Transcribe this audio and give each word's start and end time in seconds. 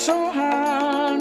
so 0.00 0.30
hard. 0.32 1.20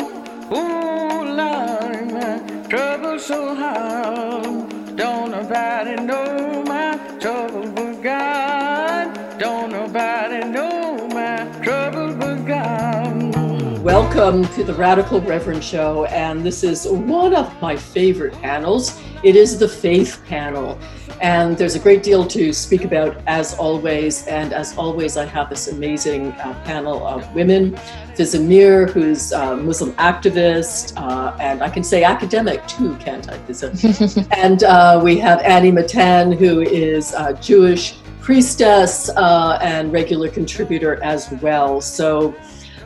Ooh, 0.53 1.25
Lord, 1.35 2.69
trouble 2.69 3.19
so 3.19 3.53
hard. 3.53 4.95
Don't 4.95 5.31
nobody 5.31 6.01
know 6.01 6.63
my 6.65 6.97
trouble 7.19 7.69
but 7.71 8.01
God. 8.01 9.37
Don't 9.37 9.73
nobody 9.73 10.49
know 10.49 11.09
my 11.09 11.43
trouble 11.61 12.15
but 12.15 12.45
God. 12.45 13.79
Welcome 13.83 14.47
to 14.53 14.63
the 14.63 14.73
Radical 14.73 15.19
Reverend 15.19 15.61
Show, 15.61 16.05
and 16.05 16.45
this 16.45 16.63
is 16.63 16.87
one 16.87 17.35
of 17.35 17.53
my 17.61 17.75
favorite 17.75 18.33
panels. 18.35 18.97
It 19.23 19.35
is 19.35 19.59
the 19.59 19.67
faith 19.67 20.21
panel. 20.25 20.79
And 21.21 21.57
there's 21.57 21.75
a 21.75 21.79
great 21.79 22.01
deal 22.01 22.25
to 22.27 22.53
speak 22.53 22.85
about, 22.85 23.21
as 23.27 23.53
always. 23.55 24.25
And 24.27 24.53
as 24.53 24.77
always, 24.77 25.17
I 25.17 25.25
have 25.25 25.49
this 25.49 25.67
amazing 25.67 26.31
uh, 26.33 26.53
panel 26.63 27.05
of 27.05 27.33
women. 27.33 27.77
Mir, 28.17 28.85
who's 28.87 29.31
a 29.31 29.55
Muslim 29.55 29.93
activist, 29.93 30.93
uh, 30.97 31.35
and 31.39 31.63
I 31.63 31.69
can 31.69 31.83
say 31.83 32.03
academic 32.03 32.67
too, 32.67 32.95
can't 32.97 33.29
I, 33.29 33.37
and 34.35 34.63
uh, 34.63 34.99
we 35.01 35.17
have 35.19 35.39
Annie 35.39 35.71
Matan, 35.71 36.33
who 36.33 36.59
is 36.61 37.13
a 37.13 37.33
Jewish 37.41 37.95
priestess 38.19 39.09
uh, 39.09 39.57
and 39.61 39.93
regular 39.93 40.29
contributor 40.29 41.01
as 41.01 41.31
well. 41.41 41.79
So 41.79 42.35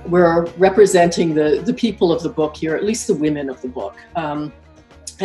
we're 0.06 0.46
representing 0.58 1.34
the, 1.34 1.64
the 1.66 1.74
people 1.74 2.12
of 2.12 2.22
the 2.22 2.30
book 2.30 2.56
here, 2.56 2.76
at 2.76 2.84
least 2.84 3.08
the 3.08 3.16
women 3.16 3.50
of 3.50 3.62
the 3.62 3.68
book. 3.70 3.96
Um, 4.16 4.54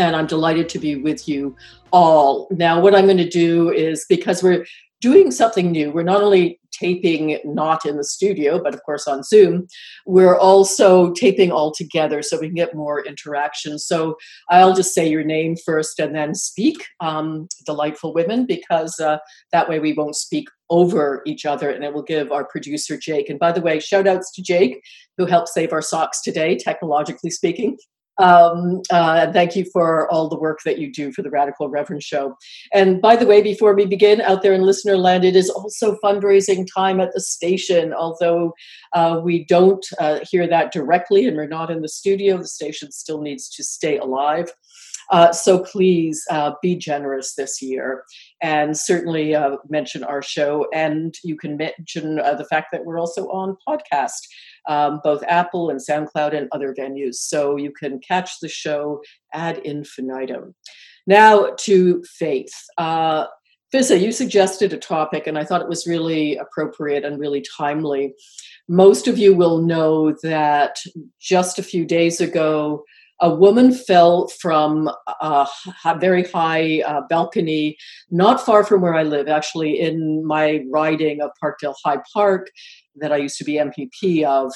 and 0.07 0.17
I'm 0.17 0.27
delighted 0.27 0.69
to 0.71 0.79
be 0.79 0.97
with 0.97 1.29
you 1.29 1.57
all. 1.93 2.49
Now, 2.51 2.81
what 2.81 2.95
I'm 2.95 3.07
going 3.07 3.17
to 3.19 3.29
do 3.29 3.71
is 3.71 4.07
because 4.09 4.43
we're 4.43 4.65
doing 5.01 5.31
something 5.31 5.71
new, 5.71 5.91
we're 5.91 6.03
not 6.03 6.23
only 6.23 6.61
taping 6.73 7.39
not 7.45 7.85
in 7.85 7.97
the 7.97 8.05
studio, 8.05 8.63
but 8.63 8.75
of 8.75 8.83
course 8.85 9.09
on 9.09 9.23
Zoom, 9.23 9.67
we're 10.07 10.37
also 10.37 11.13
taping 11.13 11.51
all 11.51 11.73
together 11.73 12.23
so 12.23 12.39
we 12.39 12.47
can 12.47 12.55
get 12.55 12.75
more 12.75 13.05
interaction. 13.05 13.79
So 13.79 14.17
I'll 14.49 14.75
just 14.75 14.95
say 14.95 15.09
your 15.09 15.25
name 15.25 15.57
first 15.57 15.99
and 15.99 16.15
then 16.15 16.35
speak, 16.35 16.85
um, 17.01 17.49
delightful 17.67 18.15
women, 18.15 18.47
because 18.47 18.99
uh, 19.01 19.19
that 19.53 19.69
way 19.69 19.79
we 19.79 19.93
won't 19.93 20.17
speak 20.17 20.49
over 20.71 21.23
each 21.27 21.47
other 21.47 21.71
and 21.71 21.83
it 21.85 21.93
will 21.93 22.03
give 22.03 22.31
our 22.31 22.45
producer 22.45 22.97
Jake. 22.97 23.29
And 23.29 23.39
by 23.39 23.53
the 23.53 23.61
way, 23.61 23.81
shout 23.81 24.07
outs 24.07 24.31
to 24.33 24.43
Jake, 24.43 24.81
who 25.17 25.27
helped 25.27 25.49
save 25.49 25.73
our 25.73 25.83
socks 25.83 26.23
today, 26.23 26.57
technologically 26.57 27.31
speaking. 27.31 27.77
Um, 28.19 28.83
uh, 28.91 29.31
thank 29.33 29.55
you 29.55 29.65
for 29.73 30.11
all 30.11 30.29
the 30.29 30.39
work 30.39 30.61
that 30.65 30.79
you 30.79 30.93
do 30.93 31.13
for 31.13 31.23
the 31.23 31.31
Radical 31.31 31.69
Reverend 31.69 32.03
Show. 32.03 32.37
And 32.73 33.01
by 33.01 33.17
the 33.17 33.27
way, 33.27 33.43
before 33.43 33.75
we 33.75 33.87
begin, 33.87 34.21
out 34.21 34.43
there 34.43 34.53
in 34.53 34.63
listener 34.63 34.97
land, 34.97 35.25
it 35.25 35.37
is 35.37 35.51
also 35.51 35.97
fundraising 36.03 36.67
time 36.73 37.01
at 37.01 37.13
the 37.13 37.21
station. 37.21 37.93
Although 37.93 38.55
uh, 38.93 39.21
we 39.23 39.45
don't 39.45 39.87
uh, 40.01 40.21
hear 40.29 40.47
that 40.47 40.73
directly 40.73 41.27
and 41.27 41.37
we're 41.37 41.47
not 41.47 41.71
in 41.71 41.83
the 41.83 41.89
studio, 41.89 42.39
the 42.39 42.47
station 42.47 42.91
still 42.91 43.21
needs 43.21 43.49
to 43.51 43.65
stay 43.65 43.99
alive. 43.99 44.53
Uh, 45.11 45.33
so 45.33 45.61
please 45.61 46.23
uh, 46.31 46.53
be 46.61 46.77
generous 46.77 47.35
this 47.35 47.63
year 47.63 48.05
and 48.43 48.77
certainly 48.77 49.35
uh, 49.35 49.57
mention 49.69 50.05
our 50.05 50.23
show. 50.23 50.67
And 50.75 51.15
you 51.25 51.37
can 51.37 51.57
mention 51.57 52.19
uh, 52.19 52.35
the 52.35 52.45
fact 52.45 52.69
that 52.73 52.85
we're 52.85 52.99
also 52.99 53.29
on 53.29 53.57
podcast, 53.67 54.21
um, 54.67 55.01
both 55.05 55.23
Apple 55.27 55.71
and 55.71 55.81
SoundCloud 55.81 56.37
and 56.37 56.49
other 56.53 56.75
venues. 56.79 57.17
So 57.17 57.57
you 57.57 57.73
can 57.73 58.01
catch 58.01 58.41
the 58.41 58.49
show 58.49 59.03
ad 59.33 59.59
infinitum. 59.59 60.55
Now 61.07 61.55
to 61.61 62.03
faith. 62.19 62.53
Uh, 62.77 63.27
Fizza, 63.73 64.01
you 64.01 64.13
suggested 64.13 64.73
a 64.73 64.79
topic, 64.79 65.27
and 65.27 65.39
I 65.39 65.45
thought 65.45 65.61
it 65.61 65.69
was 65.69 65.87
really 65.87 66.37
appropriate 66.37 67.05
and 67.05 67.21
really 67.21 67.45
timely. 67.57 68.15
Most 68.67 69.07
of 69.09 69.19
you 69.19 69.35
will 69.35 69.61
know 69.61 70.13
that 70.23 70.79
just 71.21 71.59
a 71.59 71.63
few 71.63 71.85
days 71.85 72.21
ago, 72.21 72.85
a 73.21 73.35
woman 73.35 73.73
fell 73.73 74.29
from 74.41 74.89
a 75.21 75.47
very 75.99 76.23
high 76.23 76.83
uh, 76.87 77.03
balcony 77.09 77.77
not 78.11 78.45
far 78.45 78.65
from 78.65 78.81
where 78.81 78.95
I 78.95 79.03
live, 79.03 79.29
actually 79.29 79.81
in 79.81 80.25
my 80.25 80.65
riding 80.71 81.21
of 81.21 81.31
Parkdale 81.43 81.75
High 81.85 81.99
Park 82.15 82.49
that 83.01 83.13
I 83.13 83.17
used 83.17 83.39
to 83.39 83.45
be 83.45 83.55
MPP 83.55 84.25
of. 84.25 84.53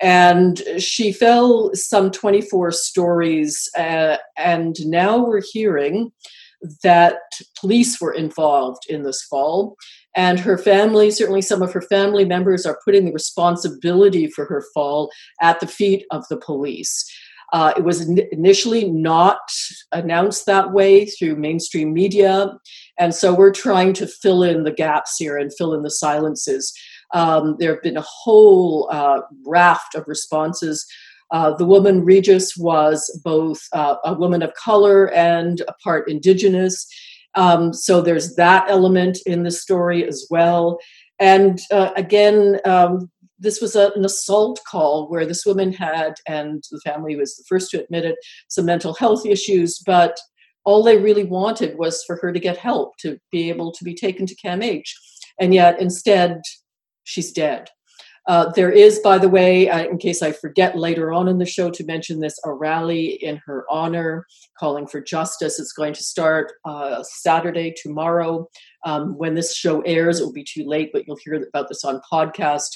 And 0.00 0.62
she 0.78 1.12
fell 1.12 1.70
some 1.74 2.10
24 2.10 2.70
stories, 2.70 3.68
uh, 3.76 4.18
and 4.36 4.76
now 4.84 5.18
we're 5.18 5.42
hearing 5.42 6.12
that 6.82 7.18
police 7.60 8.00
were 8.00 8.12
involved 8.12 8.82
in 8.88 9.02
this 9.02 9.22
fall. 9.22 9.76
And 10.16 10.40
her 10.40 10.58
family, 10.58 11.10
certainly 11.10 11.42
some 11.42 11.62
of 11.62 11.72
her 11.72 11.82
family 11.82 12.24
members, 12.24 12.66
are 12.66 12.80
putting 12.84 13.04
the 13.04 13.12
responsibility 13.12 14.28
for 14.28 14.44
her 14.46 14.64
fall 14.74 15.10
at 15.40 15.60
the 15.60 15.66
feet 15.66 16.04
of 16.10 16.24
the 16.28 16.36
police. 16.36 17.04
Uh, 17.52 17.72
it 17.76 17.84
was 17.84 18.08
initially 18.32 18.90
not 18.90 19.38
announced 19.92 20.44
that 20.46 20.72
way 20.72 21.06
through 21.06 21.36
mainstream 21.36 21.94
media. 21.94 22.52
And 22.98 23.14
so 23.14 23.34
we're 23.34 23.52
trying 23.52 23.94
to 23.94 24.06
fill 24.06 24.42
in 24.42 24.64
the 24.64 24.72
gaps 24.72 25.16
here 25.18 25.38
and 25.38 25.54
fill 25.56 25.72
in 25.72 25.82
the 25.82 25.90
silences. 25.90 26.72
Um, 27.14 27.56
there 27.58 27.74
have 27.74 27.82
been 27.82 27.96
a 27.96 28.02
whole 28.06 28.88
uh, 28.90 29.20
raft 29.46 29.94
of 29.94 30.06
responses. 30.06 30.86
Uh, 31.30 31.54
the 31.54 31.64
woman 31.64 32.04
Regis 32.04 32.56
was 32.56 33.20
both 33.24 33.60
uh, 33.72 33.96
a 34.04 34.14
woman 34.14 34.42
of 34.42 34.54
color 34.54 35.12
and 35.12 35.60
a 35.68 35.72
part 35.84 36.08
indigenous. 36.08 36.86
Um, 37.34 37.72
so 37.72 38.00
there's 38.00 38.34
that 38.36 38.68
element 38.68 39.18
in 39.26 39.42
the 39.42 39.50
story 39.50 40.06
as 40.06 40.26
well. 40.30 40.78
And 41.18 41.60
uh, 41.70 41.90
again, 41.96 42.60
um, 42.64 43.10
this 43.38 43.60
was 43.60 43.76
a, 43.76 43.92
an 43.94 44.04
assault 44.04 44.60
call 44.68 45.08
where 45.08 45.26
this 45.26 45.46
woman 45.46 45.72
had, 45.72 46.14
and 46.26 46.64
the 46.70 46.80
family 46.80 47.16
was 47.16 47.36
the 47.36 47.44
first 47.48 47.70
to 47.70 47.82
admit 47.82 48.04
it, 48.04 48.16
some 48.48 48.64
mental 48.64 48.94
health 48.94 49.24
issues, 49.26 49.78
but 49.86 50.18
all 50.64 50.82
they 50.82 50.98
really 50.98 51.24
wanted 51.24 51.78
was 51.78 52.02
for 52.04 52.16
her 52.16 52.32
to 52.32 52.40
get 52.40 52.56
help 52.56 52.96
to 52.98 53.18
be 53.30 53.48
able 53.48 53.72
to 53.72 53.84
be 53.84 53.94
taken 53.94 54.26
to 54.26 54.36
CAMH. 54.36 54.88
And 55.40 55.54
yet, 55.54 55.80
instead, 55.80 56.42
she's 57.08 57.32
dead. 57.32 57.70
Uh, 58.26 58.52
there 58.54 58.70
is, 58.70 58.98
by 58.98 59.16
the 59.16 59.28
way, 59.28 59.70
uh, 59.70 59.84
in 59.84 59.96
case 59.96 60.20
I 60.20 60.32
forget 60.32 60.76
later 60.76 61.12
on 61.12 61.28
in 61.28 61.38
the 61.38 61.46
show 61.46 61.70
to 61.70 61.84
mention 61.84 62.20
this, 62.20 62.38
a 62.44 62.52
rally 62.52 63.18
in 63.24 63.40
her 63.46 63.64
honor 63.70 64.26
calling 64.60 64.86
for 64.86 65.00
justice. 65.00 65.58
It's 65.58 65.72
going 65.72 65.94
to 65.94 66.02
start 66.02 66.52
uh, 66.66 67.02
Saturday, 67.02 67.72
tomorrow. 67.82 68.46
Um, 68.84 69.16
when 69.16 69.34
this 69.34 69.56
show 69.56 69.80
airs, 69.80 70.20
it 70.20 70.24
will 70.24 70.32
be 70.34 70.44
too 70.44 70.64
late, 70.66 70.90
but 70.92 71.06
you'll 71.06 71.18
hear 71.24 71.42
about 71.42 71.68
this 71.68 71.84
on 71.84 72.02
podcast 72.12 72.68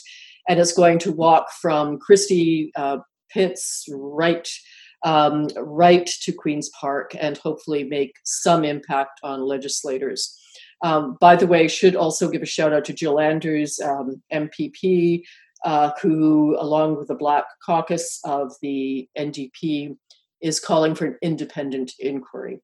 and 0.49 0.59
it's 0.59 0.73
going 0.73 0.99
to 1.01 1.13
walk 1.13 1.51
from 1.61 1.99
Christie 1.99 2.73
uh, 2.77 2.99
Pitts 3.31 3.87
right 3.91 4.49
um, 5.05 5.49
right 5.57 6.07
to 6.07 6.33
Queens 6.33 6.71
Park 6.81 7.15
and 7.19 7.37
hopefully 7.39 7.83
make 7.83 8.13
some 8.25 8.65
impact 8.65 9.19
on 9.25 9.47
legislators. 9.47 10.39
Um, 10.83 11.17
by 11.21 11.37
the 11.37 11.47
way, 11.47 11.69
should 11.69 11.95
also 11.95 12.29
give 12.29 12.43
a 12.43 12.47
shout 12.47 12.73
out 12.73 12.85
to 12.87 12.93
Jill 12.93 13.21
Andrews, 13.21 13.79
um, 13.81 14.21
MPP, 14.33 15.23
uh, 15.65 15.93
who, 16.01 16.57
along 16.59 16.97
with 16.97 17.09
the 17.09 17.15
Black 17.15 17.45
Caucus 17.65 18.21
of 18.25 18.53
the 18.63 19.09
NDP, 19.17 19.97
is 20.41 20.59
calling 20.59 20.95
for 20.95 21.07
an 21.07 21.19
independent 21.23 21.93
inquiry. 22.01 22.61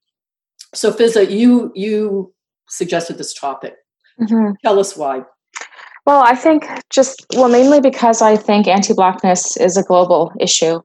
So, 0.74 0.92
Fizza, 0.92 1.30
you 1.30 1.72
you 1.74 2.34
suggested 2.68 3.18
this 3.18 3.32
topic. 3.32 3.74
Mm-hmm. 4.20 4.52
Tell 4.64 4.78
us 4.78 4.96
why. 4.96 5.22
Well, 6.06 6.22
I 6.22 6.34
think 6.34 6.66
just, 6.90 7.26
well, 7.36 7.48
mainly 7.48 7.80
because 7.80 8.22
I 8.22 8.36
think 8.36 8.66
anti 8.66 8.94
Blackness 8.94 9.56
is 9.58 9.76
a 9.76 9.82
global 9.82 10.32
issue. 10.40 10.80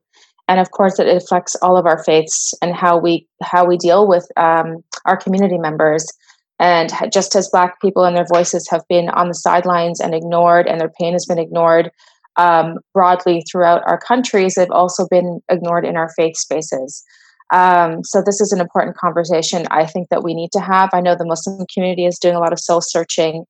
And 0.49 0.59
of 0.59 0.71
course, 0.71 0.99
it 0.99 1.07
affects 1.07 1.55
all 1.61 1.77
of 1.77 1.85
our 1.85 2.03
faiths 2.03 2.53
and 2.61 2.75
how 2.75 2.97
we 2.97 3.25
how 3.41 3.65
we 3.65 3.77
deal 3.77 4.05
with 4.05 4.27
um, 4.35 4.83
our 5.05 5.15
community 5.15 5.57
members. 5.57 6.05
And 6.59 6.91
just 7.11 7.35
as 7.35 7.49
Black 7.51 7.81
people 7.81 8.05
and 8.05 8.15
their 8.15 8.27
voices 8.31 8.67
have 8.69 8.83
been 8.87 9.09
on 9.09 9.27
the 9.27 9.33
sidelines 9.33 9.99
and 9.99 10.13
ignored, 10.13 10.67
and 10.67 10.79
their 10.79 10.91
pain 10.99 11.13
has 11.13 11.25
been 11.25 11.39
ignored 11.39 11.91
um, 12.37 12.77
broadly 12.93 13.43
throughout 13.51 13.81
our 13.85 13.99
countries, 13.99 14.53
they've 14.55 14.71
also 14.71 15.07
been 15.09 15.41
ignored 15.49 15.85
in 15.85 15.97
our 15.97 16.09
faith 16.15 16.37
spaces. 16.37 17.03
Um, 17.53 18.03
so 18.03 18.23
this 18.25 18.39
is 18.39 18.51
an 18.51 18.61
important 18.61 18.97
conversation 18.97 19.67
I 19.69 19.85
think 19.85 20.09
that 20.09 20.23
we 20.23 20.33
need 20.33 20.51
to 20.53 20.59
have. 20.59 20.89
I 20.93 21.01
know 21.01 21.15
the 21.15 21.25
Muslim 21.25 21.65
community 21.73 22.05
is 22.05 22.17
doing 22.17 22.35
a 22.35 22.39
lot 22.39 22.53
of 22.53 22.59
soul 22.59 22.81
searching 22.81 23.45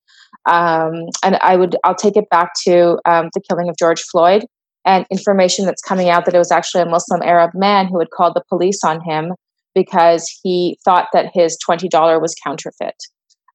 um, 0.49 1.05
and 1.23 1.35
I 1.37 1.55
would 1.55 1.75
I'll 1.83 1.95
take 1.95 2.17
it 2.17 2.29
back 2.29 2.51
to 2.65 2.99
um, 3.05 3.29
the 3.33 3.41
killing 3.47 3.69
of 3.69 3.77
George 3.77 4.01
Floyd 4.01 4.45
and 4.85 5.05
information 5.09 5.65
that's 5.65 5.81
coming 5.81 6.09
out 6.09 6.25
that 6.25 6.35
it 6.35 6.39
was 6.39 6.51
actually 6.51 6.81
a 6.81 6.85
Muslim 6.85 7.21
Arab 7.23 7.51
man 7.53 7.87
who 7.87 7.99
had 7.99 8.09
called 8.09 8.35
the 8.35 8.43
police 8.49 8.83
on 8.83 9.01
him 9.01 9.33
because 9.73 10.29
he 10.43 10.77
thought 10.83 11.07
that 11.13 11.31
his 11.33 11.57
twenty 11.57 11.87
dollar 11.87 12.19
was 12.19 12.35
counterfeit. 12.43 12.95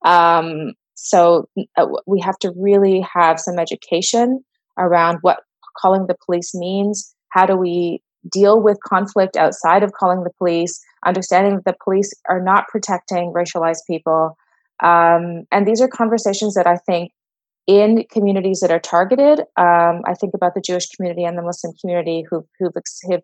Um, 0.04 0.72
so 0.94 1.48
uh, 1.76 1.86
we 2.06 2.20
have 2.20 2.38
to 2.40 2.52
really 2.56 3.06
have 3.14 3.38
some 3.38 3.58
education 3.58 4.44
around 4.78 5.18
what 5.22 5.38
calling 5.80 6.06
the 6.06 6.16
police 6.26 6.54
means. 6.54 7.14
How 7.30 7.46
do 7.46 7.56
we 7.56 8.02
deal 8.30 8.60
with 8.60 8.78
conflict 8.86 9.36
outside 9.36 9.82
of 9.82 9.92
calling 9.92 10.24
the 10.24 10.32
police? 10.38 10.80
Understanding 11.06 11.54
that 11.54 11.64
the 11.64 11.76
police 11.84 12.12
are 12.28 12.42
not 12.42 12.66
protecting 12.68 13.32
racialized 13.32 13.86
people 13.86 14.36
um, 14.82 15.44
and 15.50 15.66
these 15.66 15.80
are 15.80 15.88
conversations 15.88 16.54
that 16.54 16.66
I 16.66 16.76
think 16.76 17.12
in 17.66 18.04
communities 18.10 18.60
that 18.60 18.70
are 18.70 18.78
targeted. 18.78 19.40
Um, 19.56 20.02
I 20.06 20.14
think 20.18 20.34
about 20.34 20.54
the 20.54 20.60
Jewish 20.60 20.88
community 20.88 21.24
and 21.24 21.36
the 21.36 21.42
Muslim 21.42 21.74
community 21.80 22.24
who've, 22.28 22.44
who've 22.58 22.76
ex- 22.76 23.00
have, 23.10 23.22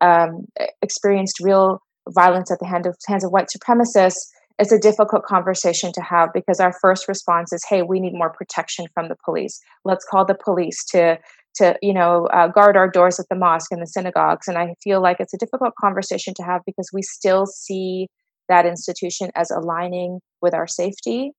um, 0.00 0.46
experienced 0.82 1.40
real 1.40 1.82
violence 2.12 2.50
at 2.50 2.58
the 2.60 2.66
hand 2.66 2.86
of, 2.86 2.96
hands 3.06 3.24
of 3.24 3.30
white 3.30 3.48
supremacists. 3.48 4.28
It's 4.58 4.72
a 4.72 4.78
difficult 4.78 5.24
conversation 5.24 5.92
to 5.94 6.02
have 6.02 6.30
because 6.34 6.60
our 6.60 6.74
first 6.80 7.08
response 7.08 7.52
is, 7.52 7.64
"Hey, 7.68 7.82
we 7.82 7.98
need 7.98 8.12
more 8.12 8.30
protection 8.30 8.86
from 8.94 9.08
the 9.08 9.16
police. 9.24 9.58
Let's 9.84 10.04
call 10.04 10.24
the 10.24 10.34
police 10.34 10.84
to 10.86 11.18
to 11.56 11.76
you 11.82 11.94
know 11.94 12.26
uh, 12.26 12.48
guard 12.48 12.76
our 12.76 12.88
doors 12.88 13.18
at 13.18 13.26
the 13.30 13.36
mosque 13.36 13.72
and 13.72 13.80
the 13.80 13.86
synagogues." 13.86 14.48
And 14.48 14.58
I 14.58 14.74
feel 14.84 15.00
like 15.00 15.16
it's 15.18 15.34
a 15.34 15.38
difficult 15.38 15.74
conversation 15.80 16.34
to 16.34 16.42
have 16.42 16.60
because 16.66 16.90
we 16.92 17.02
still 17.02 17.46
see 17.46 18.08
that 18.50 18.66
institution 18.66 19.30
as 19.34 19.50
aligning 19.50 20.20
with 20.42 20.52
our 20.52 20.66
safety 20.66 21.32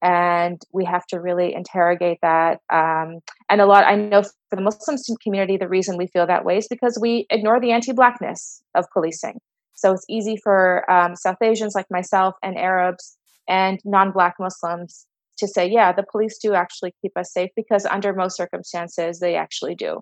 and 0.00 0.62
we 0.72 0.84
have 0.84 1.04
to 1.06 1.20
really 1.20 1.54
interrogate 1.54 2.18
that 2.22 2.60
um, 2.72 3.18
and 3.48 3.60
a 3.60 3.66
lot 3.66 3.84
i 3.84 3.96
know 3.96 4.22
for 4.22 4.56
the 4.56 4.62
muslim 4.62 4.96
community 5.22 5.56
the 5.56 5.68
reason 5.68 5.96
we 5.96 6.06
feel 6.06 6.26
that 6.26 6.44
way 6.44 6.58
is 6.58 6.68
because 6.68 6.98
we 7.00 7.26
ignore 7.30 7.60
the 7.60 7.72
anti-blackness 7.72 8.62
of 8.74 8.84
policing 8.92 9.38
so 9.78 9.92
it's 9.92 10.04
easy 10.08 10.36
for 10.36 10.88
um, 10.90 11.14
south 11.16 11.36
asians 11.42 11.74
like 11.74 11.86
myself 11.90 12.34
and 12.42 12.58
arabs 12.58 13.16
and 13.48 13.80
non-black 13.84 14.34
muslims 14.38 15.06
to 15.36 15.46
say 15.46 15.68
yeah 15.68 15.92
the 15.92 16.06
police 16.10 16.38
do 16.38 16.54
actually 16.54 16.94
keep 17.02 17.16
us 17.16 17.32
safe 17.32 17.50
because 17.56 17.86
under 17.86 18.12
most 18.12 18.36
circumstances 18.36 19.20
they 19.20 19.36
actually 19.36 19.74
do 19.74 20.00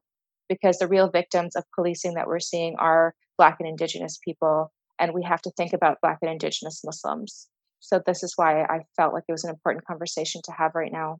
because 0.48 0.78
the 0.78 0.88
real 0.88 1.10
victims 1.10 1.56
of 1.56 1.64
policing 1.74 2.14
that 2.14 2.26
we're 2.26 2.40
seeing 2.40 2.76
are 2.78 3.14
black 3.36 3.56
and 3.60 3.68
indigenous 3.68 4.18
people 4.24 4.72
and 4.98 5.12
we 5.12 5.22
have 5.22 5.42
to 5.42 5.50
think 5.56 5.72
about 5.72 6.00
black 6.00 6.18
and 6.22 6.30
indigenous 6.30 6.82
muslims 6.84 7.48
so 7.80 8.02
this 8.04 8.22
is 8.22 8.32
why 8.36 8.62
I 8.62 8.80
felt 8.96 9.14
like 9.14 9.24
it 9.28 9.32
was 9.32 9.44
an 9.44 9.50
important 9.50 9.86
conversation 9.86 10.42
to 10.44 10.52
have 10.52 10.74
right 10.74 10.92
now. 10.92 11.18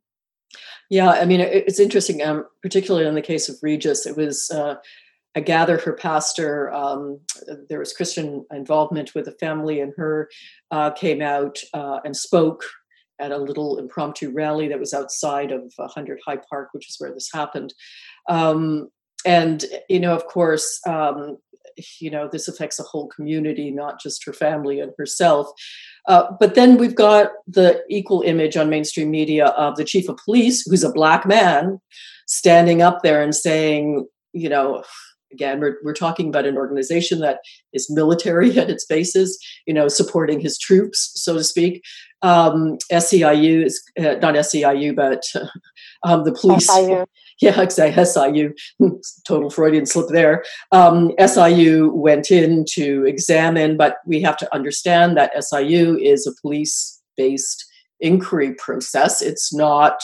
Yeah, 0.89 1.09
I 1.09 1.25
mean, 1.25 1.41
it's 1.41 1.79
interesting, 1.79 2.21
um, 2.23 2.45
particularly 2.61 3.07
in 3.07 3.15
the 3.15 3.21
case 3.21 3.49
of 3.49 3.57
Regis. 3.61 4.05
It 4.05 4.15
was, 4.15 4.49
uh, 4.49 4.75
I 5.35 5.41
gather, 5.41 5.77
her 5.77 5.93
pastor. 5.93 6.71
Um, 6.73 7.19
there 7.69 7.79
was 7.79 7.93
Christian 7.93 8.45
involvement 8.51 9.13
with 9.13 9.25
the 9.25 9.33
family, 9.33 9.79
and 9.81 9.93
her 9.97 10.29
uh, 10.71 10.91
came 10.91 11.21
out 11.21 11.59
uh, 11.73 11.99
and 12.03 12.15
spoke 12.15 12.63
at 13.19 13.31
a 13.31 13.37
little 13.37 13.77
impromptu 13.77 14.31
rally 14.31 14.67
that 14.67 14.79
was 14.79 14.93
outside 14.93 15.51
of 15.51 15.71
100 15.75 16.19
High 16.25 16.39
Park, 16.49 16.69
which 16.71 16.89
is 16.89 16.95
where 16.99 17.13
this 17.13 17.29
happened. 17.33 17.73
Um, 18.29 18.89
and 19.25 19.65
you 19.89 19.99
know, 19.99 20.15
of 20.15 20.25
course, 20.27 20.79
um, 20.87 21.37
you 21.99 22.09
know, 22.09 22.27
this 22.31 22.47
affects 22.47 22.79
a 22.79 22.83
whole 22.83 23.07
community, 23.07 23.71
not 23.71 23.99
just 23.99 24.25
her 24.25 24.33
family 24.33 24.79
and 24.79 24.91
herself. 24.97 25.47
Uh, 26.07 26.31
but 26.39 26.55
then 26.55 26.77
we've 26.77 26.95
got 26.95 27.31
the 27.47 27.83
equal 27.89 28.21
image 28.21 28.57
on 28.57 28.69
mainstream 28.69 29.11
media 29.11 29.47
of 29.47 29.75
the 29.75 29.83
chief 29.83 30.09
of 30.09 30.17
police, 30.17 30.65
who's 30.65 30.83
a 30.83 30.91
black 30.91 31.25
man, 31.25 31.79
standing 32.27 32.81
up 32.81 33.01
there 33.03 33.21
and 33.21 33.35
saying, 33.35 34.07
you 34.33 34.49
know, 34.49 34.83
again, 35.31 35.59
we're, 35.59 35.77
we're 35.83 35.93
talking 35.93 36.29
about 36.29 36.45
an 36.45 36.57
organization 36.57 37.19
that 37.19 37.39
is 37.73 37.89
military 37.89 38.57
at 38.59 38.69
its 38.69 38.85
bases 38.85 39.37
you 39.67 39.73
know, 39.73 39.87
supporting 39.87 40.39
his 40.39 40.57
troops, 40.57 41.11
so 41.15 41.35
to 41.35 41.43
speak. 41.43 41.83
Um, 42.23 42.77
SEIU 42.91 43.65
is 43.65 43.83
uh, 43.99 44.15
not 44.21 44.35
SEIU, 44.35 44.95
but 44.95 45.23
um, 46.03 46.23
the 46.23 46.33
police. 46.33 46.67
SIU. 46.67 47.05
Yeah, 47.39 47.61
exactly. 47.61 48.03
SIU, 48.03 48.55
total 49.27 49.51
Freudian 49.51 49.85
slip 49.85 50.07
there. 50.09 50.43
Um, 50.71 51.11
SIU 51.23 51.91
went 51.93 52.31
in 52.31 52.65
to 52.71 53.05
examine, 53.05 53.77
but 53.77 53.97
we 54.07 54.19
have 54.23 54.37
to 54.37 54.55
understand 54.55 55.15
that 55.17 55.43
SIU 55.43 55.99
is 55.99 56.25
a 56.25 56.31
police 56.41 56.99
based 57.15 57.63
inquiry 57.99 58.55
process. 58.55 59.21
It's 59.21 59.53
not. 59.53 60.01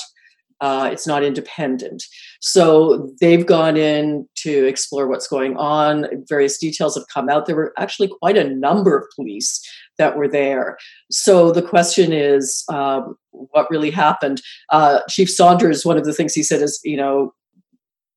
Uh, 0.64 0.90
it's 0.90 1.06
not 1.06 1.26
independent. 1.26 2.06
So 2.40 3.12
they've 3.20 3.46
gone 3.46 3.76
in 3.76 4.26
to 4.36 4.66
explore 4.66 5.10
what's 5.10 5.28
going 5.28 5.58
on. 5.58 6.08
Various 6.30 6.58
details 6.58 6.96
have 6.96 7.04
come 7.14 7.28
out. 7.28 7.48
There 7.48 7.56
were 7.58 7.74
actually 7.78 8.08
quite 8.08 8.38
a 8.38 8.50
number 8.50 8.98
of 8.98 9.04
police 9.14 9.62
that 9.98 10.16
were 10.16 10.30
there. 10.30 10.78
So 11.12 11.52
the 11.52 11.62
question 11.62 12.14
is, 12.14 12.64
um, 12.70 13.18
what 13.32 13.70
really 13.70 13.92
happened? 13.92 14.42
Uh, 14.70 15.02
Chief 15.10 15.30
Saunders, 15.30 15.86
one 15.86 15.98
of 15.98 16.06
the 16.06 16.14
things 16.14 16.34
he 16.34 16.44
said 16.44 16.62
is, 16.62 16.80
you 16.86 16.96
know, 16.96 17.34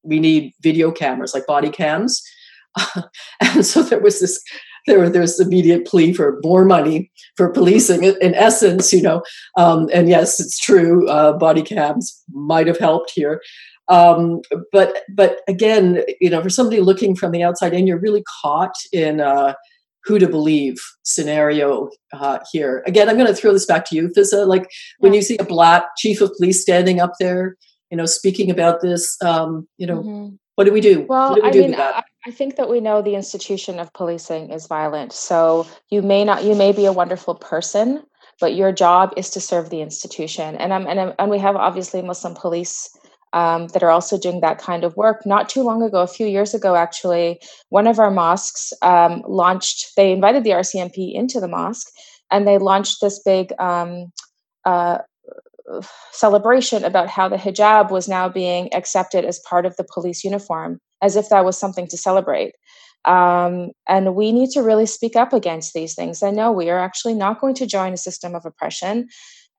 we 0.04 0.20
need 0.20 0.52
video 0.62 0.92
cameras 0.92 1.34
like 1.34 1.49
body 1.49 1.69
cams. 1.69 2.22
and 3.40 3.66
so 3.66 3.82
there 3.82 3.99
was 3.99 4.20
this 4.20 4.40
there 4.86 5.08
there's 5.08 5.40
immediate 5.40 5.86
plea 5.86 6.12
for 6.12 6.40
more 6.42 6.64
money 6.64 7.10
for 7.36 7.50
policing 7.50 8.04
in 8.04 8.34
essence 8.34 8.92
you 8.92 9.02
know 9.02 9.22
um, 9.56 9.88
and 9.92 10.08
yes 10.08 10.40
it's 10.40 10.58
true 10.58 11.08
uh, 11.08 11.32
body 11.32 11.62
cams 11.62 12.22
might 12.32 12.66
have 12.66 12.78
helped 12.78 13.12
here 13.14 13.40
um, 13.88 14.40
but 14.72 15.02
but 15.14 15.40
again 15.48 16.02
you 16.20 16.30
know 16.30 16.42
for 16.42 16.50
somebody 16.50 16.80
looking 16.80 17.14
from 17.14 17.32
the 17.32 17.42
outside 17.42 17.72
in 17.72 17.86
you're 17.86 18.00
really 18.00 18.24
caught 18.42 18.74
in 18.92 19.20
uh, 19.20 19.54
who 20.06 20.18
to 20.20 20.28
believe 20.28 20.76
scenario 21.02 21.90
uh, 22.12 22.38
here. 22.52 22.82
Again, 22.86 23.08
I'm 23.08 23.16
going 23.16 23.26
to 23.26 23.34
throw 23.34 23.52
this 23.52 23.66
back 23.66 23.84
to 23.86 23.96
you, 23.96 24.08
Fizza. 24.16 24.46
Like 24.46 24.70
when 25.00 25.12
you 25.12 25.20
see 25.20 25.36
a 25.38 25.44
black 25.44 25.84
chief 25.98 26.20
of 26.20 26.32
police 26.36 26.62
standing 26.62 27.00
up 27.00 27.12
there, 27.18 27.56
you 27.90 27.96
know, 27.96 28.06
speaking 28.06 28.50
about 28.50 28.80
this, 28.80 29.20
um, 29.22 29.66
you 29.78 29.86
know, 29.86 29.98
mm-hmm. 29.98 30.34
what 30.54 30.64
do 30.64 30.72
we 30.72 30.80
do? 30.80 31.06
Well, 31.08 31.34
do 31.34 31.42
we 31.42 31.48
I 31.48 31.50
do 31.50 31.60
mean, 31.60 31.74
I, 31.74 32.02
I 32.26 32.32
think 32.32 32.56
that 32.56 32.69
we 32.69 32.81
know 32.81 33.02
the 33.02 33.14
institution 33.14 33.78
of 33.78 33.93
policing 33.93 34.50
is 34.50 34.67
violent. 34.67 35.12
So 35.12 35.64
you 35.90 36.02
may 36.02 36.25
not, 36.25 36.43
you 36.43 36.56
may 36.56 36.73
be 36.73 36.84
a 36.84 36.93
wonderful 36.93 37.37
person, 37.37 38.02
but 38.40 38.56
your 38.56 38.73
job 38.73 39.12
is 39.17 39.31
to 39.31 39.40
serve 39.40 39.70
the 39.70 39.81
institution. 39.81 40.56
And 40.56 40.75
I'm, 40.75 40.88
and, 40.88 40.99
I'm, 40.99 41.12
and 41.20 41.31
we 41.31 41.38
have 41.38 41.55
obviously 41.55 42.02
Muslim 42.02 42.34
police 42.34 42.90
um, 43.32 43.69
that 43.69 43.84
are 43.84 43.90
also 43.90 44.19
doing 44.19 44.40
that 44.40 44.58
kind 44.58 44.82
of 44.82 44.96
work. 44.96 45.25
Not 45.25 45.49
too 45.49 45.62
long 45.62 45.84
ago, 45.84 46.02
a 46.02 46.08
few 46.08 46.26
years 46.26 46.52
ago, 46.52 46.75
actually, 46.75 47.38
one 47.69 47.87
of 47.87 48.00
our 48.00 48.11
mosques 48.11 48.73
um, 48.82 49.23
launched, 49.28 49.93
they 49.96 50.11
invited 50.11 50.43
the 50.43 50.50
RCMP 50.50 51.14
into 51.14 51.38
the 51.38 51.49
mosque 51.49 51.87
and 52.32 52.44
they 52.44 52.58
launched 52.58 53.00
this 53.00 53.20
big 53.20 53.52
um, 53.61 54.11
uh, 54.64 54.99
celebration 56.11 56.84
about 56.84 57.08
how 57.08 57.28
the 57.28 57.37
hijab 57.37 57.90
was 57.90 58.08
now 58.08 58.28
being 58.28 58.73
accepted 58.75 59.25
as 59.25 59.38
part 59.40 59.64
of 59.64 59.76
the 59.76 59.84
police 59.84 60.25
uniform, 60.25 60.81
as 61.02 61.16
if 61.16 61.28
that 61.28 61.44
was 61.44 61.58
something 61.58 61.87
to 61.88 61.96
celebrate. 61.96 62.54
Um, 63.04 63.70
and 63.88 64.16
we 64.16 64.32
need 64.32 64.50
to 64.50 64.62
really 64.62 64.87
speak 64.87 65.14
up 65.14 65.32
against 65.32 65.75
these 65.75 65.94
things. 65.94 66.22
I 66.22 66.31
know 66.31 66.50
we 66.50 66.70
are 66.70 66.78
actually 66.78 67.14
not 67.14 67.40
going 67.40 67.54
to 67.54 67.66
join 67.66 67.93
a 67.93 67.98
system 67.98 68.34
of 68.34 68.44
oppression. 68.44 69.08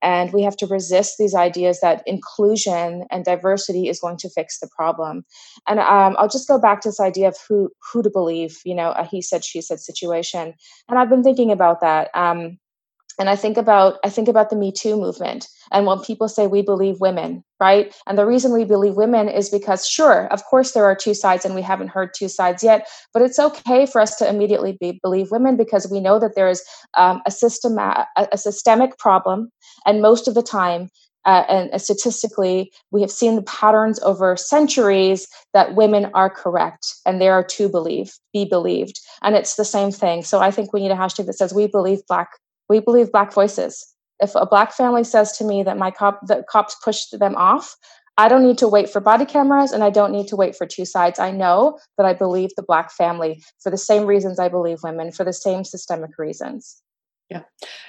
And 0.01 0.31
we 0.31 0.43
have 0.43 0.55
to 0.57 0.67
resist 0.67 1.15
these 1.17 1.33
ideas 1.33 1.79
that 1.79 2.03
inclusion 2.05 3.05
and 3.09 3.25
diversity 3.25 3.87
is 3.87 3.99
going 3.99 4.17
to 4.17 4.29
fix 4.29 4.59
the 4.59 4.69
problem. 4.75 5.25
And 5.67 5.79
um, 5.79 6.15
I'll 6.19 6.27
just 6.27 6.47
go 6.47 6.59
back 6.59 6.81
to 6.81 6.89
this 6.89 6.99
idea 6.99 7.29
of 7.29 7.37
who 7.47 7.71
who 7.91 8.03
to 8.03 8.09
believe. 8.09 8.57
You 8.63 8.75
know, 8.75 8.91
a 8.91 9.03
he 9.05 9.21
said 9.21 9.43
she 9.43 9.61
said 9.61 9.79
situation. 9.79 10.53
And 10.87 10.99
I've 10.99 11.09
been 11.09 11.23
thinking 11.23 11.51
about 11.51 11.81
that. 11.81 12.11
Um, 12.13 12.59
and 13.19 13.29
i 13.29 13.35
think 13.35 13.57
about 13.57 13.97
i 14.03 14.09
think 14.09 14.27
about 14.27 14.49
the 14.49 14.55
me 14.55 14.71
too 14.71 14.97
movement 14.97 15.47
and 15.71 15.85
when 15.85 15.99
people 15.99 16.27
say 16.27 16.47
we 16.47 16.61
believe 16.61 16.99
women 16.99 17.43
right 17.59 17.95
and 18.07 18.17
the 18.17 18.25
reason 18.25 18.53
we 18.53 18.63
believe 18.63 18.95
women 18.95 19.27
is 19.27 19.49
because 19.49 19.87
sure 19.87 20.27
of 20.27 20.43
course 20.45 20.71
there 20.71 20.85
are 20.85 20.95
two 20.95 21.13
sides 21.13 21.45
and 21.45 21.55
we 21.55 21.61
haven't 21.61 21.89
heard 21.89 22.09
two 22.13 22.29
sides 22.29 22.63
yet 22.63 22.87
but 23.13 23.21
it's 23.21 23.39
okay 23.39 23.85
for 23.85 24.01
us 24.01 24.15
to 24.15 24.27
immediately 24.27 24.77
be, 24.79 24.99
believe 25.01 25.31
women 25.31 25.57
because 25.57 25.89
we 25.91 25.99
know 25.99 26.19
that 26.19 26.35
there 26.35 26.49
is 26.49 26.63
um, 26.97 27.21
a 27.25 27.31
system 27.31 27.77
a, 27.77 28.07
a 28.31 28.37
systemic 28.37 28.97
problem 28.97 29.49
and 29.85 30.01
most 30.01 30.27
of 30.27 30.35
the 30.35 30.43
time 30.43 30.89
uh, 31.27 31.43
and 31.49 31.69
uh, 31.73 31.77
statistically, 31.77 32.71
we 32.89 33.01
have 33.01 33.11
seen 33.11 33.35
the 33.35 33.41
patterns 33.41 33.99
over 33.99 34.37
centuries 34.37 35.27
that 35.53 35.75
women 35.75 36.09
are 36.13 36.29
correct 36.29 36.95
and 37.05 37.19
they 37.19 37.27
are 37.27 37.43
to 37.43 37.67
believe, 37.67 38.13
be 38.31 38.45
believed. 38.45 39.01
And 39.21 39.35
it's 39.35 39.55
the 39.55 39.65
same 39.65 39.91
thing. 39.91 40.23
So 40.23 40.39
I 40.39 40.51
think 40.51 40.71
we 40.71 40.79
need 40.79 40.91
a 40.91 40.95
hashtag 40.95 41.25
that 41.25 41.33
says, 41.33 41.53
We 41.53 41.67
believe 41.67 41.99
Black 42.07 42.29
we 42.69 42.79
believe 42.79 43.11
black 43.11 43.33
voices. 43.33 43.85
If 44.19 44.33
a 44.35 44.45
black 44.45 44.73
family 44.73 45.03
says 45.03 45.37
to 45.37 45.43
me 45.43 45.63
that 45.63 45.77
my 45.77 45.91
cop 45.91 46.19
the 46.25 46.43
cops 46.49 46.75
pushed 46.83 47.17
them 47.19 47.35
off, 47.35 47.75
I 48.17 48.27
don't 48.29 48.43
need 48.43 48.57
to 48.59 48.67
wait 48.67 48.89
for 48.89 48.99
body 48.99 49.25
cameras 49.25 49.71
and 49.71 49.83
I 49.83 49.91
don't 49.91 50.11
need 50.11 50.27
to 50.29 50.35
wait 50.35 50.55
for 50.55 50.65
two 50.65 50.85
sides. 50.85 51.19
I 51.19 51.29
know 51.29 51.77
that 51.97 52.05
I 52.05 52.13
believe 52.13 52.49
the 52.55 52.63
black 52.63 52.91
family 52.91 53.43
for 53.61 53.69
the 53.69 53.77
same 53.77 54.05
reasons 54.05 54.39
I 54.39 54.49
believe 54.49 54.79
women, 54.83 55.11
for 55.11 55.23
the 55.23 55.33
same 55.33 55.63
systemic 55.63 56.17
reasons. 56.17 56.81
Yeah. 57.29 57.43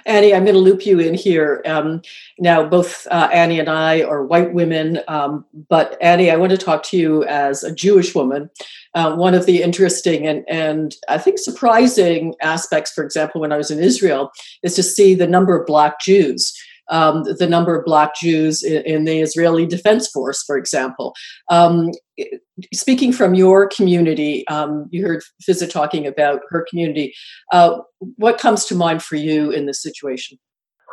Annie, 0.05 0.35
I'm 0.35 0.43
going 0.43 0.55
to 0.55 0.61
loop 0.61 0.85
you 0.85 0.99
in 0.99 1.15
here. 1.15 1.63
Um, 1.65 2.03
now, 2.41 2.69
both 2.69 3.07
uh, 3.09 3.29
Annie 3.33 3.61
and 3.61 3.69
I 3.69 4.03
are 4.03 4.25
white 4.25 4.53
women, 4.53 5.01
um, 5.07 5.45
but 5.69 5.97
Annie, 6.01 6.31
I 6.31 6.37
want 6.37 6.51
to 6.51 6.59
talk 6.59 6.83
to 6.85 6.97
you 6.97 7.23
as 7.25 7.63
a 7.63 7.73
Jewish 7.73 8.17
woman. 8.17 8.51
Uh, 8.95 9.15
one 9.15 9.35
of 9.35 9.47
the 9.47 9.63
interesting 9.63 10.27
and, 10.27 10.45
and 10.49 10.97
I 11.09 11.19
think 11.19 11.39
surprising 11.39 12.35
aspects, 12.43 12.93
for 12.93 13.05
example, 13.05 13.41
when 13.41 13.53
I 13.53 13.57
was 13.57 13.71
in 13.71 13.79
Israel, 13.79 14.33
is 14.65 14.75
to 14.75 14.83
see 14.83 15.15
the 15.15 15.27
number 15.27 15.57
of 15.57 15.67
Black 15.67 16.01
Jews 16.01 16.53
um, 16.91 17.25
the 17.25 17.47
number 17.47 17.79
of 17.79 17.85
Black 17.85 18.15
Jews 18.15 18.63
in, 18.63 18.83
in, 18.83 19.05
the 19.05 19.21
Israeli 19.21 19.67
Defense 19.67 20.09
Force, 20.09 20.43
for 20.43 20.57
example. 20.57 21.15
Um, 21.49 21.91
speaking 22.73 23.13
from 23.13 23.35
your 23.35 23.69
community, 23.69 24.47
um, 24.49 24.87
you 24.91 25.05
heard 25.05 25.23
Fizza 25.43 25.71
talking 25.71 26.07
about 26.07 26.41
her 26.51 26.67
community. 26.69 27.15
Uh, 27.53 27.79
what 28.17 28.39
comes 28.39 28.65
to 28.67 28.75
mind 28.75 29.03
for 29.03 29.17
you 29.17 29.51
in 29.51 29.67
this 29.67 29.83
situation? 29.83 30.39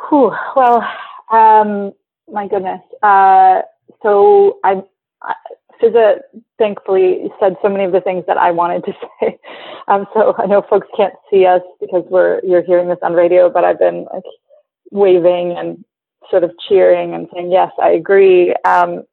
Whew, 0.08 0.32
well, 0.54 0.86
um, 1.32 1.92
my 2.30 2.46
goodness. 2.46 2.80
Uh, 3.02 3.62
so 4.02 4.58
I, 4.64 4.82
Fizza 5.82 6.20
thankfully 6.58 7.30
said 7.40 7.56
so 7.62 7.68
many 7.68 7.84
of 7.84 7.92
the 7.92 8.00
things 8.00 8.24
that 8.26 8.36
I 8.36 8.50
wanted 8.50 8.84
to 8.84 8.92
say. 9.20 9.38
Um, 9.88 10.06
so 10.14 10.34
I 10.38 10.46
know 10.46 10.62
folks 10.68 10.88
can't 10.96 11.14
see 11.30 11.46
us 11.46 11.62
because 11.80 12.04
we're 12.08 12.40
you're 12.44 12.62
hearing 12.62 12.88
this 12.88 12.98
on 13.02 13.12
radio, 13.12 13.48
but 13.50 13.64
I've 13.64 13.78
been 13.78 14.06
like 14.12 14.24
waving 14.90 15.56
and 15.56 15.84
sort 16.30 16.44
of 16.44 16.52
cheering 16.68 17.14
and 17.14 17.28
saying 17.32 17.52
yes, 17.52 17.70
I 17.80 17.90
agree. 17.90 18.54
Um, 18.64 19.04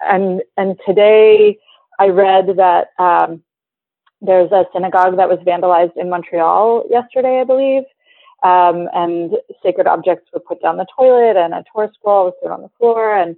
and 0.00 0.42
and 0.56 0.78
today 0.86 1.58
I 1.98 2.06
read 2.06 2.56
that 2.56 2.88
um, 2.98 3.42
there's 4.20 4.52
a 4.52 4.64
synagogue 4.72 5.16
that 5.16 5.28
was 5.28 5.38
vandalized 5.40 5.96
in 5.96 6.10
Montreal 6.10 6.84
yesterday, 6.90 7.40
I 7.40 7.44
believe. 7.44 7.82
Um, 8.42 8.88
and 8.94 9.32
sacred 9.62 9.86
objects 9.86 10.30
were 10.32 10.40
put 10.40 10.62
down 10.62 10.78
the 10.78 10.86
toilet, 10.96 11.36
and 11.36 11.52
a 11.52 11.62
Torah 11.70 11.90
scroll 11.92 12.24
was 12.24 12.34
put 12.42 12.50
on 12.50 12.62
the 12.62 12.70
floor, 12.78 13.14
and 13.14 13.36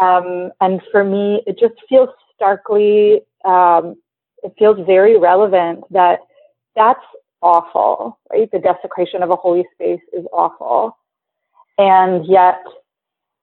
um, 0.00 0.52
and 0.60 0.80
for 0.92 1.02
me, 1.02 1.42
it 1.46 1.58
just 1.58 1.74
feels 1.88 2.10
starkly, 2.36 3.22
um, 3.44 3.96
it 4.44 4.52
feels 4.56 4.78
very 4.86 5.18
relevant 5.18 5.82
that 5.90 6.20
that's 6.76 7.04
awful, 7.42 8.18
right? 8.30 8.48
The 8.52 8.60
desecration 8.60 9.24
of 9.24 9.30
a 9.30 9.36
holy 9.36 9.64
space 9.74 10.00
is 10.12 10.24
awful. 10.32 10.96
And 11.78 12.26
yet, 12.26 12.60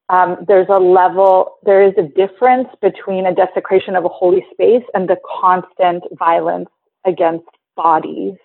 um, 0.10 0.38
there's 0.48 0.68
a 0.70 0.78
level, 0.78 1.56
there 1.64 1.82
is 1.82 1.94
a 1.98 2.04
difference 2.04 2.68
between 2.82 3.26
a 3.26 3.34
desecration 3.34 3.96
of 3.96 4.06
a 4.06 4.10
holy 4.10 4.46
space 4.52 4.84
and 4.94 5.10
the 5.10 5.18
constant 5.42 6.04
violence 6.18 6.70
against 7.06 7.46
bodies 7.76 8.36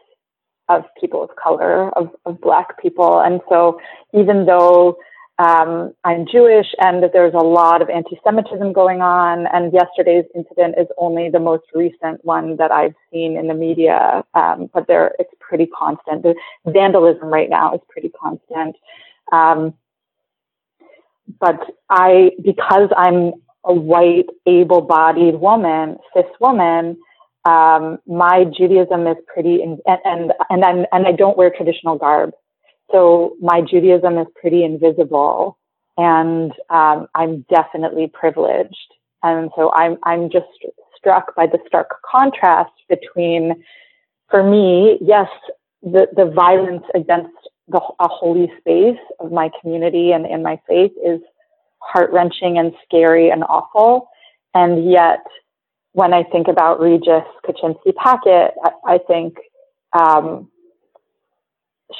of 0.68 0.84
people 0.98 1.22
of 1.22 1.30
color, 1.36 1.90
of, 1.90 2.10
of 2.24 2.40
Black 2.40 2.80
people. 2.80 3.20
And 3.20 3.40
so, 3.48 3.80
even 4.14 4.46
though 4.46 4.96
um, 5.40 5.94
I'm 6.04 6.26
Jewish 6.30 6.66
and 6.80 7.02
there's 7.14 7.32
a 7.32 7.38
lot 7.38 7.80
of 7.80 7.88
anti 7.88 8.18
Semitism 8.22 8.74
going 8.74 9.00
on. 9.00 9.46
And 9.46 9.72
yesterday's 9.72 10.26
incident 10.34 10.74
is 10.78 10.86
only 10.98 11.30
the 11.30 11.40
most 11.40 11.64
recent 11.74 12.22
one 12.24 12.56
that 12.56 12.70
I've 12.70 12.94
seen 13.10 13.38
in 13.38 13.48
the 13.48 13.54
media, 13.54 14.22
um, 14.34 14.68
but 14.74 14.86
there 14.86 15.14
it's 15.18 15.32
pretty 15.40 15.66
constant. 15.66 16.24
The 16.24 16.34
vandalism 16.66 17.28
right 17.28 17.48
now 17.48 17.74
is 17.74 17.80
pretty 17.88 18.10
constant. 18.10 18.76
Um, 19.32 19.74
but 21.38 21.60
I, 21.88 22.32
because 22.42 22.90
I'm 22.96 23.32
a 23.64 23.72
white, 23.72 24.26
able 24.46 24.80
bodied 24.80 25.36
woman, 25.36 25.98
cis 26.14 26.24
woman, 26.40 26.98
um, 27.44 27.98
my 28.06 28.44
Judaism 28.44 29.06
is 29.06 29.16
pretty, 29.26 29.62
in, 29.62 29.78
and, 29.86 29.98
and, 30.04 30.32
and, 30.50 30.64
I'm, 30.64 30.86
and 30.92 31.06
I 31.06 31.12
don't 31.12 31.36
wear 31.36 31.50
traditional 31.50 31.96
garb. 31.96 32.32
So 32.92 33.36
my 33.40 33.60
Judaism 33.62 34.18
is 34.18 34.26
pretty 34.40 34.64
invisible 34.64 35.58
and 35.96 36.52
um, 36.70 37.06
I'm 37.14 37.44
definitely 37.50 38.10
privileged. 38.12 38.74
And 39.22 39.50
so 39.56 39.70
I'm, 39.72 39.98
I'm 40.02 40.30
just 40.30 40.46
struck 40.96 41.34
by 41.34 41.46
the 41.46 41.58
stark 41.66 41.90
contrast 42.10 42.72
between, 42.88 43.62
for 44.30 44.42
me, 44.42 44.98
yes, 45.00 45.28
the, 45.82 46.08
the 46.14 46.26
violence 46.26 46.84
against 46.94 47.36
the, 47.70 47.80
a 48.00 48.08
holy 48.08 48.50
space 48.58 48.98
of 49.20 49.32
my 49.32 49.50
community 49.60 50.12
and 50.12 50.26
in 50.26 50.42
my 50.42 50.60
faith 50.68 50.92
is 51.04 51.20
heart 51.80 52.10
wrenching 52.12 52.58
and 52.58 52.72
scary 52.84 53.30
and 53.30 53.44
awful. 53.44 54.08
And 54.54 54.90
yet, 54.90 55.24
when 55.92 56.12
I 56.12 56.22
think 56.24 56.48
about 56.48 56.80
Regis 56.80 57.24
Korchinski-Paquet, 57.44 58.50
I, 58.64 58.70
I 58.94 58.98
think 59.06 59.36
um, 59.98 60.48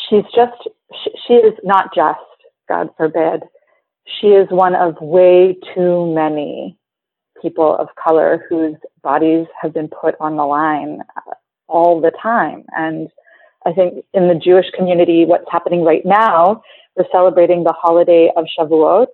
she's 0.08 0.24
just, 0.34 0.68
she, 1.02 1.10
she 1.26 1.34
is 1.34 1.54
not 1.64 1.94
just, 1.94 2.18
God 2.68 2.90
forbid, 2.96 3.42
she 4.20 4.28
is 4.28 4.48
one 4.50 4.74
of 4.74 5.00
way 5.00 5.56
too 5.74 6.12
many 6.14 6.76
people 7.40 7.76
of 7.76 7.88
color 8.02 8.44
whose 8.48 8.76
bodies 9.02 9.46
have 9.60 9.72
been 9.72 9.88
put 9.88 10.14
on 10.20 10.36
the 10.36 10.44
line 10.44 11.00
uh, 11.16 11.34
all 11.68 12.00
the 12.00 12.12
time. 12.22 12.64
And 12.76 13.08
I 13.66 13.72
think 13.72 14.04
in 14.14 14.28
the 14.28 14.34
Jewish 14.34 14.66
community, 14.76 15.24
what's 15.24 15.50
happening 15.50 15.84
right 15.84 16.04
now, 16.04 16.62
we're 16.96 17.04
celebrating 17.12 17.64
the 17.64 17.74
holiday 17.74 18.30
of 18.36 18.46
Shavuot. 18.58 19.08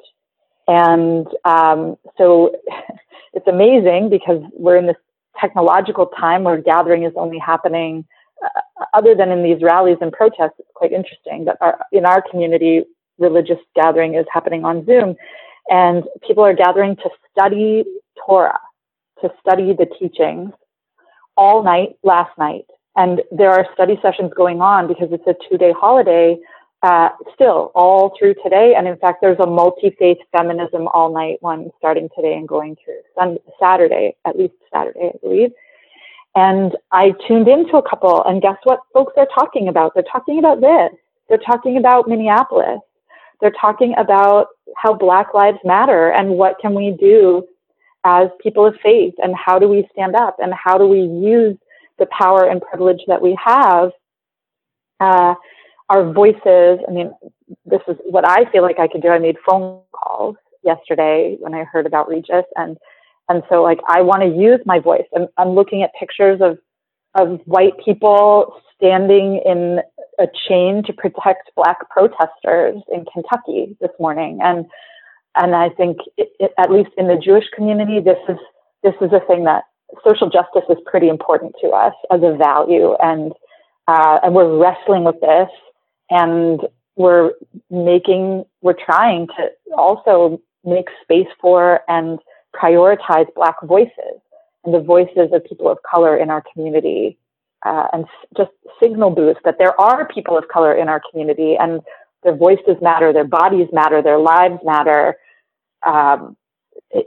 And 0.69 1.27
um, 1.45 1.97
so 2.17 2.55
it's 3.33 3.47
amazing 3.47 4.09
because 4.11 4.43
we're 4.53 4.77
in 4.77 4.87
this 4.87 4.97
technological 5.41 6.07
time 6.07 6.45
where 6.45 6.61
gathering 6.61 7.05
is 7.05 7.13
only 7.17 7.39
happening 7.39 8.05
uh, 8.45 8.85
other 8.95 9.15
than 9.15 9.31
in 9.31 9.43
these 9.43 9.63
rallies 9.63 9.99
and 10.01 10.13
protests, 10.13 10.55
it's 10.59 10.69
quite 10.75 10.93
interesting 10.93 11.45
that 11.47 11.57
our, 11.61 11.79
in 11.93 12.05
our 12.05 12.23
community, 12.31 12.85
religious 13.19 13.59
gathering 13.75 14.15
is 14.15 14.27
happening 14.33 14.65
on 14.65 14.85
Zoom, 14.85 15.17
and 15.69 16.05
people 16.27 16.45
are 16.45 16.55
gathering 16.55 16.97
to 16.97 17.11
study 17.31 17.85
Torah, 18.27 18.61
to 19.23 19.31
study 19.41 19.73
the 19.73 19.87
teachings 19.99 20.51
all 21.37 21.63
night 21.63 21.97
last 22.03 22.37
night. 22.39 22.67
And 22.97 23.23
there 23.31 23.51
are 23.51 23.67
study 23.75 23.99
sessions 24.03 24.33
going 24.35 24.61
on 24.61 24.89
because 24.89 25.09
it's 25.13 25.27
a 25.27 25.35
two 25.49 25.59
day 25.59 25.73
holiday 25.73 26.39
uh, 26.83 27.09
still 27.35 27.73
all 27.75 28.15
through 28.19 28.35
today. 28.43 28.75
And 28.77 28.87
in 28.87 28.97
fact, 28.97 29.19
there's 29.21 29.39
a 29.41 29.47
multi 29.47 29.95
faith 29.99 30.19
feminism 30.33 30.89
all 30.89 31.13
night 31.13 31.39
one 31.41 31.71
starting 31.79 32.09
today 32.15 32.35
and 32.35 32.47
going 32.47 32.77
through 32.85 33.01
Saturday, 33.61 34.17
at 34.25 34.39
least 34.39 34.55
Saturday, 34.73 35.11
I 35.15 35.19
believe. 35.23 35.51
And 36.35 36.77
I 36.93 37.15
tuned 37.27 37.49
into 37.49 37.79
a 37.79 37.89
couple, 37.89 38.23
and 38.25 38.43
guess 38.43 38.59
what 38.65 38.81
folks 38.93 39.15
are 39.17 39.29
talking 39.35 39.69
about? 39.69 39.95
They're 39.95 40.05
talking 40.05 40.39
about 40.39 40.61
this. 40.61 40.91
They're 41.29 41.39
talking 41.39 41.79
about 41.79 42.09
Minneapolis. 42.09 42.81
They're 43.41 43.55
talking 43.59 43.95
about 43.97 44.49
how 44.77 44.95
Black 44.95 45.33
Lives 45.35 45.59
Matter 45.65 46.11
and 46.11 46.31
what 46.31 46.59
can 46.61 46.75
we 46.75 46.91
do 46.91 47.47
as 48.05 48.29
people 48.41 48.67
of 48.67 48.77
faith 48.83 49.15
and 49.23 49.35
how 49.35 49.59
do 49.59 49.67
we 49.67 49.89
stand 49.93 50.15
up 50.15 50.37
and 50.39 50.53
how 50.55 50.79
do 50.79 50.87
we 50.87 51.01
use 51.01 51.57
the 51.99 52.07
power 52.07 52.49
and 52.49 52.61
privilege 52.61 53.01
that 53.07 53.23
we 53.23 53.39
have. 53.43 53.91
Uh, 55.01 55.35
our 55.89 56.13
voices, 56.13 56.81
I 56.89 56.91
mean, 56.91 57.13
this 57.65 57.81
is 57.87 57.97
what 58.05 58.29
I 58.29 58.51
feel 58.51 58.63
like 58.63 58.79
I 58.79 58.89
could 58.89 59.03
do. 59.03 59.09
I 59.09 59.19
made 59.19 59.37
phone 59.49 59.81
calls 59.93 60.37
yesterday 60.63 61.37
when 61.39 61.55
I 61.55 61.65
heard 61.65 61.87
about 61.87 62.09
Regis 62.09 62.45
and 62.57 62.77
and 63.29 63.43
so 63.49 63.63
like 63.63 63.81
I 63.89 64.03
want 64.03 64.23
to 64.23 64.29
use 64.29 64.61
my 64.67 64.79
voice. 64.79 65.07
I'm, 65.15 65.29
I'm 65.37 65.51
looking 65.51 65.83
at 65.83 65.91
pictures 65.99 66.41
of 66.41 66.59
of 67.15 67.41
white 67.45 67.75
people 67.85 68.61
standing 68.77 69.41
in 69.45 69.81
a 70.19 70.27
chain 70.49 70.83
to 70.85 70.93
protect 70.93 71.51
black 71.57 71.89
protesters 71.91 72.83
in 72.93 73.05
Kentucky 73.13 73.77
this 73.81 73.91
morning. 73.99 74.41
And 74.43 74.67
and 75.35 75.55
I 75.55 75.69
think 75.71 75.99
it, 76.17 76.29
it, 76.41 76.53
at 76.59 76.71
least 76.71 76.91
in 76.97 77.09
the 77.09 77.21
Jewish 77.23 77.45
community, 77.55 78.01
this 78.01 78.19
is 78.29 78.39
this 78.83 78.95
is 79.01 79.13
a 79.13 79.21
thing 79.27 79.45
that 79.45 79.65
social 80.07 80.29
justice 80.29 80.65
is 80.69 80.77
pretty 80.87 81.09
important 81.09 81.55
to 81.63 81.69
us 81.69 81.95
as 82.11 82.21
a 82.23 82.37
value, 82.37 82.95
and 83.01 83.33
uh, 83.89 84.19
and 84.23 84.35
we're 84.35 84.59
wrestling 84.59 85.05
with 85.05 85.21
this, 85.21 85.49
and 86.11 86.61
we're 86.97 87.33
making 87.71 88.45
we're 88.63 88.75
trying 88.85 89.29
to 89.37 89.51
also 89.77 90.41
make 90.65 90.87
space 91.03 91.29
for 91.41 91.81
and 91.89 92.19
prioritize 92.55 93.27
Black 93.35 93.57
voices 93.63 94.21
and 94.65 94.75
the 94.75 94.81
voices 94.81 95.31
of 95.33 95.45
people 95.45 95.71
of 95.71 95.79
color 95.89 96.17
in 96.17 96.31
our 96.31 96.43
community, 96.53 97.19
uh, 97.65 97.87
and 97.93 98.07
just 98.37 98.51
signal 98.83 99.11
boost 99.11 99.41
that 99.45 99.57
there 99.59 99.79
are 99.81 100.09
people 100.09 100.37
of 100.37 100.49
color 100.49 100.75
in 100.75 100.89
our 100.89 101.01
community 101.11 101.57
and 101.59 101.81
their 102.25 102.35
voices 102.35 102.77
matter, 102.83 103.13
their 103.13 103.25
bodies 103.25 103.69
matter, 103.73 104.03
their 104.03 104.19
lives 104.19 104.59
matter. 104.65 105.17
Um, 105.87 106.37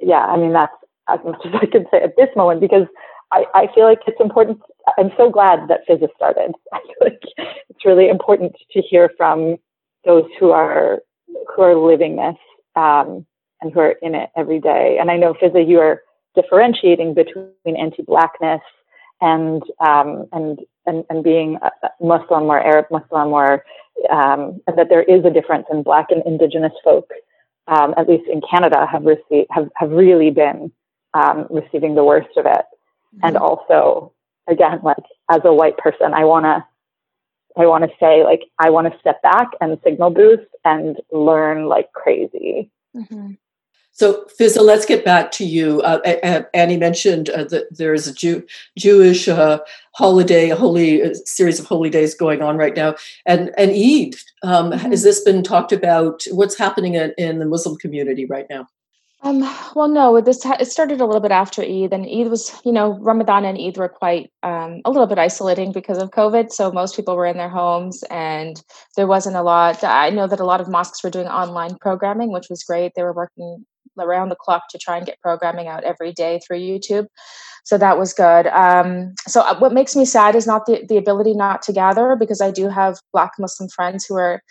yeah, 0.01 0.25
I 0.25 0.37
mean, 0.37 0.53
that's 0.53 0.73
as 1.09 1.19
much 1.25 1.45
as 1.45 1.53
I 1.61 1.65
can 1.65 1.85
say 1.91 2.01
at 2.01 2.15
this 2.17 2.29
moment 2.35 2.61
because 2.61 2.87
I, 3.31 3.45
I 3.53 3.67
feel 3.73 3.85
like 3.85 3.99
it's 4.07 4.19
important. 4.19 4.59
I'm 4.97 5.11
so 5.17 5.29
glad 5.29 5.67
that 5.67 5.81
Fizza's 5.87 6.09
started. 6.15 6.53
I 6.73 6.79
feel 6.79 6.95
like 7.01 7.21
it's 7.37 7.85
really 7.85 8.09
important 8.09 8.55
to 8.71 8.81
hear 8.81 9.11
from 9.17 9.57
those 10.05 10.25
who 10.39 10.51
are 10.51 10.99
who 11.55 11.61
are 11.61 11.75
living 11.75 12.15
this 12.15 12.35
um, 12.75 13.25
and 13.61 13.71
who 13.73 13.79
are 13.79 13.95
in 14.01 14.15
it 14.15 14.29
every 14.35 14.59
day. 14.59 14.97
And 14.99 15.11
I 15.11 15.17
know, 15.17 15.33
Fizza, 15.33 15.67
you 15.67 15.79
are 15.79 16.01
differentiating 16.35 17.13
between 17.13 17.51
anti-blackness 17.65 18.61
and 19.21 19.61
um, 19.79 20.27
and, 20.31 20.59
and 20.85 21.03
and 21.09 21.23
being 21.23 21.59
Muslim 22.01 22.43
or 22.45 22.59
Arab 22.59 22.85
Muslim, 22.89 23.29
or 23.29 23.63
um, 24.09 24.61
and 24.65 24.77
that 24.77 24.89
there 24.89 25.03
is 25.03 25.25
a 25.25 25.29
difference 25.29 25.67
in 25.71 25.83
Black 25.83 26.07
and 26.09 26.23
Indigenous 26.25 26.73
folk, 26.83 27.09
um, 27.67 27.93
at 27.97 28.07
least 28.07 28.29
in 28.31 28.41
Canada, 28.49 28.87
have 28.89 29.03
received 29.03 29.47
have 29.51 29.69
have 29.75 29.91
really 29.91 30.31
been 30.31 30.71
um, 31.13 31.47
receiving 31.49 31.95
the 31.95 32.03
worst 32.03 32.35
of 32.37 32.45
it. 32.45 32.65
Mm-hmm. 33.15 33.19
And 33.23 33.37
also, 33.37 34.13
again, 34.47 34.79
like 34.83 34.97
as 35.29 35.41
a 35.43 35.53
white 35.53 35.77
person, 35.77 36.13
I 36.13 36.25
want 36.25 36.45
to 36.45 36.65
I 37.57 37.65
want 37.65 37.83
to 37.83 37.89
say 37.99 38.23
like 38.23 38.43
I 38.59 38.69
want 38.69 38.91
to 38.91 38.99
step 38.99 39.21
back 39.21 39.49
and 39.59 39.79
signal 39.83 40.11
boost 40.11 40.49
and 40.63 40.97
learn 41.11 41.65
like 41.65 41.91
crazy. 41.93 42.69
Mm-hmm. 42.95 43.33
So, 43.99 44.25
Fizza, 44.39 44.61
let's 44.61 44.85
get 44.85 45.03
back 45.03 45.29
to 45.31 45.45
you. 45.45 45.81
Uh, 45.81 46.43
Annie 46.53 46.77
mentioned 46.77 47.29
uh, 47.31 47.43
that 47.45 47.65
there 47.69 47.93
is 47.93 48.07
a 48.07 48.13
Jew, 48.13 48.47
Jewish 48.77 49.27
uh, 49.27 49.59
holiday, 49.93 50.51
a 50.51 50.55
holy 50.55 51.01
a 51.01 51.13
series 51.15 51.59
of 51.59 51.65
holy 51.65 51.89
days 51.89 52.15
going 52.15 52.41
on 52.41 52.55
right 52.55 52.73
now, 52.73 52.95
and 53.25 53.51
and 53.57 53.71
Eid. 53.71 54.15
Um, 54.41 54.71
mm-hmm. 54.71 54.89
Has 54.89 55.03
this 55.03 55.19
been 55.19 55.43
talked 55.43 55.73
about? 55.73 56.23
What's 56.31 56.57
happening 56.57 56.93
in, 56.93 57.13
in, 57.17 57.39
the 57.39 57.45
Muslim 57.45 57.75
community 57.75 58.23
right 58.25 58.45
now? 58.49 58.69
Um, 59.21 59.41
well, 59.75 59.89
no, 59.89 60.21
this 60.21 60.43
ha- 60.43 60.57
it 60.59 60.65
started 60.65 61.01
a 61.01 61.05
little 61.05 61.21
bit 61.21 61.31
after 61.31 61.61
Eid, 61.61 61.91
and 61.91 62.05
Eid 62.05 62.29
was, 62.29 62.57
you 62.63 62.71
know, 62.71 62.97
Ramadan 62.99 63.43
and 63.43 63.57
Eid 63.57 63.77
were 63.77 63.89
quite 63.89 64.31
um, 64.43 64.81
a 64.85 64.91
little 64.91 65.07
bit 65.07 65.17
isolating 65.17 65.73
because 65.73 65.97
of 65.97 66.11
COVID. 66.11 66.51
So 66.51 66.71
most 66.71 66.95
people 66.95 67.17
were 67.17 67.25
in 67.25 67.35
their 67.35 67.49
homes, 67.49 68.01
and 68.09 68.61
there 68.95 69.07
wasn't 69.07 69.35
a 69.35 69.41
lot. 69.41 69.83
I 69.83 70.09
know 70.09 70.25
that 70.27 70.39
a 70.39 70.45
lot 70.45 70.61
of 70.61 70.69
mosques 70.69 71.03
were 71.03 71.09
doing 71.09 71.27
online 71.27 71.75
programming, 71.81 72.31
which 72.31 72.47
was 72.49 72.63
great. 72.63 72.93
They 72.95 73.03
were 73.03 73.13
working 73.13 73.65
around 73.99 74.29
the 74.29 74.35
clock 74.35 74.63
to 74.69 74.77
try 74.77 74.95
and 74.95 75.05
get 75.05 75.19
programming 75.21 75.67
out 75.67 75.83
every 75.83 76.13
day 76.13 76.39
through 76.45 76.59
YouTube. 76.59 77.07
So 77.65 77.77
that 77.77 77.97
was 77.97 78.13
good. 78.13 78.47
Um, 78.47 79.13
so 79.27 79.41
uh, 79.41 79.59
what 79.59 79.73
makes 79.73 79.95
me 79.95 80.05
sad 80.05 80.35
is 80.35 80.47
not 80.47 80.65
the, 80.65 80.85
the 80.87 80.97
ability 80.97 81.33
not 81.33 81.61
to 81.63 81.73
gather 81.73 82.15
because 82.15 82.39
I 82.39 82.51
do 82.51 82.69
have 82.69 82.99
Black 83.11 83.31
Muslim 83.37 83.69
friends 83.69 84.05
who 84.05 84.15
are 84.15 84.41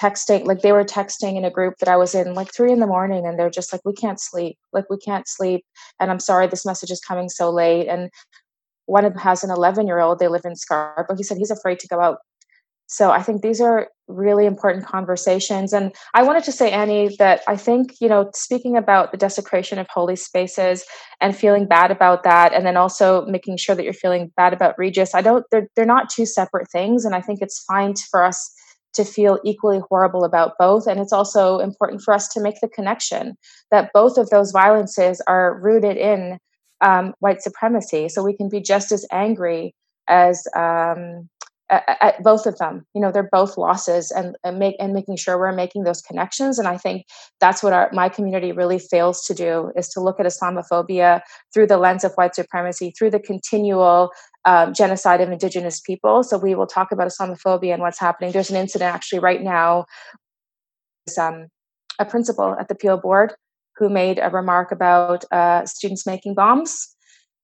texting 0.00 0.44
like 0.44 0.62
they 0.62 0.72
were 0.72 0.84
texting 0.84 1.36
in 1.36 1.44
a 1.44 1.50
group 1.50 1.74
that 1.78 1.88
I 1.88 1.96
was 1.96 2.14
in 2.14 2.34
like 2.34 2.52
three 2.54 2.72
in 2.72 2.80
the 2.80 2.86
morning 2.86 3.26
and 3.26 3.38
they're 3.38 3.50
just 3.50 3.72
like 3.72 3.82
we 3.84 3.92
can't 3.92 4.20
sleep 4.20 4.56
like 4.72 4.88
we 4.88 4.96
can't 4.98 5.28
sleep 5.28 5.64
and 5.98 6.10
I'm 6.10 6.20
sorry 6.20 6.46
this 6.46 6.66
message 6.66 6.90
is 6.90 7.00
coming 7.00 7.28
so 7.28 7.50
late. 7.50 7.86
And 7.86 8.10
one 8.86 9.04
of 9.04 9.12
them 9.12 9.22
has 9.22 9.44
an 9.44 9.50
11 9.50 9.86
year 9.86 10.00
old 10.00 10.18
they 10.18 10.28
live 10.28 10.44
in 10.44 10.56
Scarborough 10.56 11.16
he 11.16 11.22
said 11.22 11.36
he's 11.36 11.50
afraid 11.50 11.78
to 11.80 11.88
go 11.88 12.00
out. 12.00 12.18
So 12.86 13.12
I 13.12 13.22
think 13.22 13.42
these 13.42 13.60
are 13.60 13.88
really 14.08 14.46
important 14.46 14.84
conversations 14.84 15.72
and 15.72 15.94
I 16.14 16.22
wanted 16.22 16.44
to 16.44 16.52
say 16.52 16.72
Annie 16.72 17.14
that 17.18 17.42
I 17.46 17.56
think 17.56 17.94
you 18.00 18.08
know 18.08 18.30
speaking 18.34 18.76
about 18.76 19.12
the 19.12 19.18
desecration 19.18 19.78
of 19.78 19.86
holy 19.88 20.16
spaces 20.16 20.84
and 21.20 21.36
feeling 21.36 21.66
bad 21.66 21.90
about 21.90 22.24
that 22.24 22.52
and 22.52 22.66
then 22.66 22.76
also 22.76 23.26
making 23.26 23.58
sure 23.58 23.76
that 23.76 23.84
you're 23.84 23.92
feeling 23.92 24.32
bad 24.36 24.52
about 24.52 24.78
Regis 24.78 25.14
I 25.14 25.20
don't 25.20 25.44
they're 25.52 25.68
they're 25.76 25.84
not 25.84 26.10
two 26.10 26.26
separate 26.26 26.70
things 26.72 27.04
and 27.04 27.14
I 27.14 27.20
think 27.20 27.40
it's 27.40 27.62
fine 27.62 27.94
for 28.10 28.24
us 28.24 28.52
to 28.94 29.04
feel 29.04 29.38
equally 29.44 29.80
horrible 29.88 30.24
about 30.24 30.54
both. 30.58 30.86
And 30.86 31.00
it's 31.00 31.12
also 31.12 31.58
important 31.58 32.02
for 32.02 32.12
us 32.12 32.28
to 32.28 32.40
make 32.40 32.60
the 32.60 32.68
connection 32.68 33.36
that 33.70 33.90
both 33.92 34.18
of 34.18 34.30
those 34.30 34.50
violences 34.50 35.20
are 35.26 35.58
rooted 35.60 35.96
in 35.96 36.38
um, 36.80 37.14
white 37.20 37.42
supremacy. 37.42 38.08
So 38.08 38.22
we 38.22 38.36
can 38.36 38.48
be 38.48 38.60
just 38.60 38.90
as 38.92 39.06
angry 39.12 39.74
as 40.08 40.46
um, 40.56 41.28
at, 41.70 41.98
at, 42.00 42.22
both 42.22 42.46
of 42.46 42.58
them. 42.58 42.84
You 42.94 43.00
know, 43.00 43.12
they're 43.12 43.28
both 43.30 43.56
losses, 43.56 44.10
and, 44.10 44.36
and 44.44 44.58
make 44.58 44.76
and 44.78 44.92
making 44.92 45.16
sure 45.16 45.38
we're 45.38 45.52
making 45.52 45.84
those 45.84 46.02
connections. 46.02 46.58
And 46.58 46.66
I 46.66 46.76
think 46.76 47.06
that's 47.40 47.62
what 47.62 47.72
our 47.72 47.90
my 47.92 48.08
community 48.08 48.52
really 48.52 48.78
fails 48.78 49.24
to 49.26 49.34
do 49.34 49.72
is 49.76 49.88
to 49.90 50.00
look 50.00 50.18
at 50.20 50.26
Islamophobia 50.26 51.20
through 51.54 51.66
the 51.66 51.78
lens 51.78 52.04
of 52.04 52.12
white 52.14 52.34
supremacy, 52.34 52.92
through 52.98 53.10
the 53.10 53.20
continual 53.20 54.10
um, 54.44 54.74
genocide 54.74 55.20
of 55.20 55.30
indigenous 55.30 55.80
people. 55.80 56.22
So 56.22 56.38
we 56.38 56.54
will 56.54 56.66
talk 56.66 56.92
about 56.92 57.08
Islamophobia 57.08 57.72
and 57.72 57.82
what's 57.82 58.00
happening. 58.00 58.32
There's 58.32 58.50
an 58.50 58.56
incident 58.56 58.94
actually 58.94 59.20
right 59.20 59.42
now. 59.42 59.84
Um, 61.18 61.46
a 61.98 62.04
principal 62.04 62.56
at 62.58 62.68
the 62.68 62.74
Peel 62.74 62.96
Board 62.96 63.34
who 63.76 63.88
made 63.88 64.18
a 64.18 64.30
remark 64.30 64.72
about 64.72 65.24
uh, 65.32 65.64
students 65.66 66.06
making 66.06 66.34
bombs, 66.34 66.94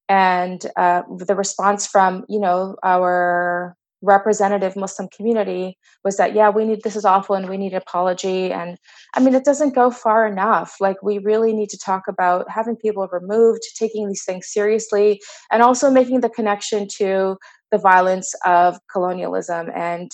and 0.09 0.65
uh, 0.77 1.03
the 1.19 1.35
response 1.35 1.87
from 1.87 2.25
you 2.29 2.39
know 2.39 2.77
our 2.83 3.77
representative 4.03 4.77
Muslim 4.77 5.09
community 5.09 5.79
was 6.05 6.17
that, 6.17 6.35
yeah, 6.35 6.51
we 6.51 6.65
need 6.65 6.83
this 6.83 6.97
is 6.97 7.05
awful 7.05 7.35
and 7.35 7.49
we 7.49 7.57
need 7.57 7.73
an 7.73 7.79
apology. 7.79 8.53
And 8.53 8.77
I 9.15 9.21
mean, 9.21 9.35
it 9.35 9.45
doesn't 9.45 9.75
go 9.75 9.91
far 9.91 10.27
enough. 10.27 10.77
Like, 10.81 11.03
we 11.03 11.19
really 11.19 11.53
need 11.53 11.71
to 11.71 11.79
talk 11.79 12.03
about 12.09 12.51
having 12.51 12.77
people 12.77 13.09
removed, 13.11 13.63
taking 13.79 14.07
these 14.07 14.25
things 14.25 14.49
seriously, 14.49 15.21
and 15.51 15.63
also 15.63 15.91
making 15.91 16.21
the 16.21 16.29
connection 16.29 16.87
to 16.99 17.37
the 17.73 17.79
violence 17.79 18.35
of 18.45 18.79
colonialism 18.93 19.71
and 19.75 20.11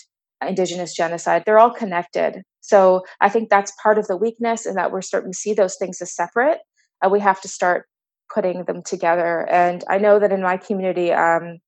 indigenous 0.47 0.95
genocide. 0.95 1.43
They're 1.45 1.59
all 1.59 1.75
connected. 1.75 2.43
So 2.61 3.03
I 3.21 3.29
think 3.29 3.51
that's 3.51 3.73
part 3.83 3.99
of 3.99 4.07
the 4.07 4.17
weakness, 4.17 4.65
and 4.67 4.77
that 4.77 4.93
we're 4.93 5.03
starting 5.03 5.33
to 5.33 5.39
see 5.39 5.55
those 5.55 5.77
things 5.77 6.01
as 6.01 6.15
separate. 6.15 6.59
Uh, 7.05 7.09
we 7.09 7.21
have 7.21 7.41
to 7.41 7.49
start 7.49 7.87
putting 8.33 8.65
them 8.65 8.83
together. 8.83 9.47
And 9.51 9.85
I 9.91 9.99
know 9.99 10.19
that 10.19 10.33
in 10.33 10.41
my 10.41 10.57
community, 10.57 11.13
um, 11.13 11.59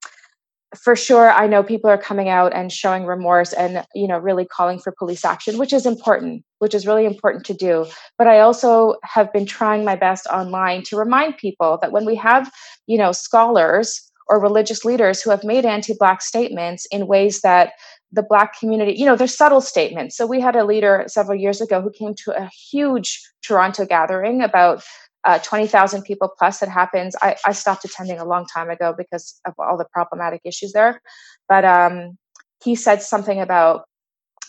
for 0.75 0.97
sure 0.97 1.31
i 1.31 1.47
know 1.47 1.62
people 1.62 1.88
are 1.88 1.99
coming 1.99 2.29
out 2.29 2.53
and 2.55 2.72
showing 2.72 3.05
remorse 3.05 3.53
and 3.53 3.85
you 3.94 4.09
know 4.09 4.18
really 4.18 4.44
calling 4.44 4.79
for 4.79 4.92
police 4.99 5.25
action 5.25 5.59
which 5.59 5.72
is 5.72 5.87
important 5.87 6.44
which 6.64 6.75
is 6.75 6.87
really 6.87 7.05
important 7.05 7.44
to 7.44 7.53
do. 7.53 7.85
But 8.16 8.27
i 8.27 8.40
also 8.40 8.94
have 9.03 9.33
been 9.33 9.44
trying 9.44 9.85
my 9.85 9.96
best 9.96 10.27
online 10.27 10.83
to 10.85 10.96
remind 10.96 11.37
people 11.37 11.79
that 11.83 11.92
when 11.92 12.07
we 12.07 12.16
have 12.16 12.51
you 12.87 12.96
know 12.96 13.12
scholars 13.12 14.01
or 14.29 14.40
religious 14.40 14.85
leaders 14.85 15.20
who 15.20 15.29
have 15.29 15.44
made 15.44 15.66
anti-black 15.66 16.22
statements 16.22 16.87
in 16.90 17.07
ways 17.07 17.42
that 17.42 17.72
the 18.12 18.22
black 18.22 18.59
community 18.59 18.94
you 18.94 19.05
know 19.05 19.16
they're 19.16 19.27
subtle 19.27 19.61
statements. 19.61 20.16
So 20.16 20.27
we 20.27 20.40
had 20.40 20.57
a 20.57 20.64
leader 20.64 21.05
several 21.07 21.38
years 21.38 21.61
ago 21.61 21.83
who 21.83 21.90
came 21.90 22.14
to 22.25 22.33
a 22.33 22.49
huge 22.70 23.20
toronto 23.42 23.85
gathering 23.85 24.40
about 24.40 24.83
uh, 25.25 25.39
20,000 25.39 26.03
people 26.03 26.31
plus 26.39 26.59
that 26.59 26.69
happens. 26.69 27.17
I, 27.23 27.37
I 27.47 27.53
stopped 27.53 27.85
attending 27.85 28.19
a 28.19 28.25
long 28.25 28.47
time 28.47 28.71
ago 28.71 28.95
because 28.97 29.41
of 29.47 29.55
all 29.59 29.77
the 29.77 29.87
problematic 29.93 30.43
issues 30.45 30.73
there. 30.73 31.01
But 31.49 31.65
um, 31.65 32.19
he 32.63 32.75
said 32.75 33.03
something 33.03 33.41
about 33.41 33.85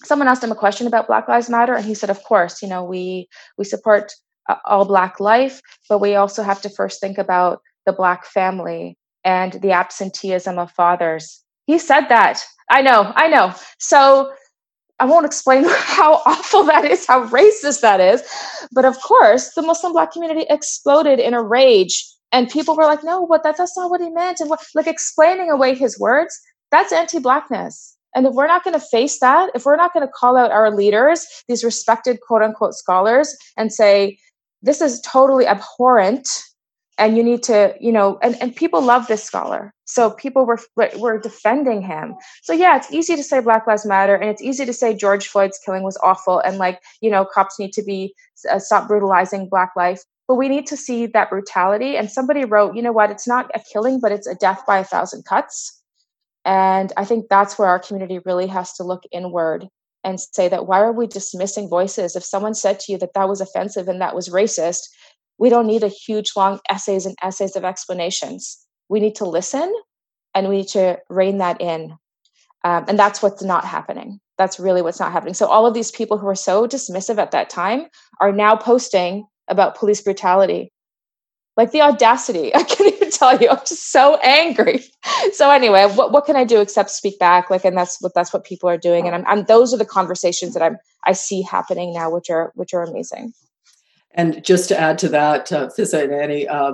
someone 0.04 0.28
asked 0.28 0.44
him 0.44 0.52
a 0.52 0.56
question 0.56 0.88
about 0.88 1.08
Black 1.08 1.28
Lives 1.28 1.50
Matter, 1.50 1.74
and 1.74 1.86
he 1.86 1.94
said, 1.94 2.10
"Of 2.10 2.24
course, 2.24 2.62
you 2.62 2.68
know, 2.68 2.84
we 2.84 3.28
we 3.58 3.66
support 3.66 4.14
uh, 4.50 4.56
all 4.66 4.86
Black 4.86 5.20
life, 5.20 5.62
but 5.90 6.00
we 6.00 6.16
also 6.16 6.44
have 6.44 6.62
to 6.62 6.70
first 6.70 7.00
think 7.00 7.18
about 7.18 7.62
the 7.86 7.94
Black 7.94 8.26
family 8.26 8.98
and 9.24 9.54
the 9.54 9.72
absenteeism 9.72 10.60
of 10.60 10.72
fathers." 10.72 11.42
He 11.66 11.80
said 11.80 12.08
that. 12.10 12.44
I 12.70 12.82
know, 12.82 13.12
I 13.16 13.28
know. 13.28 13.54
So 13.80 14.32
I 15.00 15.06
won't 15.06 15.26
explain 15.26 15.66
how 15.70 16.22
awful 16.26 16.64
that 16.64 16.86
is, 16.86 17.06
how 17.06 17.28
racist 17.28 17.82
that 17.82 18.00
is. 18.00 18.24
But 18.72 18.86
of 18.86 19.00
course, 19.02 19.54
the 19.54 19.62
Muslim 19.62 19.94
Black 19.94 20.12
community 20.12 20.46
exploded 20.50 21.20
in 21.20 21.34
a 21.34 21.44
rage. 21.44 22.06
And 22.32 22.50
people 22.50 22.76
were 22.76 22.86
like, 22.86 23.04
no, 23.04 23.26
but 23.28 23.44
that, 23.44 23.58
that's 23.58 23.78
not 23.78 23.90
what 23.90 24.02
he 24.02 24.10
meant. 24.10 24.40
And 24.40 24.50
what, 24.50 24.62
like 24.74 24.88
explaining 24.88 25.50
away 25.50 25.76
his 25.76 26.00
words, 26.00 26.38
that's 26.72 26.92
anti 26.92 27.20
Blackness. 27.20 27.96
And 28.16 28.26
if 28.26 28.34
we're 28.34 28.48
not 28.48 28.64
going 28.64 28.74
to 28.74 28.86
face 28.86 29.20
that, 29.20 29.52
if 29.54 29.66
we're 29.66 29.76
not 29.76 29.94
going 29.94 30.06
to 30.06 30.12
call 30.12 30.38
out 30.38 30.52
our 30.52 30.72
leaders, 30.72 31.26
these 31.48 31.64
respected 31.64 32.20
quote 32.26 32.42
unquote 32.42 32.74
scholars, 32.74 33.36
and 33.58 33.72
say, 33.72 34.18
this 34.62 34.82
is 34.82 35.02
totally 35.02 35.46
abhorrent 35.46 36.28
and 36.98 37.18
you 37.18 37.24
need 37.24 37.44
to 37.44 37.76
you 37.80 37.92
know 37.92 38.18
and, 38.22 38.36
and 38.42 38.56
people 38.56 38.82
love 38.82 39.08
this 39.08 39.24
scholar. 39.24 39.74
So 39.86 40.12
people 40.12 40.46
were 40.46 40.60
were 40.98 41.20
defending 41.20 41.82
him. 41.82 42.16
So 42.44 42.54
yeah 42.54 42.78
it's 42.78 42.92
easy 42.92 43.16
to 43.16 43.24
say 43.24 43.40
black 43.42 43.68
lives 43.68 43.86
matter 43.86 44.16
and 44.16 44.30
it's 44.30 44.42
easy 44.42 44.66
to 44.66 44.74
say 44.74 44.96
george 44.96 45.28
floyd's 45.28 45.60
killing 45.66 45.84
was 45.84 45.98
awful 46.04 46.40
and 46.40 46.58
like 46.58 46.82
you 47.02 47.10
know 47.10 47.26
cops 47.26 47.60
need 47.60 47.74
to 47.74 47.84
be 47.84 48.14
uh, 48.50 48.60
stop 48.60 48.88
brutalizing 48.88 49.50
black 49.50 49.72
life. 49.76 50.02
But 50.28 50.36
we 50.36 50.50
need 50.50 50.66
to 50.68 50.78
see 50.78 51.06
that 51.08 51.30
brutality. 51.30 51.98
And 51.98 52.10
somebody 52.10 52.46
wrote 52.46 52.76
you 52.76 52.82
know 52.82 52.94
what? 52.94 53.12
It's 53.12 53.28
not 53.28 53.52
a 53.54 53.62
killing 53.72 54.00
but 54.00 54.12
it's 54.12 54.28
a 54.28 54.36
death 54.36 54.64
by 54.66 54.80
a 54.80 54.84
thousand 54.84 55.26
cuts. 55.26 55.82
And 56.46 56.94
i 56.98 57.06
think 57.06 57.26
that's 57.30 57.58
where 57.58 57.68
our 57.68 57.80
community 57.80 58.20
really 58.26 58.48
has 58.48 58.74
to 58.74 58.84
look 58.84 59.04
inward 59.12 59.68
and 60.06 60.20
say 60.20 60.48
that 60.48 60.68
why 60.68 60.80
are 60.80 60.94
we 60.94 61.08
dismissing 61.08 61.68
voices? 61.68 62.16
If 62.16 62.24
someone 62.24 62.54
said 62.54 62.80
to 62.82 62.92
you 62.92 62.98
that 63.00 63.16
that 63.16 63.28
was 63.28 63.42
offensive 63.42 63.88
and 63.88 64.00
that 64.00 64.16
was 64.16 64.30
racist 64.30 64.84
we 65.38 65.50
don't 65.50 65.68
need 65.68 65.84
a 65.84 65.88
huge 65.90 66.32
long 66.36 66.60
essays 66.70 67.06
and 67.06 67.16
essays 67.22 67.56
of 67.56 67.66
explanations. 67.66 68.58
We 68.90 69.00
need 69.00 69.16
to 69.16 69.26
listen 69.26 69.74
and 70.34 70.50
we 70.50 70.58
need 70.58 70.68
to 70.70 71.00
rein 71.10 71.40
that 71.40 71.62
in. 71.62 71.96
Um, 72.64 72.86
and 72.88 72.98
that's 72.98 73.22
what's 73.22 73.44
not 73.44 73.66
happening. 73.66 74.20
That's 74.38 74.60
really 74.60 74.82
what's 74.82 75.00
not 75.00 75.12
happening. 75.12 75.34
So 75.34 75.48
all 75.48 75.66
of 75.66 75.74
these 75.74 75.92
people 75.92 76.18
who 76.18 76.26
were 76.26 76.36
so 76.36 76.68
dismissive 76.68 77.18
at 77.18 77.32
that 77.32 77.50
time 77.50 77.88
are 78.20 78.32
now 78.32 78.56
posting 78.56 79.26
about 79.48 79.78
police 79.78 80.02
brutality. 80.02 80.72
Like 81.58 81.72
the 81.72 81.82
audacity 81.82 82.54
i 82.56 82.64
can't 82.64 82.94
even 82.94 83.12
tell 83.12 83.38
you. 83.40 83.50
I'm 83.50 83.60
just 83.60 83.92
so 83.92 84.18
angry. 84.24 84.84
So 85.34 85.50
anyway 85.52 85.86
what, 85.86 86.12
what 86.12 86.26
can 86.26 86.36
i 86.36 86.44
do 86.44 86.62
except 86.62 86.90
speak 86.90 87.20
back? 87.20 87.50
Like 87.50 87.66
and 87.66 87.78
that's 87.78 88.02
what 88.02 88.14
that's 88.14 88.34
what 88.34 88.44
people 88.46 88.70
are 88.70 88.78
doing. 88.78 89.08
And 89.08 89.16
I'm, 89.16 89.26
I'm 89.28 89.46
those 89.46 89.74
are 89.74 89.78
the 89.78 89.86
conversations 89.86 90.54
that 90.54 90.64
i'm 90.64 90.78
i 91.06 91.14
see 91.14 91.42
happening 91.42 91.94
now 91.94 92.10
which 92.12 92.30
are 92.30 92.52
which 92.56 92.74
are 92.74 92.84
amazing 92.84 93.34
and 94.16 94.44
just 94.44 94.70
to 94.70 94.80
add 94.80 94.98
to 95.00 95.10
that, 95.10 95.52
uh, 95.52 95.70
and 95.78 96.14
Annie, 96.14 96.48
uh, 96.48 96.74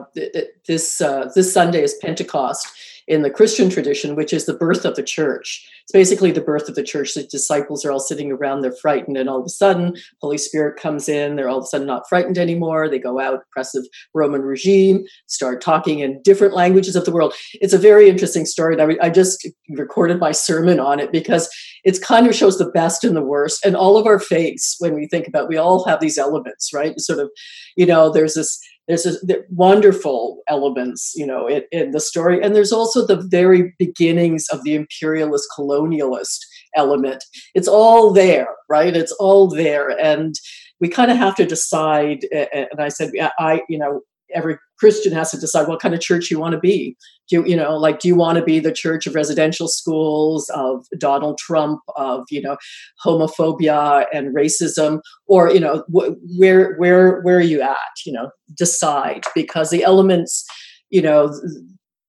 this 0.67 1.01
uh, 1.01 1.29
this 1.35 1.51
Sunday 1.51 1.83
is 1.83 1.95
Pentecost 1.95 2.67
in 3.07 3.23
the 3.23 3.29
Christian 3.29 3.69
tradition, 3.69 4.15
which 4.15 4.31
is 4.31 4.45
the 4.45 4.53
birth 4.53 4.85
of 4.85 4.95
the 4.95 5.03
church. 5.03 5.67
It's 5.83 5.91
basically 5.91 6.31
the 6.31 6.39
birth 6.39 6.69
of 6.69 6.75
the 6.75 6.83
church. 6.83 7.13
The 7.13 7.23
disciples 7.23 7.83
are 7.83 7.91
all 7.91 7.99
sitting 7.99 8.31
around, 8.31 8.61
they're 8.61 8.71
frightened, 8.71 9.17
and 9.17 9.27
all 9.27 9.39
of 9.39 9.45
a 9.45 9.49
sudden, 9.49 9.97
Holy 10.21 10.37
Spirit 10.37 10.79
comes 10.79 11.09
in. 11.09 11.35
They're 11.35 11.49
all 11.49 11.57
of 11.57 11.63
a 11.63 11.67
sudden 11.67 11.87
not 11.87 12.07
frightened 12.07 12.37
anymore. 12.37 12.87
They 12.87 12.99
go 12.99 13.19
out, 13.19 13.41
oppressive 13.49 13.83
Roman 14.13 14.43
regime, 14.43 15.03
start 15.25 15.61
talking 15.61 15.99
in 15.99 16.21
different 16.21 16.53
languages 16.53 16.95
of 16.95 17.05
the 17.05 17.11
world. 17.11 17.33
It's 17.55 17.73
a 17.73 17.77
very 17.77 18.07
interesting 18.07 18.45
story. 18.45 18.79
I, 18.79 19.05
I 19.05 19.09
just 19.09 19.47
recorded 19.69 20.19
my 20.19 20.31
sermon 20.31 20.79
on 20.79 20.99
it 20.99 21.11
because 21.11 21.49
it 21.83 22.01
kind 22.01 22.27
of 22.27 22.35
shows 22.35 22.57
the 22.57 22.69
best 22.71 23.03
and 23.03 23.15
the 23.15 23.21
worst, 23.21 23.65
and 23.65 23.75
all 23.75 23.97
of 23.97 24.05
our 24.05 24.19
faiths. 24.19 24.75
When 24.79 24.95
we 24.95 25.07
think 25.07 25.27
about, 25.27 25.49
we 25.49 25.57
all 25.57 25.85
have 25.85 25.99
these 25.99 26.17
elements, 26.17 26.73
right? 26.73 26.99
Sort 26.99 27.19
of, 27.19 27.29
you 27.75 27.85
know, 27.85 28.11
there's 28.11 28.35
this 28.35 28.59
there's 28.87 29.05
a, 29.05 29.13
wonderful 29.49 30.41
elements 30.49 31.13
you 31.15 31.25
know 31.25 31.47
in, 31.47 31.61
in, 31.71 31.91
the 31.91 31.99
story 31.99 32.41
and 32.41 32.55
there's 32.55 32.73
also 32.73 33.05
the 33.05 33.21
very 33.29 33.73
beginnings 33.77 34.47
of 34.51 34.63
the 34.63 34.73
imperialist 34.73 35.47
colonialist 35.57 36.39
element 36.75 37.23
it's 37.53 37.67
all 37.67 38.11
there 38.11 38.47
right 38.69 38.97
it's 38.97 39.11
all 39.13 39.47
there 39.47 39.91
and 39.97 40.35
we 40.81 40.89
kind 40.89 41.11
of 41.11 41.17
have 41.17 41.35
to 41.35 41.45
decide. 41.45 42.25
And 42.33 42.79
I 42.79 42.89
said, 42.89 43.11
I, 43.39 43.61
you 43.69 43.77
know, 43.77 44.01
every 44.33 44.57
Christian 44.81 45.13
has 45.13 45.29
to 45.29 45.37
decide 45.37 45.67
what 45.67 45.79
kind 45.79 45.93
of 45.93 46.01
church 46.01 46.31
you 46.31 46.39
want 46.39 46.53
to 46.53 46.59
be. 46.59 46.97
Do 47.29 47.35
you, 47.35 47.45
you 47.45 47.55
know, 47.55 47.77
like, 47.77 47.99
do 47.99 48.07
you 48.07 48.15
want 48.15 48.39
to 48.39 48.43
be 48.43 48.59
the 48.59 48.71
church 48.71 49.05
of 49.05 49.13
residential 49.13 49.67
schools, 49.67 50.49
of 50.55 50.87
Donald 50.97 51.37
Trump, 51.37 51.79
of 51.95 52.23
you 52.31 52.41
know, 52.41 52.57
homophobia 53.05 54.05
and 54.11 54.35
racism, 54.35 54.99
or 55.27 55.51
you 55.51 55.59
know, 55.59 55.83
wh- 55.93 56.17
where 56.39 56.75
where 56.77 57.21
where 57.21 57.37
are 57.37 57.41
you 57.53 57.61
at? 57.61 57.77
You 58.07 58.13
know, 58.13 58.31
decide 58.57 59.23
because 59.35 59.69
the 59.69 59.83
elements, 59.83 60.43
you 60.89 61.03
know, 61.03 61.31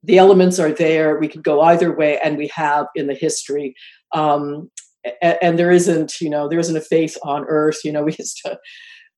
the 0.02 0.16
elements 0.16 0.58
are 0.58 0.72
there. 0.72 1.18
We 1.18 1.28
could 1.28 1.44
go 1.44 1.60
either 1.60 1.94
way, 1.94 2.18
and 2.24 2.38
we 2.38 2.50
have 2.54 2.86
in 2.94 3.06
the 3.06 3.14
history. 3.14 3.74
Um, 4.14 4.70
and, 5.20 5.38
and 5.42 5.58
there 5.58 5.70
isn't, 5.70 6.20
you 6.22 6.30
know, 6.30 6.48
there 6.48 6.58
isn't 6.58 6.76
a 6.76 6.80
faith 6.80 7.18
on 7.22 7.44
earth. 7.48 7.80
You 7.84 7.92
know, 7.92 8.02
we 8.02 8.16
used 8.18 8.40
to 8.46 8.58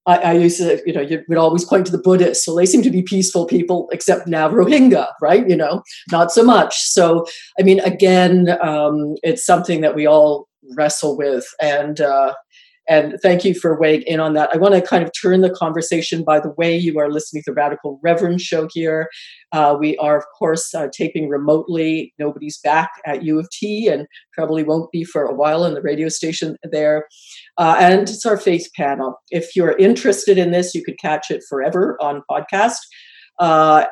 I, 0.07 0.17
I, 0.19 0.33
used 0.33 0.59
to, 0.59 0.83
you 0.85 0.93
know, 0.93 1.01
you 1.01 1.23
would 1.29 1.39
always 1.39 1.65
point 1.65 1.87
to 1.87 1.93
the 1.93 1.99
Buddhists. 1.99 2.45
So 2.45 2.55
they 2.55 2.67
seem 2.67 2.83
to 2.83 2.91
be 2.91 3.03
peaceful 3.03 3.47
people, 3.47 3.89
except 3.91 4.27
now 4.27 4.49
Rohingya, 4.49 5.07
right? 5.21 5.49
You 5.49 5.57
know, 5.57 5.83
not 6.13 6.31
so 6.31 6.43
much. 6.43 6.79
So, 6.83 7.27
I 7.59 7.63
mean, 7.63 7.81
again, 7.81 8.57
um, 8.61 9.17
it's 9.23 9.45
something 9.45 9.81
that 9.81 9.95
we 9.95 10.07
all 10.07 10.49
wrestle 10.77 11.17
with. 11.17 11.47
And, 11.61 12.01
uh, 12.01 12.35
and 12.89 13.19
thank 13.23 13.45
you 13.45 13.55
for 13.55 13.79
weighing 13.79 14.03
in 14.03 14.21
on 14.21 14.35
that. 14.35 14.51
I 14.53 14.59
want 14.59 14.75
to 14.75 14.83
kind 14.83 15.03
of 15.03 15.11
turn 15.21 15.41
the 15.41 15.51
conversation 15.51 16.23
by 16.23 16.41
the 16.41 16.51
way 16.51 16.77
you 16.77 16.99
are 16.99 17.11
listening 17.11 17.43
to 17.45 17.51
the 17.51 17.55
Radical 17.55 17.99
Reverend 18.03 18.41
show 18.41 18.69
here. 18.73 19.09
Uh, 19.53 19.77
we 19.79 19.97
are, 19.99 20.17
of 20.17 20.25
course, 20.39 20.75
uh, 20.75 20.89
taping 20.93 21.29
remotely. 21.29 22.13
Nobody's 22.19 22.59
back 22.59 22.91
at 23.07 23.23
U 23.23 23.39
of 23.39 23.49
T 23.51 23.89
and 23.89 24.07
probably 24.35 24.65
won't 24.65 24.91
be 24.93 25.05
for 25.05 25.25
a 25.25 25.35
while 25.35 25.65
in 25.65 25.75
the 25.75 25.83
radio 25.83 26.09
station 26.09 26.57
there. 26.71 27.07
Uh, 27.57 27.77
and 27.79 28.03
it's 28.03 28.27
our 28.27 28.37
faith 28.37 28.69
panel. 28.77 29.21
If 29.31 29.57
you're 29.57 29.77
interested 29.79 30.37
in 30.37 30.51
this, 30.51 30.75
you 30.75 30.85
could 30.85 30.99
catch 30.99 31.31
it 31.31 31.43
forever 31.49 31.97
on 32.01 32.23
podcast. 32.31 32.79
Uh, 33.39 33.87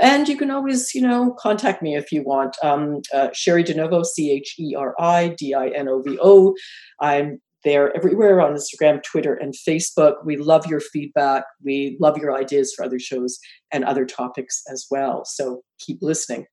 and 0.00 0.28
you 0.28 0.36
can 0.36 0.50
always, 0.50 0.94
you 0.94 1.02
know, 1.02 1.34
contact 1.38 1.82
me 1.82 1.94
if 1.96 2.10
you 2.10 2.22
want. 2.22 2.56
Um, 2.62 3.02
uh, 3.12 3.28
Cheri 3.28 3.62
DiNovo, 3.62 4.04
C 4.04 4.32
H 4.32 4.54
E 4.58 4.74
R 4.74 4.94
I 4.98 5.34
D 5.38 5.54
I 5.54 5.68
N 5.68 5.88
O 5.88 6.02
V 6.02 6.18
O. 6.22 6.54
I'm 7.00 7.40
there 7.64 7.94
everywhere 7.96 8.40
on 8.40 8.54
Instagram, 8.54 9.02
Twitter, 9.02 9.34
and 9.34 9.54
Facebook. 9.54 10.24
We 10.24 10.36
love 10.36 10.66
your 10.66 10.80
feedback. 10.80 11.44
We 11.64 11.96
love 12.00 12.18
your 12.18 12.36
ideas 12.36 12.72
for 12.74 12.84
other 12.84 12.98
shows 12.98 13.38
and 13.72 13.84
other 13.84 14.04
topics 14.04 14.62
as 14.70 14.86
well. 14.90 15.24
So 15.24 15.62
keep 15.78 15.98
listening. 16.02 16.46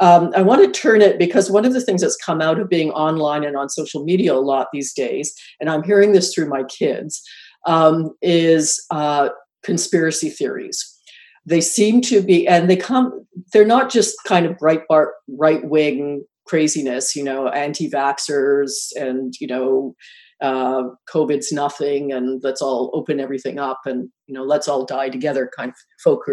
Um, 0.00 0.32
I 0.36 0.42
want 0.42 0.64
to 0.64 0.80
turn 0.80 1.02
it 1.02 1.18
because 1.18 1.50
one 1.50 1.64
of 1.64 1.72
the 1.72 1.80
things 1.80 2.02
that's 2.02 2.16
come 2.16 2.40
out 2.40 2.58
of 2.58 2.68
being 2.68 2.90
online 2.90 3.44
and 3.44 3.56
on 3.56 3.68
social 3.68 4.04
media 4.04 4.34
a 4.34 4.36
lot 4.36 4.68
these 4.72 4.92
days, 4.92 5.32
and 5.60 5.70
I'm 5.70 5.84
hearing 5.84 6.12
this 6.12 6.34
through 6.34 6.48
my 6.48 6.64
kids, 6.64 7.22
um, 7.66 8.10
is 8.20 8.84
uh, 8.90 9.28
conspiracy 9.62 10.30
theories. 10.30 10.90
They 11.46 11.60
seem 11.60 12.00
to 12.02 12.22
be, 12.22 12.48
and 12.48 12.68
they 12.68 12.76
come, 12.76 13.24
they're 13.52 13.64
not 13.64 13.90
just 13.90 14.16
kind 14.26 14.46
of 14.46 14.56
Breitbart 14.56 15.08
right 15.28 15.64
wing 15.64 16.24
craziness, 16.46 17.14
you 17.14 17.22
know, 17.22 17.48
anti 17.48 17.88
vaxxers 17.88 18.88
and, 18.96 19.34
you 19.40 19.46
know, 19.46 19.94
uh, 20.40 20.84
COVID's 21.08 21.52
nothing, 21.52 22.12
and 22.12 22.42
let's 22.42 22.62
all 22.62 22.90
open 22.92 23.20
everything 23.20 23.58
up, 23.58 23.80
and 23.86 24.08
you 24.26 24.34
know, 24.34 24.42
let's 24.42 24.68
all 24.68 24.84
die 24.84 25.08
together, 25.08 25.50
kind 25.56 25.70
of 25.70 25.76
folk. 26.02 26.24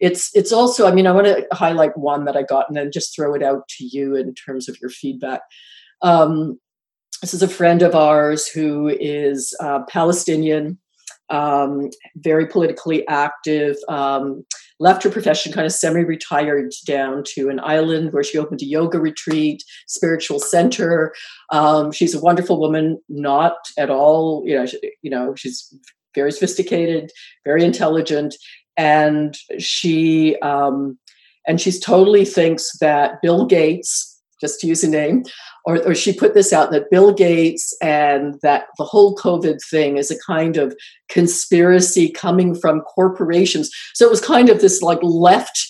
It's 0.00 0.30
it's 0.34 0.52
also, 0.52 0.86
I 0.86 0.92
mean, 0.92 1.06
I 1.06 1.12
want 1.12 1.26
to 1.26 1.46
highlight 1.52 1.96
one 1.96 2.24
that 2.24 2.36
I 2.36 2.42
got, 2.42 2.68
and 2.68 2.76
then 2.76 2.90
just 2.92 3.14
throw 3.14 3.34
it 3.34 3.42
out 3.42 3.66
to 3.78 3.84
you 3.84 4.16
in 4.16 4.34
terms 4.34 4.68
of 4.68 4.76
your 4.80 4.90
feedback. 4.90 5.40
Um, 6.02 6.58
this 7.20 7.34
is 7.34 7.42
a 7.42 7.48
friend 7.48 7.82
of 7.82 7.94
ours 7.94 8.48
who 8.48 8.88
is 8.88 9.54
uh, 9.60 9.84
Palestinian, 9.88 10.78
um, 11.30 11.90
very 12.16 12.46
politically 12.46 13.06
active. 13.06 13.76
Um, 13.88 14.44
left 14.80 15.02
her 15.02 15.10
profession 15.10 15.52
kind 15.52 15.66
of 15.66 15.72
semi-retired 15.72 16.72
down 16.86 17.22
to 17.24 17.48
an 17.48 17.60
island 17.60 18.12
where 18.12 18.24
she 18.24 18.38
opened 18.38 18.62
a 18.62 18.66
yoga 18.66 18.98
retreat 18.98 19.62
spiritual 19.86 20.38
center. 20.38 21.12
Um, 21.50 21.92
she's 21.92 22.14
a 22.14 22.20
wonderful 22.20 22.58
woman 22.58 22.98
not 23.08 23.56
at 23.78 23.90
all 23.90 24.42
you 24.44 24.54
know 24.54 24.66
she, 24.66 24.78
you 25.02 25.10
know 25.10 25.34
she's 25.34 25.74
very 26.14 26.32
sophisticated 26.32 27.10
very 27.44 27.64
intelligent 27.64 28.34
and 28.76 29.36
she 29.58 30.36
um, 30.40 30.98
and 31.46 31.60
she's 31.60 31.80
totally 31.80 32.24
thinks 32.24 32.78
that 32.78 33.20
bill 33.22 33.46
gates 33.46 34.11
just 34.42 34.60
to 34.60 34.66
use 34.66 34.84
a 34.84 34.90
name, 34.90 35.24
or, 35.64 35.82
or 35.86 35.94
she 35.94 36.12
put 36.12 36.34
this 36.34 36.52
out 36.52 36.70
that 36.72 36.90
Bill 36.90 37.14
Gates 37.14 37.74
and 37.80 38.34
that 38.42 38.64
the 38.76 38.84
whole 38.84 39.16
COVID 39.16 39.58
thing 39.70 39.96
is 39.96 40.10
a 40.10 40.18
kind 40.18 40.58
of 40.58 40.76
conspiracy 41.08 42.10
coming 42.10 42.54
from 42.54 42.82
corporations. 42.82 43.70
So 43.94 44.04
it 44.04 44.10
was 44.10 44.20
kind 44.20 44.50
of 44.50 44.60
this 44.60 44.82
like 44.82 44.98
left 45.02 45.66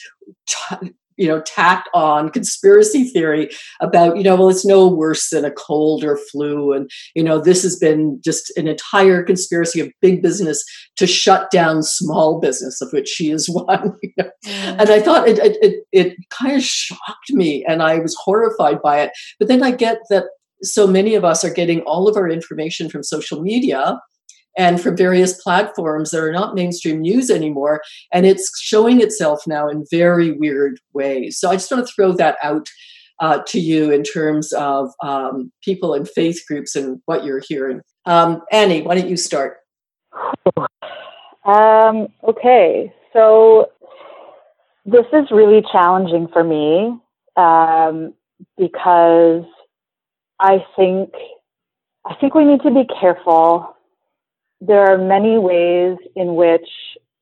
t- 0.48 0.92
you 1.16 1.28
know, 1.28 1.40
tacked 1.42 1.88
on 1.94 2.30
conspiracy 2.30 3.04
theory 3.04 3.50
about, 3.80 4.16
you 4.16 4.22
know, 4.22 4.36
well, 4.36 4.48
it's 4.48 4.64
no 4.64 4.88
worse 4.88 5.30
than 5.30 5.44
a 5.44 5.50
cold 5.50 6.04
or 6.04 6.16
flu. 6.30 6.72
And, 6.72 6.90
you 7.14 7.22
know, 7.22 7.38
this 7.38 7.62
has 7.62 7.76
been 7.76 8.20
just 8.24 8.56
an 8.56 8.68
entire 8.68 9.22
conspiracy 9.22 9.80
of 9.80 9.90
big 10.00 10.22
business 10.22 10.64
to 10.96 11.06
shut 11.06 11.50
down 11.50 11.82
small 11.82 12.40
business, 12.40 12.80
of 12.80 12.92
which 12.92 13.08
she 13.08 13.30
is 13.30 13.48
one. 13.50 13.96
You 14.02 14.12
know? 14.18 14.30
mm. 14.46 14.80
And 14.80 14.90
I 14.90 15.00
thought 15.00 15.28
it, 15.28 15.38
it, 15.38 15.56
it, 15.62 15.86
it 15.92 16.16
kind 16.30 16.56
of 16.56 16.62
shocked 16.62 17.30
me 17.30 17.64
and 17.66 17.82
I 17.82 17.98
was 17.98 18.16
horrified 18.22 18.80
by 18.82 19.00
it. 19.00 19.12
But 19.38 19.48
then 19.48 19.62
I 19.62 19.70
get 19.70 19.98
that 20.10 20.24
so 20.62 20.86
many 20.86 21.14
of 21.14 21.24
us 21.24 21.44
are 21.44 21.52
getting 21.52 21.80
all 21.80 22.08
of 22.08 22.16
our 22.16 22.28
information 22.28 22.88
from 22.88 23.02
social 23.02 23.42
media 23.42 24.00
and 24.56 24.80
from 24.80 24.96
various 24.96 25.40
platforms 25.42 26.10
that 26.10 26.20
are 26.20 26.32
not 26.32 26.54
mainstream 26.54 27.00
news 27.00 27.30
anymore. 27.30 27.82
And 28.12 28.26
it's 28.26 28.50
showing 28.60 29.00
itself 29.00 29.46
now 29.46 29.68
in 29.68 29.84
very 29.90 30.32
weird 30.32 30.78
ways. 30.92 31.38
So 31.38 31.50
I 31.50 31.54
just 31.54 31.70
want 31.70 31.86
to 31.86 31.92
throw 31.92 32.12
that 32.12 32.36
out 32.42 32.68
uh, 33.20 33.40
to 33.46 33.60
you 33.60 33.90
in 33.90 34.02
terms 34.02 34.52
of 34.52 34.90
um, 35.02 35.52
people 35.62 35.94
in 35.94 36.04
faith 36.04 36.40
groups 36.46 36.74
and 36.74 37.00
what 37.06 37.24
you're 37.24 37.42
hearing. 37.46 37.80
Um, 38.04 38.42
Annie, 38.50 38.82
why 38.82 38.96
don't 38.96 39.08
you 39.08 39.16
start? 39.16 39.58
Um, 41.44 42.08
okay, 42.24 42.92
so 43.12 43.70
this 44.84 45.06
is 45.12 45.30
really 45.30 45.62
challenging 45.70 46.28
for 46.32 46.42
me 46.42 46.98
um, 47.36 48.14
because 48.58 49.44
I 50.40 50.64
think 50.76 51.12
I 52.04 52.14
think 52.20 52.34
we 52.34 52.44
need 52.44 52.62
to 52.62 52.70
be 52.70 52.84
careful 53.00 53.76
there 54.64 54.84
are 54.84 54.96
many 54.96 55.38
ways 55.38 55.96
in 56.14 56.36
which 56.36 56.68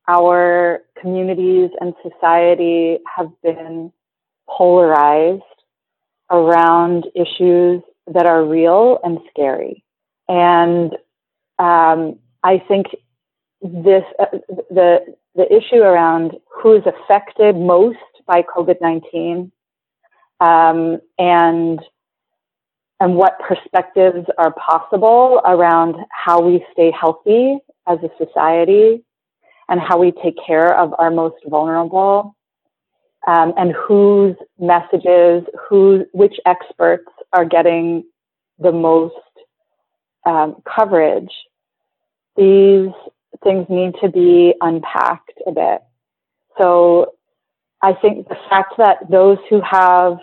our 0.07 0.79
communities 0.99 1.71
and 1.79 1.95
society 2.03 2.99
have 3.15 3.31
been 3.41 3.91
polarized 4.47 5.41
around 6.29 7.07
issues 7.15 7.81
that 8.13 8.27
are 8.27 8.45
real 8.45 8.99
and 9.03 9.17
scary. 9.31 9.83
And 10.27 10.93
um, 11.57 12.19
I 12.43 12.63
think 12.67 12.87
this 13.61 14.03
uh, 14.19 14.37
the 14.69 15.15
the 15.35 15.47
issue 15.51 15.81
around 15.81 16.33
who 16.61 16.75
is 16.75 16.83
affected 16.85 17.55
most 17.55 17.97
by 18.27 18.43
COVID 18.43 18.75
nineteen 18.81 19.51
um, 20.39 20.99
and 21.17 21.79
and 23.01 23.15
what 23.15 23.39
perspectives 23.39 24.27
are 24.37 24.53
possible 24.53 25.41
around 25.43 25.95
how 26.11 26.39
we 26.39 26.63
stay 26.71 26.91
healthy 26.91 27.57
as 27.87 27.97
a 28.03 28.23
society 28.23 29.03
and 29.67 29.81
how 29.81 29.97
we 29.97 30.11
take 30.23 30.35
care 30.45 30.77
of 30.77 30.93
our 30.99 31.09
most 31.09 31.37
vulnerable 31.47 32.35
um, 33.27 33.53
and 33.57 33.73
whose 33.73 34.35
messages, 34.59 35.43
who, 35.67 36.05
which 36.13 36.35
experts 36.45 37.07
are 37.33 37.43
getting 37.43 38.03
the 38.59 38.71
most 38.71 39.15
um, 40.27 40.61
coverage. 40.63 41.31
These 42.37 42.91
things 43.43 43.65
need 43.67 43.95
to 44.03 44.09
be 44.09 44.53
unpacked 44.61 45.41
a 45.47 45.51
bit. 45.51 45.81
So 46.61 47.13
I 47.81 47.93
think 47.93 48.27
the 48.27 48.37
fact 48.47 48.75
that 48.77 49.09
those 49.09 49.39
who 49.49 49.59
have 49.61 50.19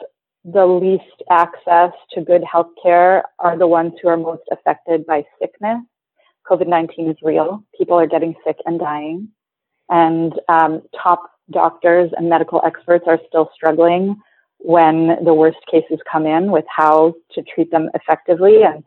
the 0.52 0.66
least 0.66 1.22
access 1.30 1.92
to 2.12 2.22
good 2.22 2.42
health 2.50 2.70
care 2.82 3.24
are 3.38 3.58
the 3.58 3.66
ones 3.66 3.92
who 4.00 4.08
are 4.08 4.16
most 4.16 4.42
affected 4.50 5.04
by 5.06 5.24
sickness. 5.40 5.78
COVID 6.48 6.68
19 6.68 7.10
is 7.10 7.16
real. 7.22 7.62
People 7.76 7.98
are 7.98 8.06
getting 8.06 8.34
sick 8.46 8.56
and 8.64 8.78
dying. 8.78 9.28
And 9.90 10.32
um, 10.48 10.82
top 11.02 11.30
doctors 11.50 12.10
and 12.16 12.28
medical 12.28 12.62
experts 12.64 13.04
are 13.06 13.20
still 13.28 13.50
struggling 13.54 14.16
when 14.58 15.16
the 15.24 15.34
worst 15.34 15.58
cases 15.70 15.98
come 16.10 16.26
in 16.26 16.50
with 16.50 16.64
how 16.74 17.14
to 17.32 17.42
treat 17.42 17.70
them 17.70 17.90
effectively. 17.94 18.62
And 18.62 18.84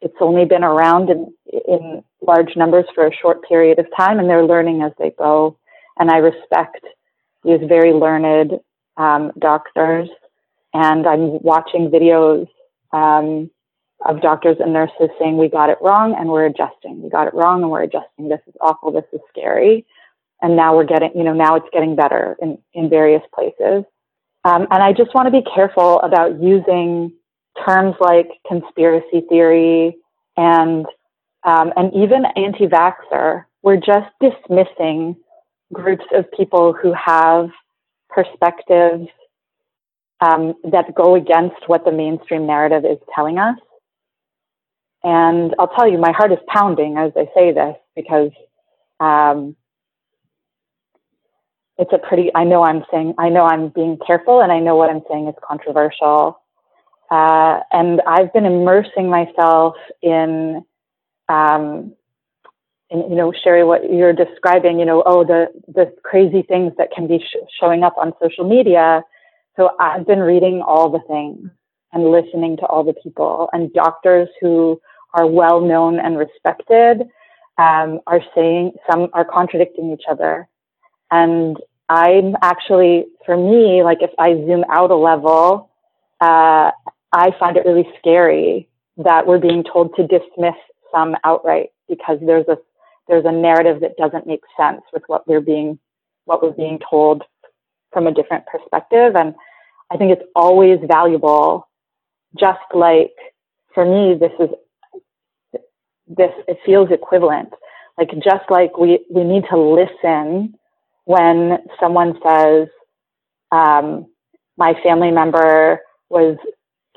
it's 0.00 0.14
only 0.20 0.44
been 0.44 0.64
around 0.64 1.10
in, 1.10 1.32
in 1.68 2.04
large 2.20 2.56
numbers 2.56 2.86
for 2.94 3.06
a 3.06 3.14
short 3.14 3.42
period 3.48 3.78
of 3.78 3.86
time, 3.96 4.18
and 4.18 4.28
they're 4.28 4.46
learning 4.46 4.82
as 4.82 4.92
they 4.98 5.10
go. 5.10 5.58
And 5.98 6.10
I 6.10 6.18
respect 6.18 6.84
these 7.44 7.60
very 7.68 7.92
learned 7.92 8.52
um, 8.96 9.32
doctors 9.38 10.08
and 10.74 11.06
I'm 11.06 11.42
watching 11.42 11.90
videos 11.90 12.48
um, 12.92 13.50
of 14.04 14.20
doctors 14.20 14.56
and 14.60 14.72
nurses 14.72 15.10
saying 15.18 15.36
we 15.36 15.48
got 15.48 15.70
it 15.70 15.78
wrong 15.80 16.14
and 16.18 16.28
we're 16.28 16.46
adjusting. 16.46 17.02
We 17.02 17.10
got 17.10 17.28
it 17.28 17.34
wrong 17.34 17.62
and 17.62 17.70
we're 17.70 17.82
adjusting. 17.82 18.28
This 18.28 18.40
is 18.46 18.54
awful. 18.60 18.92
This 18.92 19.04
is 19.12 19.20
scary. 19.28 19.86
And 20.40 20.56
now 20.56 20.74
we're 20.74 20.84
getting, 20.84 21.12
you 21.14 21.22
know, 21.22 21.32
now 21.32 21.54
it's 21.54 21.68
getting 21.72 21.94
better 21.94 22.36
in, 22.42 22.58
in 22.74 22.90
various 22.90 23.22
places. 23.32 23.84
Um, 24.44 24.66
and 24.70 24.82
I 24.82 24.92
just 24.92 25.14
want 25.14 25.26
to 25.26 25.30
be 25.30 25.46
careful 25.54 26.00
about 26.00 26.42
using 26.42 27.12
terms 27.64 27.94
like 28.00 28.28
conspiracy 28.48 29.22
theory 29.28 29.96
and 30.36 30.86
um, 31.44 31.72
and 31.76 31.92
even 31.94 32.24
anti-vaxxer. 32.36 33.44
We're 33.62 33.76
just 33.76 34.08
dismissing 34.20 35.16
groups 35.72 36.04
of 36.14 36.30
people 36.32 36.72
who 36.72 36.92
have 36.92 37.50
perspectives 38.08 39.08
um, 40.22 40.54
that 40.70 40.94
go 40.94 41.16
against 41.16 41.56
what 41.66 41.84
the 41.84 41.90
mainstream 41.90 42.46
narrative 42.46 42.84
is 42.84 42.98
telling 43.14 43.38
us. 43.38 43.58
And 45.02 45.52
I'll 45.58 45.74
tell 45.76 45.90
you, 45.90 45.98
my 45.98 46.12
heart 46.12 46.32
is 46.32 46.38
pounding 46.46 46.96
as 46.96 47.10
I 47.16 47.26
say 47.34 47.52
this 47.52 47.74
because 47.96 48.30
um, 49.00 49.56
it's 51.76 51.92
a 51.92 51.98
pretty, 51.98 52.30
I 52.36 52.44
know 52.44 52.62
I'm 52.62 52.84
saying, 52.92 53.14
I 53.18 53.30
know 53.30 53.42
I'm 53.42 53.70
being 53.70 53.98
careful 54.06 54.40
and 54.42 54.52
I 54.52 54.60
know 54.60 54.76
what 54.76 54.90
I'm 54.90 55.02
saying 55.10 55.26
is 55.26 55.34
controversial. 55.46 56.40
Uh, 57.10 57.60
and 57.72 58.00
I've 58.06 58.32
been 58.32 58.46
immersing 58.46 59.10
myself 59.10 59.74
in, 60.02 60.64
um, 61.28 61.94
in, 62.90 63.10
you 63.10 63.16
know, 63.16 63.32
Cheri, 63.32 63.64
what 63.64 63.92
you're 63.92 64.12
describing, 64.12 64.78
you 64.78 64.86
know, 64.86 65.02
oh, 65.04 65.24
the, 65.24 65.46
the 65.66 65.92
crazy 66.04 66.42
things 66.42 66.72
that 66.78 66.92
can 66.94 67.08
be 67.08 67.18
sh- 67.18 67.44
showing 67.58 67.82
up 67.82 67.96
on 67.98 68.12
social 68.22 68.48
media. 68.48 69.02
So 69.56 69.70
I've 69.78 70.06
been 70.06 70.20
reading 70.20 70.62
all 70.66 70.90
the 70.90 71.00
things 71.06 71.50
and 71.92 72.10
listening 72.10 72.56
to 72.58 72.66
all 72.66 72.84
the 72.84 72.94
people 72.94 73.50
and 73.52 73.72
doctors 73.72 74.28
who 74.40 74.80
are 75.14 75.26
well 75.26 75.60
known 75.60 75.98
and 76.00 76.16
respected 76.16 77.02
um, 77.58 78.00
are 78.06 78.22
saying 78.34 78.72
some 78.90 79.08
are 79.12 79.24
contradicting 79.26 79.92
each 79.92 80.04
other. 80.10 80.48
And 81.10 81.58
I'm 81.88 82.34
actually, 82.42 83.04
for 83.26 83.36
me, 83.36 83.82
like 83.82 83.98
if 84.00 84.10
I 84.18 84.34
zoom 84.34 84.64
out 84.70 84.90
a 84.90 84.96
level, 84.96 85.70
uh, 86.20 86.70
I 87.12 87.30
find 87.38 87.58
it 87.58 87.66
really 87.66 87.86
scary 87.98 88.68
that 88.96 89.26
we're 89.26 89.38
being 89.38 89.64
told 89.64 89.94
to 89.96 90.06
dismiss 90.06 90.54
some 90.94 91.14
outright 91.24 91.70
because 91.88 92.18
there's 92.24 92.48
a 92.48 92.56
there's 93.08 93.24
a 93.26 93.32
narrative 93.32 93.80
that 93.80 93.96
doesn't 93.98 94.26
make 94.26 94.42
sense 94.56 94.80
with 94.92 95.02
what 95.08 95.26
we're 95.28 95.40
being 95.40 95.78
what 96.24 96.42
we're 96.42 96.52
being 96.52 96.78
told 96.88 97.22
from 97.92 98.06
a 98.06 98.12
different 98.14 98.44
perspective. 98.46 99.14
And 99.16 99.34
I 99.90 99.96
think 99.96 100.12
it's 100.12 100.28
always 100.34 100.78
valuable, 100.86 101.68
just 102.38 102.60
like 102.74 103.12
for 103.74 103.84
me, 103.84 104.18
this 104.18 104.32
is 104.40 104.50
this 106.06 106.32
it 106.48 106.58
feels 106.64 106.90
equivalent. 106.90 107.50
Like 107.98 108.10
just 108.22 108.44
like 108.50 108.76
we 108.78 109.04
we 109.10 109.24
need 109.24 109.44
to 109.50 109.58
listen 109.58 110.54
when 111.04 111.58
someone 111.80 112.18
says, 112.26 112.68
um, 113.50 114.06
"My 114.56 114.74
family 114.82 115.10
member 115.10 115.80
was 116.10 116.36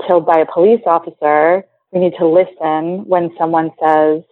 killed 0.07 0.25
by 0.25 0.39
a 0.39 0.45
police 0.51 0.81
officer." 0.85 1.65
We 1.91 1.99
need 2.01 2.15
to 2.19 2.27
listen 2.27 3.05
when 3.07 3.31
someone 3.37 3.71
says, 3.83 4.23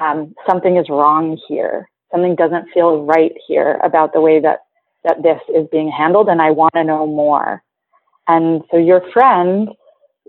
um, 0.00 0.34
"Something 0.48 0.76
is 0.76 0.88
wrong 0.88 1.38
here. 1.48 1.88
Something 2.12 2.34
doesn't 2.36 2.68
feel 2.72 3.04
right 3.04 3.32
here 3.46 3.80
about 3.82 4.12
the 4.12 4.20
way 4.20 4.40
that 4.40 4.60
that 5.06 5.22
this 5.22 5.40
is 5.48 5.66
being 5.72 5.90
handled, 5.90 6.28
and 6.28 6.42
I 6.42 6.50
want 6.50 6.74
to 6.74 6.84
know 6.84 7.06
more." 7.06 7.62
And 8.28 8.62
so 8.70 8.76
your 8.76 9.02
friend, 9.12 9.68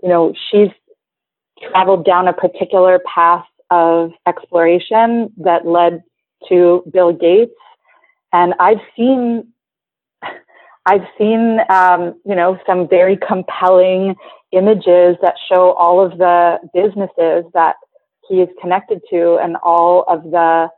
you 0.02 0.08
know, 0.08 0.32
she's 0.50 0.70
traveled 1.70 2.04
down 2.04 2.28
a 2.28 2.32
particular 2.32 3.00
path 3.00 3.44
of 3.70 4.12
exploration 4.26 5.32
that 5.38 5.66
led 5.66 6.02
to 6.48 6.82
Bill 6.92 7.12
Gates. 7.12 7.52
And 8.32 8.54
I've 8.60 8.80
seen, 8.96 9.48
I've 10.86 11.06
seen, 11.18 11.58
um, 11.68 12.20
you 12.24 12.34
know, 12.34 12.58
some 12.66 12.88
very 12.88 13.16
compelling 13.16 14.14
images 14.52 15.16
that 15.22 15.34
show 15.52 15.72
all 15.72 16.04
of 16.04 16.18
the 16.18 16.58
businesses 16.72 17.50
that 17.54 17.76
he 18.28 18.36
is 18.36 18.48
connected 18.60 19.00
to 19.10 19.38
and 19.42 19.56
all 19.62 20.04
of 20.08 20.22
the 20.24 20.68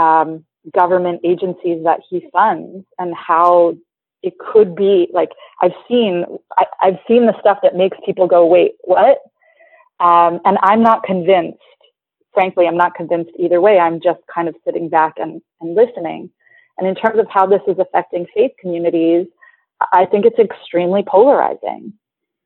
um, 0.00 0.44
government 0.74 1.20
agencies 1.24 1.82
that 1.84 2.00
he 2.08 2.26
funds 2.32 2.84
and 2.98 3.14
how 3.14 3.76
it 4.22 4.34
could 4.38 4.74
be 4.74 5.08
like 5.12 5.30
I've 5.62 5.74
seen 5.88 6.24
I, 6.56 6.64
have 6.80 6.98
seen 7.06 7.26
the 7.26 7.38
stuff 7.40 7.58
that 7.62 7.76
makes 7.76 7.96
people 8.04 8.26
go 8.26 8.46
wait 8.46 8.72
what 8.82 9.18
um, 10.00 10.40
and 10.44 10.58
I'm 10.62 10.82
not 10.82 11.04
convinced 11.04 11.58
frankly, 12.36 12.66
I'm 12.68 12.76
not 12.76 12.94
convinced 12.94 13.30
either 13.38 13.62
way. 13.62 13.78
I'm 13.78 13.98
just 13.98 14.20
kind 14.32 14.46
of 14.46 14.54
sitting 14.62 14.90
back 14.90 15.14
and, 15.16 15.40
and 15.62 15.74
listening. 15.74 16.28
And 16.76 16.86
in 16.86 16.94
terms 16.94 17.18
of 17.18 17.26
how 17.30 17.46
this 17.46 17.62
is 17.66 17.78
affecting 17.78 18.26
faith 18.34 18.52
communities, 18.60 19.26
I 19.94 20.04
think 20.04 20.26
it's 20.26 20.38
extremely 20.38 21.02
polarizing. 21.02 21.94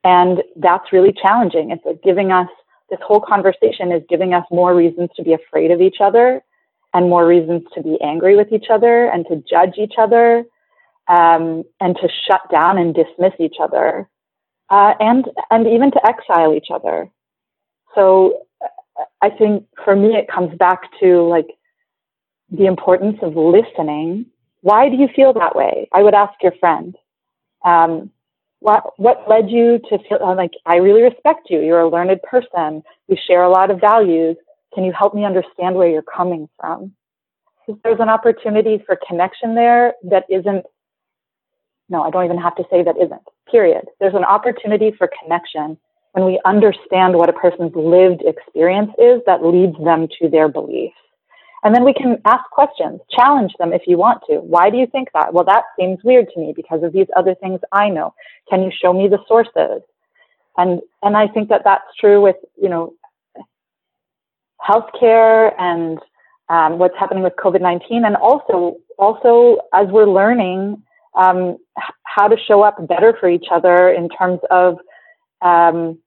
And 0.04 0.44
that's 0.54 0.92
really 0.92 1.12
challenging. 1.12 1.72
It's 1.72 1.85
like 1.85 2.00
giving 2.04 2.30
us, 2.30 2.46
this 2.88 3.00
whole 3.02 3.20
conversation 3.20 3.90
is 3.90 4.04
giving 4.09 4.33
us 4.33 4.44
more 4.52 4.76
reasons 4.76 5.11
to 5.16 5.24
be 5.24 5.33
afraid 5.33 5.72
of 5.72 5.80
each 5.80 5.96
other 6.00 6.40
and 6.92 7.09
more 7.09 7.26
reasons 7.26 7.62
to 7.74 7.83
be 7.83 7.98
angry 8.03 8.37
with 8.37 8.53
each 8.53 8.66
other 8.70 9.07
and 9.07 9.24
to 9.29 9.42
judge 9.48 9.74
each 9.79 9.94
other 9.98 10.44
um, 11.09 11.64
and 11.81 11.96
to 11.96 12.09
shut 12.26 12.40
down 12.50 12.79
and 12.79 12.94
dismiss 12.94 13.33
each 13.38 13.57
other 13.62 14.09
uh, 14.70 14.94
and, 15.00 15.26
and 15.50 15.66
even 15.66 15.90
to 15.90 16.00
exile 16.07 16.55
each 16.55 16.68
other. 16.72 17.11
So 17.94 18.42
I 19.22 19.31
think 19.31 19.66
for 19.85 19.96
me, 19.96 20.14
it 20.16 20.29
comes 20.29 20.57
back 20.57 20.83
to 21.00 21.22
like 21.22 21.48
the 22.50 22.66
importance 22.66 23.18
of 23.22 23.37
listening. 23.37 24.26
Why 24.62 24.88
do 24.88 24.96
you 24.96 25.09
feel 25.14 25.33
that 25.35 25.57
way? 25.57 25.88
I 25.92 26.03
would 26.03 26.14
ask 26.14 26.35
your 26.42 26.53
friend. 26.61 26.96
Um, 27.64 28.11
what 28.61 28.92
what 28.98 29.24
led 29.29 29.50
you 29.50 29.81
to 29.88 29.98
feel 30.09 30.37
like 30.37 30.53
I 30.66 30.76
really 30.76 31.03
respect 31.03 31.48
you? 31.48 31.61
You're 31.61 31.81
a 31.81 31.88
learned 31.88 32.20
person. 32.22 32.83
We 33.09 33.18
share 33.26 33.42
a 33.42 33.50
lot 33.50 33.70
of 33.70 33.81
values. 33.81 34.37
Can 34.74 34.85
you 34.85 34.92
help 34.92 35.14
me 35.14 35.24
understand 35.24 35.74
where 35.74 35.88
you're 35.88 36.02
coming 36.02 36.48
from? 36.59 36.92
There's 37.85 38.00
an 38.00 38.09
opportunity 38.09 38.83
for 38.85 38.98
connection 39.06 39.54
there 39.54 39.94
that 40.04 40.24
isn't. 40.28 40.64
No, 41.88 42.02
I 42.02 42.11
don't 42.11 42.24
even 42.24 42.38
have 42.38 42.56
to 42.56 42.64
say 42.70 42.83
that 42.83 42.96
isn't. 42.96 43.22
Period. 43.50 43.85
There's 43.98 44.14
an 44.14 44.24
opportunity 44.24 44.92
for 44.96 45.11
connection 45.22 45.76
when 46.12 46.24
we 46.24 46.40
understand 46.44 47.14
what 47.14 47.28
a 47.28 47.33
person's 47.33 47.74
lived 47.74 48.22
experience 48.22 48.90
is 48.98 49.20
that 49.26 49.44
leads 49.44 49.76
them 49.85 50.09
to 50.20 50.28
their 50.28 50.48
beliefs. 50.48 50.94
And 51.62 51.74
then 51.74 51.85
we 51.85 51.92
can 51.92 52.20
ask 52.24 52.44
questions, 52.50 53.00
challenge 53.11 53.52
them 53.59 53.72
if 53.72 53.83
you 53.87 53.98
want 53.98 54.22
to. 54.28 54.37
Why 54.37 54.70
do 54.70 54.78
you 54.78 54.87
think 54.87 55.09
that? 55.12 55.35
Well, 55.35 55.44
that 55.44 55.64
seems 55.78 55.98
weird 56.02 56.28
to 56.35 56.40
me 56.40 56.52
because 56.56 56.83
of 56.83 56.92
these 56.92 57.06
other 57.16 57.35
things 57.35 57.61
I 57.72 57.90
know. 57.90 58.14
Can 58.48 58.62
you 58.62 58.70
show 58.70 58.92
me 58.92 59.09
the 59.09 59.18
sources? 59.28 59.83
And 60.56 60.80
and 61.02 61.16
I 61.16 61.28
think 61.28 61.48
that 61.50 61.62
that's 61.64 61.85
true 61.98 62.20
with 62.20 62.37
you 62.61 62.68
know 62.68 62.94
healthcare 64.66 65.53
and 65.59 65.99
um, 66.49 66.79
what's 66.79 66.96
happening 66.99 67.23
with 67.23 67.35
COVID 67.37 67.61
nineteen, 67.61 68.05
and 68.05 68.16
also 68.16 68.77
also 68.99 69.59
as 69.73 69.88
we're 69.88 70.09
learning 70.09 70.83
um, 71.14 71.57
how 72.05 72.29
to 72.29 72.37
show 72.37 72.62
up 72.62 72.87
better 72.87 73.16
for 73.18 73.29
each 73.29 73.46
other 73.51 73.90
in 73.90 74.09
terms 74.09 74.40
of 74.51 74.79
um, 75.42 75.99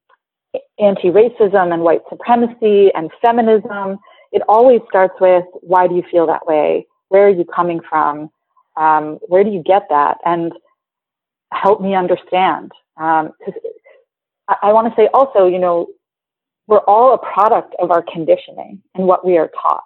anti 0.79 1.09
racism 1.09 1.73
and 1.73 1.81
white 1.81 2.01
supremacy 2.09 2.91
and 2.95 3.09
feminism, 3.21 3.97
it 4.31 4.41
always 4.47 4.81
starts 4.87 5.15
with 5.19 5.45
why 5.61 5.87
do 5.87 5.95
you 5.95 6.03
feel 6.11 6.27
that 6.27 6.45
way? 6.45 6.85
Where 7.09 7.27
are 7.27 7.29
you 7.29 7.45
coming 7.45 7.79
from? 7.87 8.29
Um, 8.75 9.19
where 9.27 9.43
do 9.43 9.51
you 9.51 9.61
get 9.63 9.83
that? 9.89 10.17
And 10.25 10.51
help 11.51 11.81
me 11.81 11.95
understand. 11.95 12.71
Um, 12.97 13.31
I, 14.47 14.55
I 14.63 14.73
want 14.73 14.87
to 14.87 14.95
say 14.99 15.09
also, 15.13 15.45
you 15.47 15.59
know, 15.59 15.87
we're 16.67 16.79
all 16.79 17.13
a 17.13 17.17
product 17.17 17.75
of 17.79 17.91
our 17.91 18.03
conditioning 18.03 18.81
and 18.95 19.05
what 19.05 19.25
we 19.25 19.37
are 19.37 19.49
taught. 19.61 19.83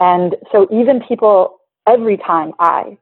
And 0.00 0.36
so 0.52 0.66
even 0.72 1.00
people, 1.00 1.58
every 1.88 2.16
time 2.16 2.52
I, 2.58 2.98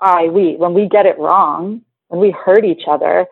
I, 0.00 0.26
we, 0.28 0.56
when 0.56 0.74
we 0.74 0.88
get 0.88 1.06
it 1.06 1.18
wrong, 1.18 1.82
when 2.08 2.20
we 2.20 2.30
hurt 2.30 2.64
each 2.64 2.82
other, 2.88 3.26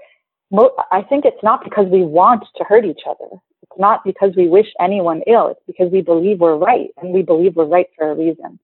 I 0.91 1.03
think 1.03 1.25
it's 1.25 1.43
not 1.43 1.65
because 1.65 1.87
we 1.87 2.03
want 2.03 2.45
to 2.57 2.65
hurt 2.65 2.85
each 2.85 3.03
other. 3.09 3.41
It's 3.63 3.79
not 3.79 4.05
because 4.05 4.33
we 4.37 4.49
wish 4.49 4.67
anyone 4.81 5.23
ill. 5.27 5.49
It's 5.49 5.63
because 5.67 5.91
we 5.91 6.03
believe 6.03 6.41
we're 6.41 6.57
right 6.57 6.89
and 7.01 7.13
we 7.13 7.23
believe 7.23 7.57
we're 7.57 7.65
right 7.65 7.87
for 7.97 8.11
a 8.11 8.15
reason. 8.15 8.59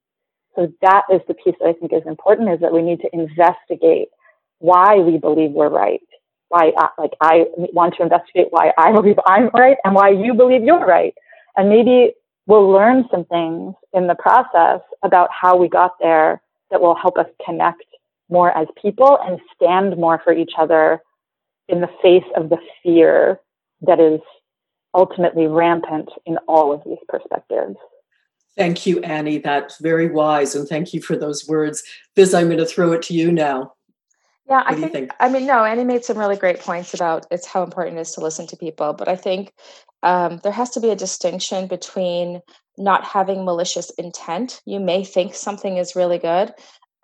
So 0.55 0.73
that 0.83 1.03
is 1.13 1.21
the 1.29 1.35
piece 1.35 1.55
that 1.61 1.69
I 1.69 1.73
think 1.73 1.93
is 1.93 2.07
important 2.07 2.51
is 2.51 2.61
that 2.61 2.73
we 2.73 2.83
need 2.83 3.01
to 3.01 3.11
investigate 3.13 4.09
why 4.59 4.97
we 4.97 5.17
believe 5.19 5.53
we're 5.53 5.69
right. 5.69 6.01
Why, 6.49 6.73
uh, 6.79 6.89
like, 6.99 7.13
I 7.21 7.47
want 7.57 7.95
to 7.97 8.03
investigate 8.03 8.47
why 8.51 8.73
I 8.79 8.93
believe 8.93 9.17
I'm 9.27 9.51
right 9.55 9.77
and 9.85 9.95
why 9.95 10.11
you 10.11 10.35
believe 10.35 10.65
you're 10.65 10.87
right. 10.87 11.15
And 11.57 11.69
maybe 11.69 12.13
we'll 12.47 12.71
learn 12.71 13.05
some 13.11 13.25
things 13.27 13.75
in 13.93 14.07
the 14.07 14.15
process 14.15 14.81
about 15.03 15.29
how 15.31 15.57
we 15.57 15.69
got 15.69 15.93
there 16.01 16.41
that 16.71 16.81
will 16.81 16.95
help 16.95 17.19
us 17.19 17.27
connect 17.45 17.85
more 18.31 18.57
as 18.57 18.67
people 18.81 19.19
and 19.23 19.41
stand 19.55 19.97
more 19.97 20.21
for 20.25 20.33
each 20.33 20.53
other 20.59 21.01
in 21.69 21.81
the 21.81 21.89
face 22.03 22.25
of 22.37 22.49
the 22.49 22.59
fear 22.83 23.41
that 23.83 24.01
is 24.01 24.21
ultimately 24.95 25.47
rampant 25.47 26.09
in 26.27 26.39
all 26.49 26.73
of 26.73 26.83
these 26.85 26.99
perspectives. 27.09 27.77
Thank 28.57 28.87
you, 28.87 29.01
Annie. 29.01 29.39
That's 29.39 29.79
very 29.79 30.09
wise, 30.11 30.55
and 30.55 30.67
thank 30.67 30.93
you 30.93 31.01
for 31.01 31.17
those 31.17 31.47
words. 31.47 31.83
Biz, 32.17 32.35
I'm 32.35 32.47
going 32.47 32.59
to 32.59 32.67
throw 32.67 32.93
it 32.93 33.03
to 33.03 33.15
you 33.15 33.31
now. 33.31 33.75
Yeah, 34.49 34.63
I 34.65 34.75
think, 34.75 34.93
think, 34.93 35.13
I 35.21 35.29
mean, 35.29 35.47
no, 35.47 35.65
Annie 35.65 35.85
made 35.85 36.05
some 36.05 36.17
really 36.17 36.37
great 36.37 36.61
points 36.61 36.95
about 36.95 37.27
it's 37.31 37.47
how 37.47 37.63
important 37.63 37.99
it 37.99 38.03
is 38.03 38.13
to 38.13 38.21
listen 38.21 38.47
to 38.47 38.57
people. 38.57 38.95
But 38.95 39.09
I 39.09 39.15
think 39.15 39.53
um, 40.03 40.41
there 40.43 40.53
has 40.53 40.71
to 40.71 40.81
be 40.81 40.89
a 40.89 40.97
distinction 40.97 41.67
between 41.67 42.41
not 42.79 43.05
having 43.05 43.45
malicious 43.45 43.91
intent. 43.99 44.63
You 44.65 44.81
may 44.81 45.05
think 45.05 45.35
something 45.35 45.77
is 45.77 45.95
really 45.95 46.19
good, 46.19 46.55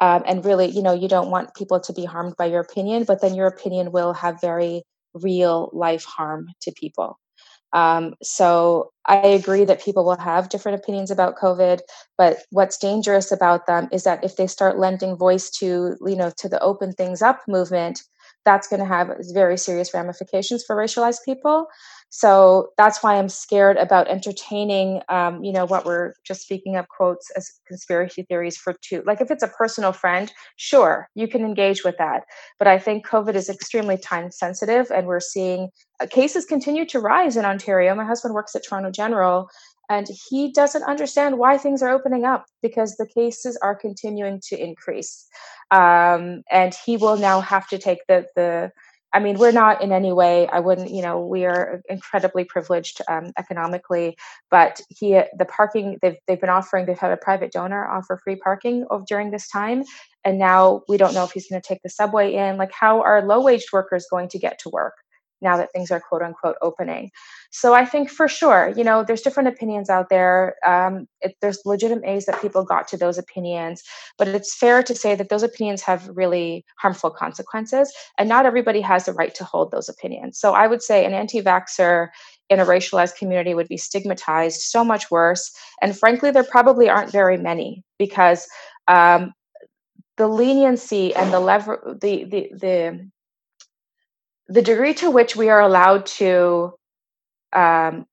um, 0.00 0.22
and 0.26 0.44
really, 0.44 0.70
you 0.70 0.82
know, 0.82 0.94
you 0.94 1.08
don't 1.08 1.30
want 1.30 1.54
people 1.54 1.80
to 1.80 1.92
be 1.92 2.06
harmed 2.06 2.34
by 2.38 2.46
your 2.46 2.60
opinion, 2.60 3.04
but 3.04 3.20
then 3.20 3.34
your 3.34 3.46
opinion 3.46 3.92
will 3.92 4.14
have 4.14 4.40
very 4.40 4.82
real 5.12 5.68
life 5.74 6.04
harm 6.04 6.48
to 6.62 6.72
people. 6.72 7.18
Um, 7.74 8.14
so 8.22 8.92
I 9.06 9.16
agree 9.16 9.64
that 9.66 9.82
people 9.84 10.04
will 10.04 10.16
have 10.16 10.48
different 10.48 10.80
opinions 10.80 11.10
about 11.10 11.36
COVID, 11.36 11.80
but 12.16 12.38
what's 12.50 12.78
dangerous 12.78 13.32
about 13.32 13.66
them 13.66 13.88
is 13.92 14.04
that 14.04 14.24
if 14.24 14.36
they 14.36 14.46
start 14.46 14.78
lending 14.78 15.16
voice 15.16 15.50
to, 15.58 15.96
you 16.06 16.16
know, 16.16 16.30
to 16.38 16.48
the 16.48 16.60
open 16.62 16.92
things 16.92 17.20
up 17.20 17.40
movement, 17.48 18.00
that's 18.44 18.68
going 18.68 18.80
to 18.80 18.86
have 18.86 19.10
very 19.32 19.58
serious 19.58 19.92
ramifications 19.92 20.64
for 20.64 20.76
racialized 20.76 21.24
people. 21.24 21.66
So 22.16 22.68
that's 22.78 23.02
why 23.02 23.16
I'm 23.16 23.28
scared 23.28 23.76
about 23.76 24.06
entertaining, 24.06 25.00
um, 25.08 25.42
you 25.42 25.52
know, 25.52 25.64
what 25.64 25.84
we're 25.84 26.12
just 26.24 26.42
speaking 26.42 26.76
of 26.76 26.86
quotes 26.86 27.28
as 27.32 27.50
conspiracy 27.66 28.22
theories 28.22 28.56
for 28.56 28.72
two. 28.82 29.02
Like 29.04 29.20
if 29.20 29.32
it's 29.32 29.42
a 29.42 29.48
personal 29.48 29.90
friend, 29.90 30.32
sure, 30.54 31.08
you 31.16 31.26
can 31.26 31.44
engage 31.44 31.82
with 31.82 31.96
that. 31.98 32.22
But 32.56 32.68
I 32.68 32.78
think 32.78 33.04
COVID 33.04 33.34
is 33.34 33.50
extremely 33.50 33.98
time 33.98 34.30
sensitive, 34.30 34.92
and 34.92 35.08
we're 35.08 35.18
seeing 35.18 35.70
uh, 36.00 36.06
cases 36.06 36.44
continue 36.44 36.86
to 36.86 37.00
rise 37.00 37.36
in 37.36 37.44
Ontario. 37.44 37.92
My 37.96 38.04
husband 38.04 38.32
works 38.32 38.54
at 38.54 38.62
Toronto 38.64 38.92
General, 38.92 39.48
and 39.90 40.06
he 40.30 40.52
doesn't 40.52 40.84
understand 40.84 41.38
why 41.38 41.58
things 41.58 41.82
are 41.82 41.90
opening 41.90 42.24
up 42.24 42.44
because 42.62 42.94
the 42.94 43.08
cases 43.12 43.58
are 43.60 43.74
continuing 43.74 44.40
to 44.50 44.56
increase 44.56 45.26
um, 45.70 46.42
and 46.50 46.74
he 46.86 46.96
will 46.96 47.16
now 47.16 47.40
have 47.40 47.66
to 47.68 47.78
take 47.78 48.06
the 48.06 48.26
the 48.36 48.70
I 49.14 49.20
mean, 49.20 49.38
we're 49.38 49.52
not 49.52 49.80
in 49.80 49.92
any 49.92 50.12
way. 50.12 50.48
I 50.48 50.58
wouldn't, 50.58 50.90
you 50.90 51.00
know, 51.00 51.24
we 51.24 51.44
are 51.44 51.80
incredibly 51.88 52.44
privileged 52.44 53.00
um, 53.08 53.30
economically, 53.38 54.16
but 54.50 54.80
he, 54.88 55.12
the 55.38 55.44
parking 55.44 55.98
they've 56.02 56.16
they've 56.26 56.40
been 56.40 56.50
offering. 56.50 56.84
They've 56.86 56.98
had 56.98 57.12
a 57.12 57.16
private 57.16 57.52
donor 57.52 57.86
offer 57.86 58.20
free 58.24 58.36
parking 58.36 58.84
of, 58.90 59.06
during 59.06 59.30
this 59.30 59.48
time, 59.48 59.84
and 60.24 60.38
now 60.38 60.82
we 60.88 60.96
don't 60.96 61.14
know 61.14 61.22
if 61.22 61.30
he's 61.30 61.48
going 61.48 61.62
to 61.62 61.66
take 61.66 61.82
the 61.82 61.90
subway 61.90 62.34
in. 62.34 62.56
Like, 62.56 62.72
how 62.72 63.02
are 63.02 63.24
low 63.24 63.40
wage 63.40 63.66
workers 63.72 64.06
going 64.10 64.28
to 64.30 64.38
get 64.38 64.58
to 64.60 64.68
work? 64.70 64.94
Now 65.44 65.56
that 65.56 65.70
things 65.72 65.90
are 65.92 66.00
quote 66.00 66.22
unquote 66.22 66.56
opening. 66.60 67.10
So 67.50 67.72
I 67.72 67.84
think 67.84 68.10
for 68.10 68.26
sure, 68.26 68.72
you 68.76 68.82
know, 68.82 69.04
there's 69.04 69.20
different 69.22 69.48
opinions 69.48 69.88
out 69.88 70.08
there. 70.08 70.56
Um, 70.66 71.06
it, 71.20 71.36
there's 71.40 71.60
legitimate 71.64 72.04
ways 72.04 72.26
that 72.26 72.42
people 72.42 72.64
got 72.64 72.88
to 72.88 72.96
those 72.96 73.18
opinions, 73.18 73.82
but 74.18 74.26
it's 74.26 74.56
fair 74.56 74.82
to 74.82 74.94
say 74.94 75.14
that 75.14 75.28
those 75.28 75.44
opinions 75.44 75.82
have 75.82 76.10
really 76.14 76.64
harmful 76.78 77.10
consequences, 77.10 77.92
and 78.18 78.28
not 78.28 78.46
everybody 78.46 78.80
has 78.80 79.04
the 79.04 79.12
right 79.12 79.34
to 79.36 79.44
hold 79.44 79.70
those 79.70 79.88
opinions. 79.88 80.40
So 80.40 80.54
I 80.54 80.66
would 80.66 80.82
say 80.82 81.04
an 81.04 81.14
anti-vaxxer 81.14 82.08
in 82.50 82.60
a 82.60 82.66
racialized 82.66 83.16
community 83.16 83.54
would 83.54 83.68
be 83.68 83.76
stigmatized 83.76 84.60
so 84.60 84.84
much 84.84 85.10
worse. 85.10 85.50
And 85.80 85.96
frankly, 85.96 86.30
there 86.30 86.44
probably 86.44 86.88
aren't 86.88 87.12
very 87.12 87.38
many 87.38 87.82
because 87.98 88.46
um, 88.88 89.32
the 90.16 90.28
leniency 90.28 91.14
and 91.14 91.32
the 91.32 91.40
lever, 91.40 91.98
the 92.00 92.24
the 92.24 92.50
the 92.52 93.10
the 94.54 94.62
degree 94.62 94.94
to 94.94 95.10
which 95.10 95.34
we 95.34 95.48
are 95.48 95.60
allowed 95.60 96.06
to 96.06 96.72
um, 97.52 98.06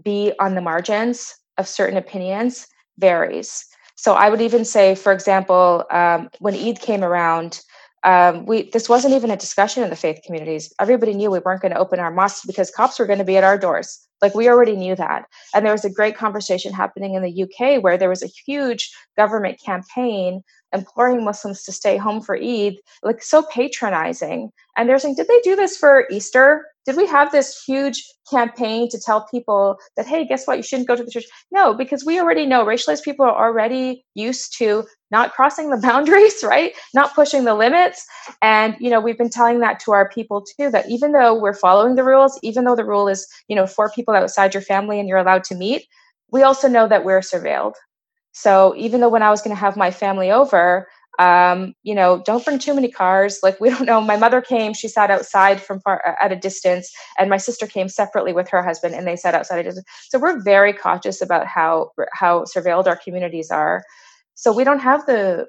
be 0.00 0.32
on 0.38 0.54
the 0.54 0.60
margins 0.60 1.34
of 1.58 1.66
certain 1.66 1.96
opinions 1.96 2.68
varies. 2.98 3.66
So 3.96 4.14
I 4.14 4.30
would 4.30 4.40
even 4.40 4.64
say, 4.64 4.94
for 4.94 5.12
example, 5.12 5.84
um, 5.90 6.30
when 6.38 6.54
Eid 6.54 6.80
came 6.80 7.02
around, 7.02 7.60
um, 8.04 8.46
we 8.46 8.70
this 8.70 8.88
wasn't 8.88 9.14
even 9.14 9.32
a 9.32 9.36
discussion 9.36 9.82
in 9.82 9.90
the 9.90 9.96
faith 9.96 10.20
communities. 10.24 10.72
Everybody 10.80 11.12
knew 11.12 11.30
we 11.30 11.40
weren't 11.40 11.60
going 11.60 11.74
to 11.74 11.80
open 11.80 11.98
our 11.98 12.12
mosques 12.12 12.46
because 12.46 12.70
cops 12.70 12.98
were 13.00 13.04
going 13.04 13.18
to 13.18 13.24
be 13.24 13.36
at 13.36 13.44
our 13.44 13.58
doors. 13.58 13.98
Like 14.22 14.34
we 14.34 14.48
already 14.48 14.76
knew 14.76 14.94
that. 14.94 15.24
And 15.54 15.66
there 15.66 15.72
was 15.72 15.84
a 15.84 15.90
great 15.90 16.16
conversation 16.16 16.72
happening 16.72 17.14
in 17.14 17.22
the 17.22 17.42
UK 17.42 17.82
where 17.82 17.98
there 17.98 18.08
was 18.08 18.22
a 18.22 18.30
huge 18.46 18.94
government 19.16 19.60
campaign 19.60 20.42
imploring 20.72 21.24
Muslims 21.24 21.62
to 21.64 21.72
stay 21.72 21.96
home 21.96 22.20
for 22.20 22.36
Eid, 22.36 22.76
like 23.02 23.22
so 23.22 23.42
patronizing. 23.42 24.50
And 24.76 24.88
they're 24.88 24.98
saying, 24.98 25.16
did 25.16 25.28
they 25.28 25.40
do 25.40 25.56
this 25.56 25.76
for 25.76 26.06
Easter? 26.10 26.66
Did 26.86 26.96
we 26.96 27.06
have 27.06 27.30
this 27.30 27.62
huge 27.62 28.02
campaign 28.30 28.88
to 28.88 28.98
tell 28.98 29.26
people 29.30 29.76
that, 29.96 30.06
hey, 30.06 30.26
guess 30.26 30.46
what? 30.46 30.56
You 30.56 30.62
shouldn't 30.62 30.88
go 30.88 30.96
to 30.96 31.04
the 31.04 31.10
church? 31.10 31.26
No, 31.50 31.74
because 31.74 32.04
we 32.04 32.18
already 32.18 32.46
know 32.46 32.64
racialized 32.64 33.02
people 33.02 33.26
are 33.26 33.48
already 33.48 34.04
used 34.14 34.56
to 34.58 34.84
not 35.10 35.32
crossing 35.32 35.70
the 35.70 35.76
boundaries, 35.82 36.42
right? 36.42 36.72
Not 36.94 37.14
pushing 37.14 37.44
the 37.44 37.54
limits. 37.54 38.06
And, 38.40 38.76
you 38.80 38.90
know, 38.90 39.00
we've 39.00 39.18
been 39.18 39.30
telling 39.30 39.60
that 39.60 39.80
to 39.80 39.92
our 39.92 40.08
people 40.08 40.44
too, 40.58 40.70
that 40.70 40.88
even 40.88 41.12
though 41.12 41.38
we're 41.38 41.54
following 41.54 41.96
the 41.96 42.04
rules, 42.04 42.38
even 42.42 42.64
though 42.64 42.76
the 42.76 42.84
rule 42.84 43.08
is, 43.08 43.26
you 43.48 43.56
know, 43.56 43.66
four 43.66 43.90
people 43.90 44.14
outside 44.14 44.54
your 44.54 44.62
family 44.62 44.98
and 44.98 45.08
you're 45.08 45.18
allowed 45.18 45.44
to 45.44 45.54
meet, 45.54 45.86
we 46.32 46.42
also 46.42 46.68
know 46.68 46.88
that 46.88 47.04
we're 47.04 47.20
surveilled. 47.20 47.74
So 48.32 48.74
even 48.76 49.00
though 49.00 49.08
when 49.08 49.22
I 49.22 49.30
was 49.30 49.42
going 49.42 49.54
to 49.54 49.60
have 49.60 49.76
my 49.76 49.90
family 49.90 50.30
over, 50.30 50.86
um, 51.18 51.74
you 51.82 51.94
know, 51.94 52.22
don't 52.24 52.44
bring 52.44 52.58
too 52.58 52.74
many 52.74 52.90
cars. 52.90 53.40
Like 53.42 53.60
we 53.60 53.68
don't 53.70 53.84
know. 53.84 54.00
My 54.00 54.16
mother 54.16 54.40
came; 54.40 54.72
she 54.72 54.88
sat 54.88 55.10
outside 55.10 55.60
from 55.60 55.80
far 55.80 56.16
at 56.20 56.32
a 56.32 56.36
distance, 56.36 56.90
and 57.18 57.28
my 57.28 57.36
sister 57.36 57.66
came 57.66 57.88
separately 57.88 58.32
with 58.32 58.48
her 58.48 58.62
husband, 58.62 58.94
and 58.94 59.06
they 59.06 59.16
sat 59.16 59.34
outside. 59.34 59.70
So 60.08 60.18
we're 60.18 60.42
very 60.42 60.72
cautious 60.72 61.20
about 61.20 61.46
how 61.46 61.90
how 62.12 62.44
surveilled 62.44 62.86
our 62.86 62.96
communities 62.96 63.50
are. 63.50 63.84
So 64.34 64.52
we 64.52 64.64
don't 64.64 64.78
have 64.78 65.04
the 65.06 65.46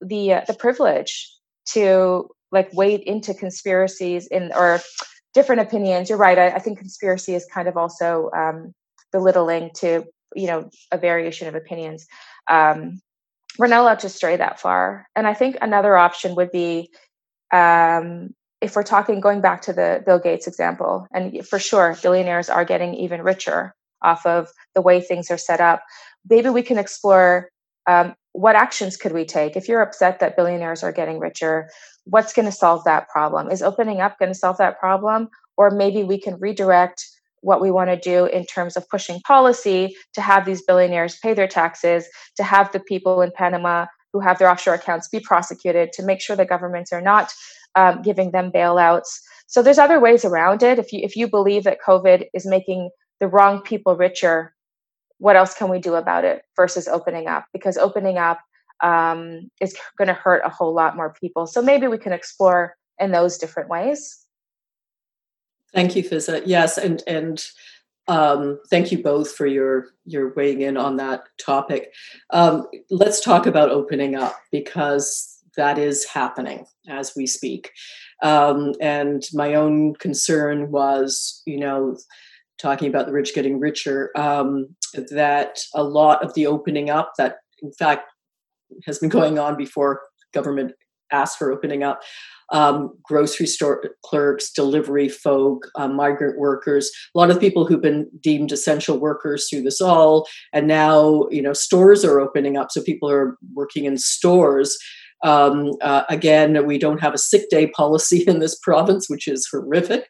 the 0.00 0.34
uh, 0.34 0.44
the 0.46 0.54
privilege 0.54 1.28
to 1.72 2.28
like 2.52 2.72
wade 2.72 3.00
into 3.00 3.34
conspiracies 3.34 4.28
in 4.28 4.52
or 4.54 4.80
different 5.34 5.62
opinions. 5.62 6.08
You're 6.08 6.18
right. 6.18 6.38
I, 6.38 6.50
I 6.50 6.58
think 6.60 6.78
conspiracy 6.78 7.34
is 7.34 7.46
kind 7.52 7.68
of 7.68 7.76
also 7.76 8.30
um, 8.36 8.72
belittling 9.12 9.70
to 9.78 10.04
you 10.34 10.46
know 10.46 10.70
a 10.92 10.98
variation 10.98 11.48
of 11.48 11.54
opinions. 11.54 12.06
Um, 12.48 13.00
we're 13.58 13.66
not 13.66 13.80
allowed 13.80 14.00
to 14.00 14.08
stray 14.08 14.36
that 14.36 14.60
far. 14.60 15.06
And 15.16 15.26
i 15.26 15.34
think 15.34 15.56
another 15.60 15.96
option 15.96 16.34
would 16.36 16.50
be 16.50 16.90
um, 17.52 18.34
if 18.60 18.76
we're 18.76 18.82
talking 18.82 19.20
going 19.20 19.40
back 19.40 19.62
to 19.62 19.72
the 19.72 20.02
bill 20.04 20.18
gates 20.18 20.46
example 20.46 21.06
and 21.12 21.46
for 21.46 21.58
sure 21.58 21.96
billionaires 22.02 22.48
are 22.48 22.64
getting 22.64 22.94
even 22.94 23.22
richer 23.22 23.74
off 24.02 24.24
of 24.26 24.48
the 24.74 24.82
way 24.82 25.00
things 25.00 25.30
are 25.30 25.38
set 25.38 25.60
up. 25.60 25.82
Maybe 26.28 26.50
we 26.50 26.62
can 26.62 26.78
explore 26.78 27.48
um, 27.86 28.14
what 28.32 28.54
actions 28.54 28.96
could 28.96 29.12
we 29.12 29.24
take? 29.24 29.56
If 29.56 29.66
you're 29.66 29.82
upset 29.82 30.20
that 30.20 30.36
billionaires 30.36 30.84
are 30.84 30.92
getting 30.92 31.18
richer 31.18 31.68
what's 32.08 32.32
going 32.32 32.46
to 32.46 32.52
solve 32.52 32.84
that 32.84 33.08
problem? 33.08 33.50
Is 33.50 33.62
opening 33.62 34.00
up 34.00 34.18
going 34.18 34.32
to 34.32 34.38
solve 34.38 34.58
that 34.58 34.78
problem? 34.78 35.28
Or 35.56 35.70
maybe 35.70 36.04
we 36.04 36.18
can 36.18 36.38
redirect 36.40 37.06
what 37.42 37.60
we 37.60 37.70
want 37.70 37.90
to 37.90 37.96
do 37.96 38.26
in 38.26 38.44
terms 38.44 38.76
of 38.76 38.88
pushing 38.88 39.20
policy 39.20 39.96
to 40.14 40.20
have 40.20 40.44
these 40.44 40.62
billionaires 40.62 41.18
pay 41.22 41.34
their 41.34 41.48
taxes, 41.48 42.06
to 42.36 42.42
have 42.42 42.70
the 42.72 42.80
people 42.80 43.22
in 43.22 43.30
Panama 43.34 43.86
who 44.12 44.20
have 44.20 44.38
their 44.38 44.50
offshore 44.50 44.74
accounts 44.74 45.08
be 45.08 45.20
prosecuted, 45.20 45.92
to 45.92 46.02
make 46.02 46.20
sure 46.20 46.34
the 46.34 46.44
governments 46.44 46.92
are 46.92 47.00
not 47.00 47.32
um, 47.74 48.02
giving 48.02 48.30
them 48.30 48.50
bailouts. 48.50 49.20
So 49.46 49.62
there's 49.62 49.78
other 49.78 50.00
ways 50.00 50.24
around 50.24 50.62
it. 50.62 50.78
If 50.78 50.92
you 50.92 51.00
if 51.02 51.16
you 51.16 51.28
believe 51.28 51.64
that 51.64 51.78
COVID 51.86 52.26
is 52.34 52.46
making 52.46 52.90
the 53.20 53.28
wrong 53.28 53.62
people 53.62 53.96
richer, 53.96 54.54
what 55.18 55.36
else 55.36 55.54
can 55.54 55.70
we 55.70 55.78
do 55.78 55.94
about 55.94 56.24
it 56.24 56.42
versus 56.56 56.88
opening 56.88 57.26
up? 57.28 57.46
Because 57.52 57.76
opening 57.76 58.18
up 58.18 58.40
um, 58.82 59.50
is 59.60 59.76
going 59.96 60.08
to 60.08 60.14
hurt 60.14 60.42
a 60.44 60.48
whole 60.48 60.74
lot 60.74 60.96
more 60.96 61.14
people. 61.20 61.46
So 61.46 61.60
maybe 61.62 61.88
we 61.88 61.98
can 61.98 62.12
explore 62.12 62.74
in 62.98 63.12
those 63.12 63.38
different 63.38 63.68
ways. 63.68 64.18
Thank 65.74 65.96
you, 65.96 66.02
Fizza. 66.02 66.42
Yes, 66.46 66.78
and 66.78 67.02
and 67.06 67.44
um, 68.08 68.58
thank 68.70 68.90
you 68.90 69.02
both 69.02 69.32
for 69.32 69.46
your 69.46 69.88
your 70.04 70.32
weighing 70.34 70.62
in 70.62 70.76
on 70.76 70.96
that 70.96 71.24
topic. 71.38 71.92
Um, 72.30 72.66
let's 72.90 73.20
talk 73.20 73.46
about 73.46 73.70
opening 73.70 74.16
up 74.16 74.36
because 74.50 75.38
that 75.56 75.76
is 75.76 76.04
happening 76.06 76.66
as 76.88 77.14
we 77.14 77.26
speak. 77.26 77.72
Um, 78.22 78.72
and 78.80 79.22
my 79.34 79.54
own 79.54 79.94
concern 79.96 80.70
was, 80.70 81.42
you 81.46 81.58
know, 81.58 81.98
talking 82.58 82.88
about 82.88 83.06
the 83.06 83.12
rich 83.12 83.34
getting 83.34 83.60
richer, 83.60 84.10
um, 84.16 84.74
that 85.10 85.60
a 85.74 85.82
lot 85.82 86.24
of 86.24 86.34
the 86.34 86.46
opening 86.46 86.90
up 86.90 87.12
that, 87.18 87.36
in 87.62 87.72
fact, 87.72 88.10
has 88.86 88.98
been 88.98 89.08
going 89.08 89.38
on 89.38 89.56
before 89.56 90.00
government 90.32 90.72
asked 91.10 91.38
for 91.38 91.52
opening 91.52 91.82
up 91.82 92.02
um, 92.50 92.96
grocery 93.02 93.46
store 93.46 93.82
clerks, 94.04 94.50
delivery 94.50 95.08
folk, 95.08 95.68
uh, 95.76 95.88
migrant 95.88 96.38
workers, 96.38 96.90
a 97.14 97.18
lot 97.18 97.30
of 97.30 97.40
people 97.40 97.66
who've 97.66 97.82
been 97.82 98.08
deemed 98.20 98.52
essential 98.52 98.98
workers 98.98 99.48
through 99.48 99.62
this 99.62 99.80
all. 99.80 100.26
And 100.52 100.66
now, 100.66 101.26
you 101.30 101.42
know, 101.42 101.52
stores 101.52 102.04
are 102.04 102.20
opening 102.20 102.56
up. 102.56 102.70
So 102.70 102.82
people 102.82 103.10
are 103.10 103.36
working 103.54 103.84
in 103.84 103.98
stores. 103.98 104.78
Um, 105.24 105.72
uh, 105.80 106.04
again, 106.08 106.66
we 106.66 106.78
don't 106.78 107.00
have 107.00 107.14
a 107.14 107.18
sick 107.18 107.50
day 107.50 107.68
policy 107.68 108.18
in 108.26 108.38
this 108.38 108.58
province, 108.58 109.08
which 109.08 109.28
is 109.28 109.48
horrific. 109.50 110.06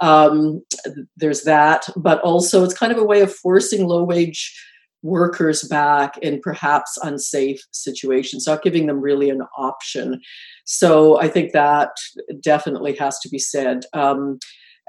Um, 0.00 0.62
there's 1.16 1.42
that, 1.42 1.86
but 1.96 2.20
also 2.22 2.64
it's 2.64 2.74
kind 2.74 2.92
of 2.92 2.98
a 2.98 3.04
way 3.04 3.20
of 3.20 3.34
forcing 3.34 3.86
low 3.86 4.02
wage 4.02 4.52
workers 5.04 5.62
back 5.64 6.16
in 6.18 6.40
perhaps 6.40 6.98
unsafe 7.02 7.62
situations, 7.70 8.46
not 8.46 8.62
giving 8.62 8.86
them 8.86 9.00
really 9.00 9.30
an 9.30 9.42
option. 9.56 10.20
So 10.64 11.20
I 11.20 11.28
think 11.28 11.52
that 11.52 11.90
definitely 12.40 12.96
has 12.96 13.20
to 13.20 13.28
be 13.28 13.38
said. 13.38 13.84
Um, 13.92 14.38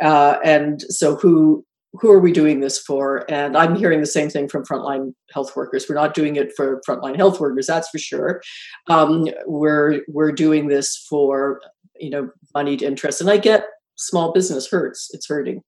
uh, 0.01 0.37
and 0.43 0.81
so 0.83 1.15
who 1.15 1.63
who 2.01 2.11
are 2.11 2.19
we 2.19 2.33
doing 2.33 2.59
this 2.59 2.77
for? 2.77 3.23
And 3.31 3.55
I'm 3.55 3.75
hearing 3.75 4.01
the 4.01 4.05
same 4.05 4.29
thing 4.29 4.49
from 4.49 4.65
frontline 4.65 5.13
health 5.33 5.55
workers. 5.55 5.85
We're 5.87 5.95
not 5.95 6.13
doing 6.13 6.35
it 6.35 6.51
for 6.55 6.81
frontline 6.87 7.15
health 7.15 7.39
workers, 7.39 7.67
that's 7.67 7.89
for 7.89 7.99
sure. 7.99 8.41
Um, 8.89 9.27
we're 9.45 10.01
we're 10.07 10.31
doing 10.31 10.67
this 10.67 11.05
for 11.09 11.61
you 11.99 12.09
know 12.09 12.29
moneyed 12.53 12.81
interest, 12.81 13.21
and 13.21 13.29
I 13.29 13.37
get 13.37 13.65
small 13.97 14.33
business 14.33 14.67
hurts. 14.69 15.09
It's 15.13 15.27
hurting. 15.27 15.61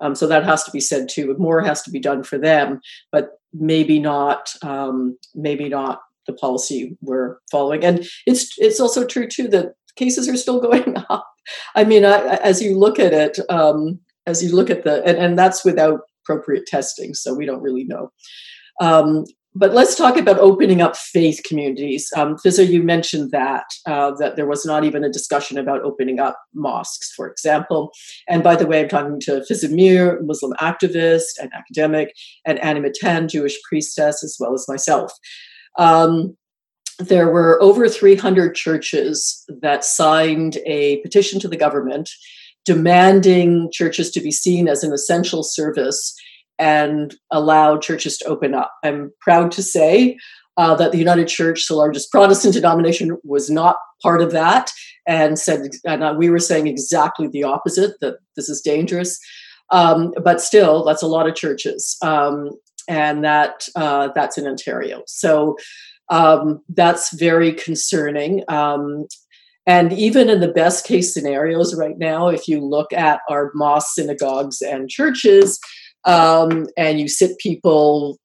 Um, 0.00 0.14
so 0.14 0.26
that 0.26 0.44
has 0.44 0.62
to 0.64 0.70
be 0.70 0.80
said 0.80 1.08
too. 1.08 1.34
More 1.38 1.62
has 1.62 1.82
to 1.82 1.90
be 1.90 2.00
done 2.00 2.22
for 2.22 2.38
them, 2.38 2.80
but 3.12 3.30
maybe 3.52 3.98
not. 3.98 4.50
Um, 4.62 5.16
maybe 5.34 5.68
not 5.68 6.00
the 6.26 6.32
policy 6.32 6.96
we're 7.00 7.38
following. 7.50 7.84
And 7.84 8.06
it's 8.26 8.52
it's 8.58 8.80
also 8.80 9.06
true 9.06 9.28
too 9.28 9.48
that 9.48 9.74
cases 9.96 10.28
are 10.28 10.36
still 10.36 10.60
going 10.70 10.96
up. 11.10 11.26
I 11.74 11.84
mean, 11.84 12.04
I, 12.04 12.36
as 12.36 12.60
you 12.60 12.78
look 12.78 12.98
at 12.98 13.12
it, 13.12 13.38
um, 13.48 14.00
as 14.26 14.42
you 14.42 14.54
look 14.54 14.70
at 14.70 14.84
the, 14.84 15.04
and, 15.04 15.16
and 15.16 15.38
that's 15.38 15.64
without 15.64 16.00
appropriate 16.24 16.66
testing, 16.66 17.14
so 17.14 17.34
we 17.34 17.46
don't 17.46 17.62
really 17.62 17.84
know. 17.84 18.10
Um, 18.80 19.24
but 19.58 19.72
let's 19.72 19.94
talk 19.94 20.18
about 20.18 20.38
opening 20.38 20.82
up 20.82 20.96
faith 20.96 21.40
communities. 21.44 22.10
Um, 22.14 22.36
you 22.44 22.82
mentioned 22.82 23.30
that 23.30 23.64
uh, 23.86 24.12
that 24.18 24.36
there 24.36 24.46
was 24.46 24.66
not 24.66 24.84
even 24.84 25.02
a 25.02 25.10
discussion 25.10 25.56
about 25.56 25.82
opening 25.82 26.20
up 26.20 26.38
mosques, 26.54 27.12
for 27.14 27.28
example. 27.28 27.90
And 28.28 28.42
by 28.42 28.54
the 28.54 28.66
way, 28.66 28.82
I'm 28.82 28.88
talking 28.88 29.18
to 29.20 29.44
Fizza 29.50 29.70
Mir, 29.70 30.20
Muslim 30.22 30.52
activist 30.60 31.38
and 31.40 31.50
academic, 31.54 32.14
and 32.44 32.58
Annie 32.58 32.80
Matan, 32.80 33.28
Jewish 33.28 33.58
priestess, 33.66 34.22
as 34.22 34.36
well 34.38 34.52
as 34.52 34.66
myself. 34.68 35.12
Um, 35.78 36.36
there 36.98 37.30
were 37.30 37.60
over 37.62 37.88
300 37.88 38.54
churches 38.54 39.44
that 39.60 39.84
signed 39.84 40.58
a 40.66 40.98
petition 40.98 41.40
to 41.40 41.48
the 41.48 41.56
government 41.56 42.10
demanding 42.64 43.70
churches 43.72 44.10
to 44.10 44.20
be 44.20 44.32
seen 44.32 44.68
as 44.68 44.82
an 44.82 44.92
essential 44.92 45.42
service 45.42 46.14
and 46.58 47.14
allow 47.30 47.78
churches 47.78 48.18
to 48.18 48.26
open 48.26 48.54
up. 48.54 48.72
I'm 48.82 49.12
proud 49.20 49.50
to 49.52 49.62
say 49.62 50.16
uh, 50.56 50.74
that 50.76 50.92
the 50.92 50.98
United 50.98 51.28
Church, 51.28 51.66
the 51.66 51.74
largest 51.74 52.10
Protestant 52.10 52.54
denomination, 52.54 53.18
was 53.24 53.50
not 53.50 53.76
part 54.02 54.22
of 54.22 54.32
that 54.32 54.70
and 55.06 55.38
said, 55.38 55.70
and 55.84 56.02
uh, 56.02 56.14
we 56.16 56.30
were 56.30 56.38
saying 56.38 56.66
exactly 56.66 57.28
the 57.28 57.44
opposite 57.44 57.98
that 58.00 58.16
this 58.34 58.48
is 58.48 58.60
dangerous. 58.60 59.18
Um, 59.70 60.12
but 60.22 60.40
still, 60.40 60.84
that's 60.84 61.02
a 61.02 61.08
lot 61.08 61.28
of 61.28 61.34
churches, 61.34 61.96
um, 62.02 62.50
and 62.88 63.24
that 63.24 63.68
uh, 63.74 64.10
that's 64.14 64.38
in 64.38 64.46
Ontario. 64.46 65.02
So 65.06 65.56
um, 66.08 66.60
that's 66.68 67.12
very 67.12 67.52
concerning. 67.52 68.44
Um, 68.48 69.06
and 69.66 69.92
even 69.92 70.30
in 70.30 70.40
the 70.40 70.48
best 70.48 70.86
case 70.86 71.12
scenarios 71.12 71.74
right 71.74 71.98
now, 71.98 72.28
if 72.28 72.46
you 72.46 72.64
look 72.64 72.92
at 72.92 73.20
our 73.28 73.50
mosques, 73.54 73.96
synagogues, 73.96 74.62
and 74.62 74.88
churches, 74.88 75.58
um, 76.06 76.66
and 76.76 77.00
you 77.00 77.08
sit 77.08 77.38
people 77.38 78.18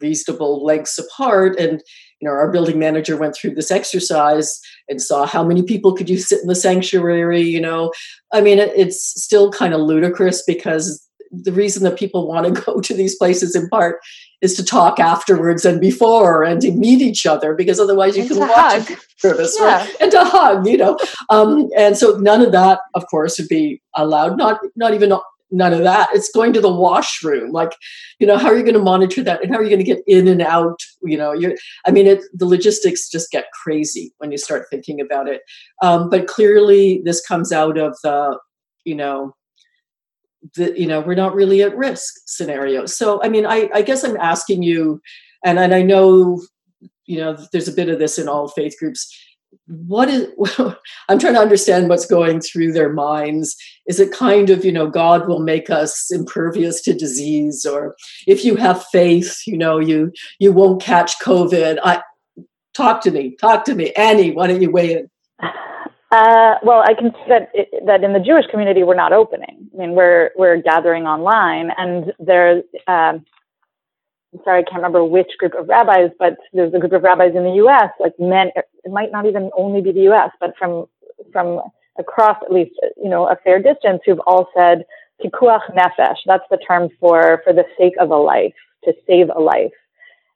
reasonable 0.00 0.64
lengths 0.64 0.98
apart, 0.98 1.58
and 1.58 1.82
you 2.20 2.28
know 2.28 2.32
our 2.32 2.50
building 2.50 2.78
manager 2.78 3.16
went 3.16 3.34
through 3.36 3.54
this 3.54 3.70
exercise 3.70 4.60
and 4.88 5.02
saw 5.02 5.26
how 5.26 5.44
many 5.44 5.62
people 5.62 5.94
could 5.94 6.08
you 6.08 6.18
sit 6.18 6.40
in 6.40 6.48
the 6.48 6.54
sanctuary. 6.54 7.42
You 7.42 7.60
know, 7.60 7.92
I 8.32 8.40
mean, 8.40 8.58
it, 8.58 8.72
it's 8.76 9.02
still 9.22 9.50
kind 9.50 9.74
of 9.74 9.80
ludicrous 9.80 10.42
because 10.46 11.04
the 11.30 11.52
reason 11.52 11.82
that 11.84 11.98
people 11.98 12.26
want 12.26 12.54
to 12.54 12.62
go 12.64 12.80
to 12.80 12.94
these 12.94 13.16
places 13.16 13.54
in 13.54 13.68
part 13.68 14.00
is 14.40 14.54
to 14.54 14.64
talk 14.64 15.00
afterwards 15.00 15.64
and 15.64 15.80
before 15.80 16.44
and 16.44 16.60
to 16.60 16.70
meet 16.70 17.00
each 17.00 17.26
other 17.26 17.54
because 17.54 17.80
otherwise 17.80 18.16
you 18.16 18.22
and 18.22 18.30
can 18.30 18.38
watch 18.40 18.88
service 19.16 19.56
yeah. 19.58 19.78
right? 19.78 19.96
and 20.00 20.12
to 20.12 20.24
hug 20.24 20.66
you 20.66 20.76
know 20.76 20.96
um, 21.28 21.68
and 21.76 21.96
so 21.96 22.16
none 22.18 22.40
of 22.40 22.52
that 22.52 22.80
of 22.94 23.04
course 23.08 23.38
would 23.38 23.48
be 23.48 23.82
allowed 23.96 24.38
not 24.38 24.60
not 24.76 24.94
even 24.94 25.12
none 25.50 25.72
of 25.72 25.82
that. 25.82 26.08
It's 26.12 26.30
going 26.30 26.52
to 26.52 26.60
the 26.60 26.72
washroom. 26.72 27.52
Like 27.52 27.72
you 28.18 28.26
know 28.26 28.36
how 28.36 28.48
are 28.48 28.56
you 28.56 28.62
going 28.62 28.74
to 28.74 28.80
monitor 28.80 29.22
that? 29.22 29.42
And 29.42 29.52
how 29.52 29.58
are 29.58 29.62
you 29.62 29.70
going 29.70 29.84
to 29.84 29.84
get 29.84 30.02
in 30.06 30.28
and 30.28 30.42
out? 30.42 30.80
You 31.02 31.16
know 31.16 31.32
you're 31.32 31.54
i 31.86 31.90
mean 31.90 32.06
it 32.06 32.22
the 32.32 32.46
logistics 32.46 33.08
just 33.08 33.30
get 33.30 33.46
crazy 33.62 34.12
when 34.18 34.32
you 34.32 34.38
start 34.38 34.66
thinking 34.70 35.00
about 35.00 35.28
it. 35.28 35.42
Um, 35.82 36.10
but 36.10 36.26
clearly 36.26 37.02
this 37.04 37.24
comes 37.24 37.52
out 37.52 37.78
of 37.78 37.96
the 38.02 38.38
you 38.84 38.94
know 38.94 39.34
the, 40.54 40.78
you 40.78 40.86
know 40.86 41.00
we're 41.00 41.14
not 41.14 41.34
really 41.34 41.62
at 41.62 41.76
risk 41.76 42.14
scenario. 42.26 42.86
So 42.86 43.22
i 43.22 43.28
mean 43.28 43.46
i, 43.46 43.68
I 43.74 43.82
guess 43.82 44.04
i'm 44.04 44.16
asking 44.16 44.62
you 44.62 45.00
and, 45.44 45.58
and 45.58 45.74
i 45.74 45.82
know 45.82 46.40
you 47.06 47.18
know 47.18 47.36
there's 47.52 47.68
a 47.68 47.72
bit 47.72 47.88
of 47.88 47.98
this 47.98 48.18
in 48.18 48.28
all 48.28 48.48
faith 48.48 48.76
groups 48.78 49.10
what 49.68 50.08
is 50.08 50.28
i'm 51.08 51.18
trying 51.18 51.34
to 51.34 51.40
understand 51.40 51.88
what's 51.88 52.06
going 52.06 52.40
through 52.40 52.72
their 52.72 52.92
minds. 52.92 53.56
Is 53.86 54.00
it 54.00 54.12
kind 54.12 54.50
of 54.50 54.64
you 54.64 54.72
know 54.72 54.88
god 54.88 55.28
will 55.28 55.40
make 55.40 55.70
us 55.70 56.10
impervious 56.10 56.80
to 56.82 56.94
disease 56.94 57.64
or 57.64 57.96
if 58.26 58.44
you 58.44 58.56
have 58.56 58.84
faith 58.86 59.42
you 59.46 59.56
know 59.56 59.78
you 59.78 60.12
you 60.38 60.52
won't 60.52 60.82
catch 60.82 61.18
covid? 61.20 61.78
I 61.84 62.02
talk 62.74 63.02
to 63.02 63.10
me 63.10 63.36
talk 63.36 63.64
to 63.66 63.74
me. 63.74 63.92
Annie 63.92 64.32
why 64.32 64.46
don't 64.46 64.62
you 64.62 64.70
weigh 64.70 64.92
in? 64.92 65.10
Uh, 66.10 66.54
well, 66.62 66.82
I 66.86 66.94
can 66.94 67.12
see 67.12 67.28
that 67.28 67.52
that 67.84 68.02
in 68.02 68.14
the 68.14 68.20
Jewish 68.20 68.46
community 68.50 68.82
we're 68.82 68.94
not 68.94 69.12
opening. 69.12 69.68
I 69.74 69.76
mean, 69.76 69.92
we're 69.92 70.30
we're 70.36 70.56
gathering 70.56 71.06
online, 71.06 71.70
and 71.76 72.14
there's 72.18 72.64
um, 72.86 73.26
I'm 74.32 74.40
sorry, 74.44 74.60
I 74.60 74.62
can't 74.62 74.76
remember 74.76 75.04
which 75.04 75.30
group 75.38 75.54
of 75.54 75.68
rabbis, 75.68 76.10
but 76.18 76.36
there's 76.52 76.74
a 76.74 76.78
group 76.78 76.92
of 76.92 77.02
rabbis 77.02 77.34
in 77.34 77.44
the 77.44 77.54
U.S. 77.56 77.90
Like 77.98 78.12
men, 78.18 78.50
it 78.56 78.90
might 78.90 79.10
not 79.10 79.26
even 79.26 79.50
only 79.56 79.80
be 79.80 79.92
the 79.92 80.02
U.S., 80.02 80.30
but 80.40 80.54
from 80.58 80.86
from 81.32 81.60
across 81.98 82.36
at 82.42 82.52
least 82.52 82.72
you 83.02 83.08
know 83.08 83.28
a 83.28 83.36
fair 83.36 83.60
distance, 83.62 84.00
who've 84.04 84.20
all 84.26 84.48
said 84.56 84.84
pikuach 85.24 85.74
nefesh. 85.74 86.18
That's 86.26 86.44
the 86.50 86.58
term 86.58 86.90
for 87.00 87.40
for 87.42 87.52
the 87.52 87.64
sake 87.78 87.94
of 87.98 88.10
a 88.10 88.16
life, 88.16 88.54
to 88.84 88.92
save 89.06 89.30
a 89.34 89.40
life. 89.40 89.72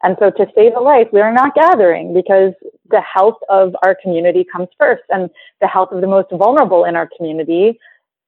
And 0.02 0.16
so 0.18 0.30
to 0.30 0.46
save 0.54 0.74
a 0.74 0.80
life, 0.80 1.08
we 1.12 1.20
are 1.20 1.32
not 1.32 1.54
gathering 1.54 2.12
because 2.12 2.54
the 2.90 3.00
health 3.00 3.38
of 3.48 3.76
our 3.84 3.96
community 4.02 4.44
comes 4.50 4.68
first 4.78 5.04
and 5.10 5.30
the 5.60 5.68
health 5.68 5.90
of 5.92 6.00
the 6.00 6.08
most 6.08 6.28
vulnerable 6.32 6.84
in 6.84 6.96
our 6.96 7.08
community 7.16 7.78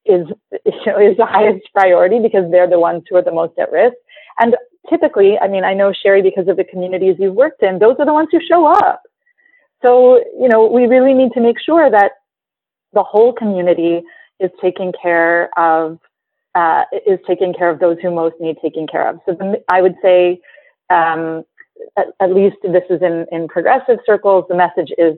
is, 0.07 0.27
you 0.65 0.87
know, 0.87 1.01
is 1.01 1.17
the 1.17 1.27
highest 1.27 1.67
priority 1.73 2.21
because 2.21 2.49
they're 2.51 2.71
the 2.71 2.79
ones 2.79 3.03
who 3.09 3.17
are 3.17 3.25
the 3.25 3.33
most 3.33 3.59
at 3.59 3.73
risk. 3.73 3.97
And 4.39 4.55
typically, 4.89 5.39
I 5.39 5.49
mean, 5.49 5.64
I 5.64 5.74
know 5.74 5.93
Cheri 5.93 6.22
because 6.22 6.49
of 6.49 6.57
the 6.57 6.64
communities 6.64 7.16
you've 7.18 7.35
worked 7.35 7.62
in, 7.62 7.78
those 7.78 7.97
are 7.99 8.07
the 8.07 8.12
ones 8.12 8.28
who 8.30 8.41
show 8.47 8.66
up. 8.66 9.03
So, 9.82 10.16
you 10.41 10.49
know, 10.49 10.66
we 10.66 10.87
really 10.87 11.14
need 11.14 11.32
to 11.32 11.41
make 11.41 11.61
sure 11.61 11.91
that 11.91 12.12
the 12.93 13.03
whole 13.03 13.32
community 13.32 14.03
is 14.41 14.51
taking 14.61 14.93
care 15.01 15.51
of, 15.59 15.99
uh, 16.55 16.85
is 17.07 17.18
taking 17.26 17.53
care 17.53 17.68
of 17.68 17.80
those 17.80 17.99
who 18.01 18.11
most 18.11 18.37
need 18.41 18.57
taking 18.62 18.87
care 18.87 19.09
of. 19.09 19.20
So 19.26 19.35
the, 19.35 19.62
I 19.70 19.82
would 19.82 19.97
say, 20.03 20.41
um, 20.91 21.45
at, 21.97 22.07
at 22.20 22.35
least 22.35 22.57
this 22.62 22.85
is 22.89 23.03
in, 23.03 23.26
in 23.32 23.49
progressive 23.49 23.99
circles, 24.07 24.45
the 24.49 24.55
message 24.55 24.91
is 24.97 25.16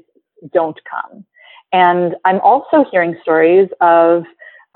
don't 0.52 0.78
come. 0.90 1.24
And 1.72 2.16
I'm 2.24 2.40
also 2.40 2.84
hearing 2.90 3.16
stories 3.22 3.68
of 3.80 4.24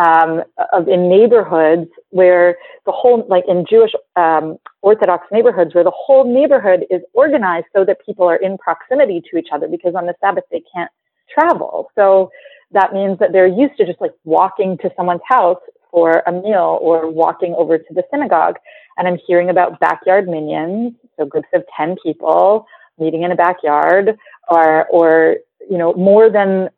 um, 0.00 0.42
of 0.72 0.88
in 0.88 1.08
neighborhoods 1.08 1.90
where 2.08 2.56
the 2.86 2.92
whole, 2.92 3.24
like 3.28 3.44
in 3.46 3.66
Jewish 3.68 3.92
um, 4.16 4.56
Orthodox 4.80 5.26
neighborhoods, 5.30 5.74
where 5.74 5.84
the 5.84 5.92
whole 5.94 6.24
neighborhood 6.24 6.86
is 6.90 7.02
organized 7.12 7.66
so 7.76 7.84
that 7.84 7.98
people 8.04 8.26
are 8.26 8.36
in 8.36 8.56
proximity 8.56 9.22
to 9.30 9.36
each 9.36 9.48
other 9.52 9.68
because 9.68 9.94
on 9.94 10.06
the 10.06 10.14
Sabbath 10.20 10.44
they 10.50 10.62
can't 10.74 10.90
travel. 11.32 11.90
So 11.94 12.30
that 12.72 12.94
means 12.94 13.18
that 13.18 13.32
they're 13.32 13.46
used 13.46 13.76
to 13.76 13.84
just 13.84 14.00
like 14.00 14.12
walking 14.24 14.78
to 14.78 14.90
someone's 14.96 15.20
house 15.28 15.60
for 15.90 16.22
a 16.26 16.32
meal 16.32 16.78
or 16.80 17.10
walking 17.10 17.54
over 17.58 17.76
to 17.76 17.94
the 17.94 18.02
synagogue. 18.10 18.56
And 18.96 19.06
I'm 19.06 19.18
hearing 19.26 19.50
about 19.50 19.80
backyard 19.80 20.26
minyans, 20.26 20.94
so 21.18 21.26
groups 21.26 21.48
of 21.52 21.64
10 21.76 21.96
people 22.02 22.64
meeting 22.98 23.22
in 23.22 23.32
a 23.32 23.36
backyard 23.36 24.16
or, 24.48 24.86
or, 24.86 25.36
you 25.68 25.78
know, 25.78 25.92
more 25.94 26.30
than, 26.30 26.70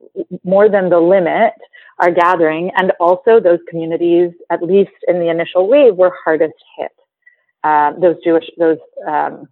more 0.44 0.68
than 0.68 0.88
the 0.88 0.98
limit 0.98 1.54
are 1.98 2.10
gathering. 2.10 2.70
And 2.76 2.92
also 2.98 3.40
those 3.40 3.60
communities, 3.68 4.32
at 4.50 4.62
least 4.62 4.92
in 5.08 5.18
the 5.18 5.28
initial 5.28 5.68
wave, 5.68 5.94
were 5.94 6.12
hardest 6.24 6.54
hit. 6.76 6.92
Uh, 7.62 7.92
those 8.00 8.16
Jewish, 8.24 8.44
those 8.58 8.78
um, 9.06 9.48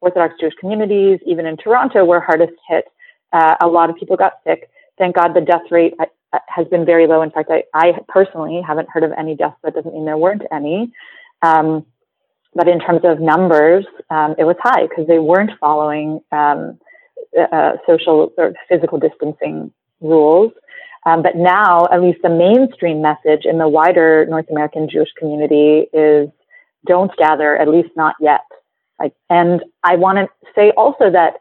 Orthodox 0.00 0.34
Jewish 0.40 0.54
communities, 0.60 1.20
even 1.26 1.46
in 1.46 1.56
Toronto, 1.56 2.04
were 2.04 2.20
hardest 2.20 2.54
hit. 2.68 2.86
Uh, 3.32 3.56
a 3.60 3.66
lot 3.66 3.90
of 3.90 3.96
people 3.96 4.16
got 4.16 4.34
sick. 4.44 4.68
Thank 4.98 5.16
God 5.16 5.34
the 5.34 5.40
death 5.40 5.62
rate 5.70 5.94
uh, 6.00 6.38
has 6.48 6.66
been 6.68 6.84
very 6.84 7.06
low. 7.06 7.22
In 7.22 7.30
fact, 7.30 7.50
I, 7.50 7.64
I 7.74 7.92
personally 8.08 8.60
haven't 8.66 8.88
heard 8.88 9.04
of 9.04 9.12
any 9.16 9.34
deaths. 9.34 9.56
That 9.62 9.74
doesn't 9.74 9.92
mean 9.92 10.04
there 10.04 10.18
weren't 10.18 10.42
any. 10.52 10.92
Um, 11.42 11.86
but 12.54 12.68
in 12.68 12.78
terms 12.80 13.00
of 13.04 13.20
numbers, 13.20 13.84
um, 14.10 14.34
it 14.38 14.44
was 14.44 14.56
high 14.60 14.86
because 14.86 15.06
they 15.06 15.18
weren't 15.18 15.50
following 15.58 16.20
um, 16.30 16.78
uh, 17.38 17.72
social 17.86 18.32
or 18.36 18.52
physical 18.68 18.98
distancing 18.98 19.72
rules. 20.00 20.52
Um, 21.06 21.22
but 21.22 21.36
now, 21.36 21.86
at 21.92 22.00
least 22.00 22.20
the 22.22 22.30
mainstream 22.30 23.02
message 23.02 23.44
in 23.44 23.58
the 23.58 23.68
wider 23.68 24.26
North 24.26 24.46
American 24.50 24.88
Jewish 24.88 25.10
community 25.18 25.86
is 25.92 26.28
don't 26.86 27.14
gather, 27.16 27.56
at 27.56 27.68
least 27.68 27.90
not 27.96 28.14
yet. 28.20 28.40
Like, 28.98 29.12
and 29.28 29.62
I 29.82 29.96
want 29.96 30.18
to 30.18 30.28
say 30.54 30.72
also 30.76 31.10
that 31.10 31.34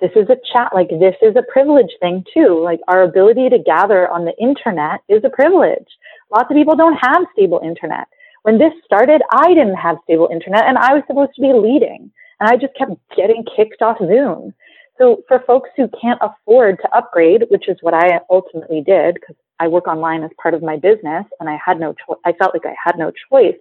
this 0.00 0.10
is 0.14 0.28
a 0.28 0.36
chat, 0.52 0.72
like 0.74 0.88
this 0.90 1.14
is 1.22 1.36
a 1.36 1.50
privilege 1.50 1.92
thing 2.00 2.24
too. 2.34 2.60
Like 2.62 2.80
our 2.88 3.02
ability 3.02 3.48
to 3.48 3.58
gather 3.58 4.08
on 4.08 4.24
the 4.24 4.36
internet 4.38 5.00
is 5.08 5.22
a 5.24 5.30
privilege. 5.30 5.88
Lots 6.30 6.50
of 6.50 6.56
people 6.56 6.76
don't 6.76 6.98
have 7.00 7.24
stable 7.32 7.60
internet. 7.64 8.06
When 8.42 8.58
this 8.58 8.72
started, 8.84 9.22
I 9.32 9.48
didn't 9.48 9.76
have 9.76 9.96
stable 10.04 10.28
internet 10.30 10.66
and 10.66 10.76
I 10.76 10.92
was 10.92 11.02
supposed 11.06 11.34
to 11.36 11.40
be 11.40 11.52
leading 11.52 12.10
and 12.40 12.48
I 12.48 12.56
just 12.56 12.76
kept 12.76 12.92
getting 13.16 13.44
kicked 13.56 13.80
off 13.80 13.98
Zoom. 13.98 14.52
So 14.98 15.22
for 15.28 15.40
folks 15.46 15.70
who 15.76 15.88
can't 16.00 16.20
afford 16.22 16.78
to 16.80 16.96
upgrade, 16.96 17.44
which 17.50 17.68
is 17.68 17.76
what 17.80 17.94
I 17.94 18.20
ultimately 18.30 18.80
did 18.80 19.14
because 19.14 19.36
I 19.58 19.68
work 19.68 19.86
online 19.86 20.22
as 20.22 20.30
part 20.40 20.54
of 20.54 20.62
my 20.62 20.76
business 20.76 21.24
and 21.40 21.48
I 21.48 21.58
had 21.64 21.78
no. 21.80 21.94
I 22.24 22.32
felt 22.32 22.54
like 22.54 22.66
I 22.66 22.74
had 22.82 22.98
no 22.98 23.12
choice. 23.30 23.56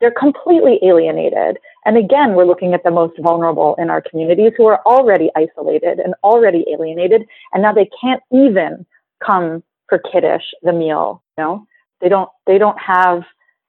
They're 0.00 0.14
completely 0.18 0.78
alienated. 0.82 1.58
And 1.84 1.98
again, 1.98 2.34
we're 2.34 2.46
looking 2.46 2.72
at 2.72 2.82
the 2.84 2.90
most 2.90 3.18
vulnerable 3.20 3.74
in 3.78 3.90
our 3.90 4.00
communities 4.00 4.52
who 4.56 4.66
are 4.66 4.80
already 4.86 5.30
isolated 5.36 5.98
and 5.98 6.14
already 6.24 6.64
alienated. 6.72 7.26
And 7.52 7.62
now 7.62 7.72
they 7.74 7.88
can't 8.00 8.22
even 8.32 8.86
come 9.24 9.62
for 9.88 9.98
kiddush 9.98 10.44
the 10.62 10.72
meal. 10.72 11.22
You 11.36 11.44
know, 11.44 11.66
they 12.00 12.08
don't, 12.08 12.30
they 12.46 12.56
don't 12.56 12.78
have, 12.78 13.24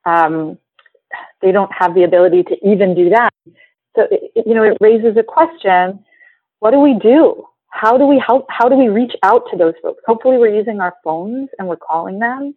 um, 0.05 0.57
they 1.41 1.51
don't 1.51 1.71
have 1.77 1.93
the 1.95 2.03
ability 2.03 2.43
to 2.43 2.55
even 2.65 2.95
do 2.95 3.09
that. 3.09 3.33
So, 3.97 4.07
it, 4.09 4.45
you 4.45 4.53
know, 4.53 4.63
it 4.63 4.77
raises 4.79 5.17
a 5.17 5.23
question. 5.23 5.99
What 6.61 6.71
do 6.71 6.79
we 6.79 6.93
do? 6.93 7.43
How 7.71 7.97
do 7.97 8.05
we 8.05 8.21
help? 8.25 8.45
How 8.49 8.69
do 8.69 8.75
we 8.75 8.87
reach 8.87 9.13
out 9.23 9.45
to 9.49 9.57
those 9.57 9.73
folks? 9.81 10.03
Hopefully 10.05 10.37
we're 10.37 10.55
using 10.55 10.79
our 10.79 10.93
phones 11.03 11.49
and 11.57 11.67
we're 11.67 11.75
calling 11.75 12.19
them 12.19 12.53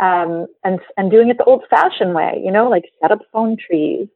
um, 0.00 0.46
and 0.62 0.78
and 0.96 1.10
doing 1.10 1.28
it 1.28 1.38
the 1.38 1.44
old-fashioned 1.44 2.14
way. 2.14 2.40
You 2.42 2.52
know, 2.52 2.68
like 2.68 2.84
set 3.02 3.10
up 3.10 3.18
phone 3.32 3.56
trees, 3.56 4.06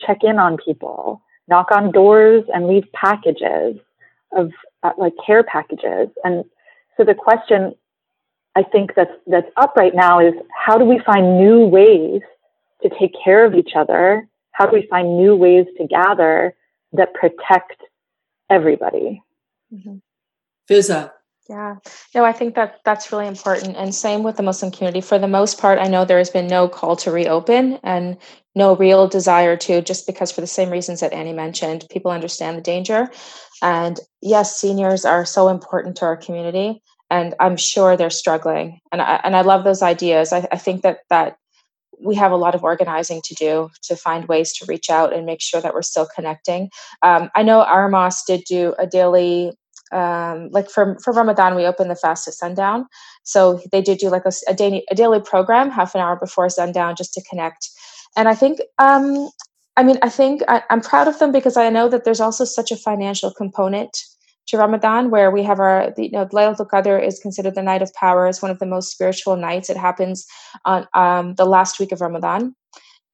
check 0.00 0.18
in 0.22 0.38
on 0.38 0.56
people, 0.56 1.20
knock 1.46 1.68
on 1.72 1.92
doors, 1.92 2.44
and 2.54 2.68
leave 2.68 2.84
packages 2.94 3.76
of 4.32 4.50
uh, 4.82 4.92
like 4.96 5.12
care 5.26 5.42
packages. 5.42 6.08
And 6.24 6.44
so 6.96 7.04
the 7.04 7.14
question 7.14 7.74
I 8.54 8.62
think 8.62 8.92
that's 8.96 9.12
that's 9.26 9.50
up 9.58 9.76
right 9.76 9.94
now 9.94 10.20
is 10.20 10.32
how 10.54 10.78
do 10.78 10.86
we 10.86 11.02
find 11.04 11.36
new 11.36 11.66
ways 11.66 12.22
to 12.82 12.88
take 12.98 13.12
care 13.22 13.44
of 13.44 13.54
each 13.54 13.72
other? 13.76 14.26
How 14.52 14.64
do 14.64 14.72
we 14.74 14.86
find 14.88 15.18
new 15.18 15.36
ways 15.36 15.66
to 15.76 15.86
gather 15.86 16.54
that 16.94 17.12
protect 17.12 17.76
everybody? 18.50 19.22
Mm-hmm. 19.72 19.96
Fizza, 20.70 21.12
yeah, 21.48 21.76
no, 22.12 22.24
I 22.24 22.32
think 22.32 22.56
that 22.56 22.80
that's 22.84 23.12
really 23.12 23.28
important. 23.28 23.76
And 23.76 23.94
same 23.94 24.24
with 24.24 24.36
the 24.36 24.42
Muslim 24.42 24.72
community. 24.72 25.00
For 25.00 25.18
the 25.18 25.28
most 25.28 25.60
part, 25.60 25.78
I 25.78 25.86
know 25.86 26.04
there 26.04 26.18
has 26.18 26.30
been 26.30 26.48
no 26.48 26.68
call 26.68 26.96
to 26.96 27.12
reopen 27.12 27.78
and 27.84 28.16
no 28.56 28.74
real 28.74 29.06
desire 29.06 29.56
to, 29.58 29.80
just 29.80 30.06
because 30.06 30.32
for 30.32 30.40
the 30.40 30.46
same 30.48 30.70
reasons 30.70 31.00
that 31.00 31.12
Annie 31.12 31.32
mentioned, 31.32 31.86
people 31.88 32.10
understand 32.10 32.56
the 32.56 32.62
danger. 32.62 33.10
And 33.62 34.00
yes, 34.22 34.56
seniors 34.60 35.04
are 35.04 35.24
so 35.24 35.48
important 35.48 35.96
to 35.96 36.06
our 36.06 36.16
community, 36.16 36.82
and 37.10 37.34
I'm 37.38 37.56
sure 37.56 37.96
they're 37.96 38.10
struggling. 38.10 38.80
And 38.90 39.00
I, 39.00 39.20
and 39.22 39.36
I 39.36 39.42
love 39.42 39.62
those 39.62 39.82
ideas. 39.82 40.32
I, 40.32 40.48
I 40.50 40.56
think 40.56 40.82
that 40.82 41.00
that 41.10 41.36
we 42.00 42.14
have 42.14 42.32
a 42.32 42.36
lot 42.36 42.54
of 42.54 42.62
organizing 42.62 43.20
to 43.24 43.34
do 43.34 43.70
to 43.82 43.96
find 43.96 44.26
ways 44.26 44.52
to 44.54 44.66
reach 44.66 44.90
out 44.90 45.12
and 45.12 45.26
make 45.26 45.40
sure 45.40 45.60
that 45.60 45.74
we're 45.74 45.82
still 45.82 46.08
connecting. 46.14 46.70
Um, 47.02 47.30
I 47.34 47.42
know 47.42 47.64
mosque 47.88 48.26
did 48.26 48.44
do 48.44 48.74
a 48.78 48.86
daily 48.86 49.52
um, 49.92 50.48
like 50.50 50.68
for 50.68 50.98
for 51.02 51.12
Ramadan, 51.12 51.54
we 51.54 51.64
open 51.64 51.88
the 51.88 51.94
fast 51.94 52.26
at 52.26 52.34
sundown. 52.34 52.86
So 53.22 53.60
they 53.70 53.80
did 53.80 53.98
do 53.98 54.10
like 54.10 54.24
a, 54.26 54.32
a 54.48 54.54
daily 54.54 54.84
a 54.90 54.94
daily 54.94 55.20
program, 55.20 55.70
half 55.70 55.94
an 55.94 56.00
hour 56.00 56.16
before 56.16 56.48
sundown, 56.48 56.96
just 56.96 57.14
to 57.14 57.22
connect. 57.30 57.70
And 58.16 58.28
I 58.28 58.34
think, 58.34 58.60
um, 58.78 59.28
I 59.76 59.82
mean, 59.82 59.98
I 60.02 60.08
think 60.08 60.42
I, 60.48 60.62
am 60.70 60.80
proud 60.80 61.06
of 61.06 61.18
them 61.18 61.32
because 61.32 61.56
I 61.56 61.68
know 61.68 61.88
that 61.88 62.04
there's 62.04 62.20
also 62.20 62.44
such 62.44 62.72
a 62.72 62.76
financial 62.76 63.30
component 63.30 63.96
to 64.48 64.58
Ramadan, 64.58 65.10
where 65.10 65.30
we 65.30 65.42
have 65.42 65.58
our, 65.58 65.92
the, 65.96 66.04
you 66.04 66.10
know, 66.12 66.26
Laylatul 66.26 66.68
Qadr 66.68 67.04
is 67.04 67.18
considered 67.18 67.54
the 67.54 67.62
night 67.62 67.82
of 67.82 67.92
power. 67.94 68.26
It's 68.26 68.42
one 68.42 68.50
of 68.50 68.58
the 68.58 68.66
most 68.66 68.90
spiritual 68.90 69.36
nights. 69.36 69.70
It 69.70 69.76
happens 69.76 70.26
on 70.64 70.86
um, 70.94 71.34
the 71.34 71.46
last 71.46 71.80
week 71.80 71.92
of 71.92 72.00
Ramadan. 72.00 72.54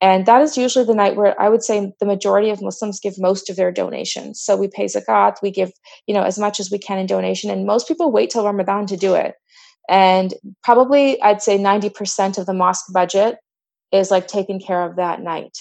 And 0.03 0.27
that 0.27 0.43
is 0.43 0.59
usually 0.59 0.85
the 0.85 0.97
night 0.97 1.15
where 1.15 1.41
I 1.41 1.49
would 1.49 1.63
say 1.63 1.93
the 2.01 2.07
majority 2.07 2.51
of 2.51 2.61
Muslims 2.61 2.99
give 2.99 3.15
most 3.19 3.49
of 3.49 3.55
their 3.55 3.71
donations. 3.71 4.41
So 4.41 4.57
we 4.57 4.67
pay 4.67 4.87
zakat, 4.87 5.37
we 5.43 5.53
give, 5.53 5.73
you 6.09 6.15
know, 6.15 6.25
as 6.25 6.41
much 6.41 6.59
as 6.59 6.73
we 6.73 6.79
can 6.79 6.99
in 6.99 7.07
donation. 7.07 7.51
And 7.51 7.67
most 7.67 7.87
people 7.87 8.11
wait 8.11 8.31
till 8.31 8.45
Ramadan 8.45 8.87
to 8.87 8.97
do 8.97 9.15
it. 9.15 9.37
And 9.89 10.35
probably 10.65 11.23
I'd 11.23 11.41
say 11.41 11.57
90% 11.57 12.37
of 12.37 12.47
the 12.47 12.53
mosque 12.53 12.93
budget 12.93 13.37
is 13.93 14.11
like 14.11 14.27
taken 14.27 14.59
care 14.59 14.83
of 14.83 14.97
that 14.97 15.21
night. 15.21 15.57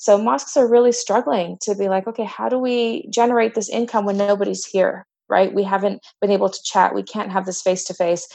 So 0.00 0.16
mosques 0.16 0.56
are 0.56 0.66
really 0.66 0.92
struggling 0.92 1.58
to 1.60 1.74
be 1.74 1.90
like, 1.90 2.06
okay, 2.06 2.24
how 2.24 2.48
do 2.48 2.58
we 2.58 3.06
generate 3.10 3.54
this 3.54 3.68
income 3.68 4.06
when 4.06 4.16
nobody's 4.16 4.64
here? 4.64 5.06
Right? 5.28 5.52
We 5.54 5.62
haven't 5.62 6.02
been 6.22 6.30
able 6.30 6.48
to 6.48 6.62
chat. 6.64 6.94
We 6.94 7.02
can't 7.02 7.30
have 7.30 7.44
this 7.44 7.60
face 7.60 7.84
to 7.84 7.94
face 7.94 8.26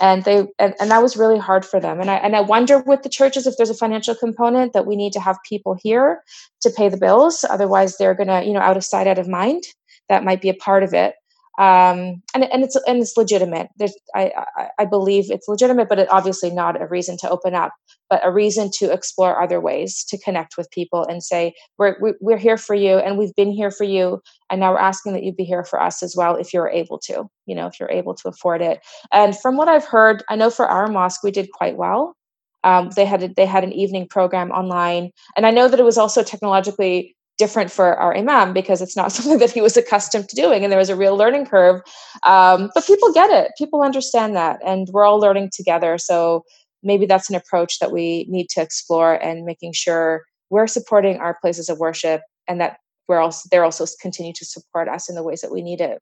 and 0.00 0.24
they 0.24 0.46
and, 0.58 0.74
and 0.80 0.90
that 0.90 1.02
was 1.02 1.16
really 1.16 1.38
hard 1.38 1.64
for 1.64 1.78
them 1.78 2.00
and 2.00 2.10
i 2.10 2.16
and 2.16 2.34
i 2.34 2.40
wonder 2.40 2.80
with 2.80 3.02
the 3.02 3.08
churches 3.08 3.46
if 3.46 3.56
there's 3.56 3.70
a 3.70 3.74
financial 3.74 4.14
component 4.14 4.72
that 4.72 4.86
we 4.86 4.96
need 4.96 5.12
to 5.12 5.20
have 5.20 5.38
people 5.48 5.76
here 5.80 6.20
to 6.60 6.70
pay 6.70 6.88
the 6.88 6.96
bills 6.96 7.44
otherwise 7.48 7.96
they're 7.96 8.14
gonna 8.14 8.42
you 8.42 8.52
know 8.52 8.60
out 8.60 8.76
of 8.76 8.84
sight 8.84 9.06
out 9.06 9.20
of 9.20 9.28
mind 9.28 9.62
that 10.08 10.24
might 10.24 10.42
be 10.42 10.48
a 10.48 10.54
part 10.54 10.82
of 10.82 10.92
it 10.92 11.14
um, 11.58 12.20
and 12.34 12.44
and 12.44 12.64
it's 12.64 12.74
and 12.86 13.00
it's 13.00 13.16
legitimate. 13.16 13.68
There's, 13.76 13.96
I, 14.14 14.32
I, 14.56 14.68
I 14.80 14.84
believe 14.84 15.30
it's 15.30 15.46
legitimate, 15.46 15.88
but 15.88 16.00
it 16.00 16.08
obviously 16.10 16.50
not 16.50 16.80
a 16.80 16.86
reason 16.86 17.16
to 17.18 17.30
open 17.30 17.54
up, 17.54 17.72
but 18.10 18.20
a 18.24 18.32
reason 18.32 18.70
to 18.78 18.92
explore 18.92 19.40
other 19.40 19.60
ways 19.60 20.02
to 20.08 20.18
connect 20.18 20.56
with 20.56 20.68
people 20.72 21.06
and 21.06 21.22
say 21.22 21.54
we're 21.78 21.96
we're 22.20 22.38
here 22.38 22.56
for 22.56 22.74
you, 22.74 22.98
and 22.98 23.18
we've 23.18 23.34
been 23.36 23.52
here 23.52 23.70
for 23.70 23.84
you, 23.84 24.20
and 24.50 24.58
now 24.58 24.72
we're 24.72 24.78
asking 24.78 25.12
that 25.12 25.22
you 25.22 25.32
be 25.32 25.44
here 25.44 25.62
for 25.62 25.80
us 25.80 26.02
as 26.02 26.16
well 26.16 26.34
if 26.34 26.52
you're 26.52 26.68
able 26.68 26.98
to, 26.98 27.24
you 27.46 27.54
know, 27.54 27.68
if 27.68 27.78
you're 27.78 27.90
able 27.90 28.14
to 28.16 28.28
afford 28.28 28.60
it. 28.60 28.80
And 29.12 29.38
from 29.38 29.56
what 29.56 29.68
I've 29.68 29.84
heard, 29.84 30.24
I 30.28 30.34
know 30.34 30.50
for 30.50 30.66
our 30.66 30.88
mosque 30.88 31.22
we 31.22 31.30
did 31.30 31.52
quite 31.52 31.76
well. 31.76 32.16
Um, 32.64 32.90
they 32.96 33.04
had 33.04 33.22
a, 33.22 33.28
they 33.28 33.46
had 33.46 33.62
an 33.62 33.72
evening 33.72 34.08
program 34.08 34.50
online, 34.50 35.10
and 35.36 35.46
I 35.46 35.52
know 35.52 35.68
that 35.68 35.78
it 35.78 35.84
was 35.84 35.98
also 35.98 36.24
technologically 36.24 37.14
different 37.38 37.70
for 37.70 37.96
our 37.96 38.16
imam 38.16 38.52
because 38.52 38.80
it's 38.80 38.96
not 38.96 39.12
something 39.12 39.38
that 39.38 39.50
he 39.50 39.60
was 39.60 39.76
accustomed 39.76 40.28
to 40.28 40.36
doing 40.36 40.62
and 40.62 40.70
there 40.70 40.78
was 40.78 40.88
a 40.88 40.96
real 40.96 41.16
learning 41.16 41.46
curve. 41.46 41.80
Um, 42.24 42.70
but 42.74 42.86
people 42.86 43.12
get 43.12 43.30
it. 43.30 43.52
People 43.58 43.82
understand 43.82 44.36
that 44.36 44.60
and 44.64 44.88
we're 44.92 45.04
all 45.04 45.18
learning 45.18 45.50
together. 45.52 45.98
So 45.98 46.44
maybe 46.82 47.06
that's 47.06 47.30
an 47.30 47.36
approach 47.36 47.78
that 47.80 47.92
we 47.92 48.26
need 48.28 48.48
to 48.50 48.60
explore 48.60 49.14
and 49.14 49.44
making 49.44 49.72
sure 49.72 50.24
we're 50.50 50.66
supporting 50.66 51.16
our 51.18 51.36
places 51.40 51.68
of 51.68 51.78
worship 51.78 52.22
and 52.46 52.60
that 52.60 52.78
we're 53.08 53.18
also 53.18 53.48
they're 53.50 53.64
also 53.64 53.86
continue 54.00 54.32
to 54.34 54.44
support 54.44 54.88
us 54.88 55.08
in 55.08 55.14
the 55.14 55.22
ways 55.22 55.40
that 55.40 55.52
we 55.52 55.62
need 55.62 55.80
it. 55.80 56.00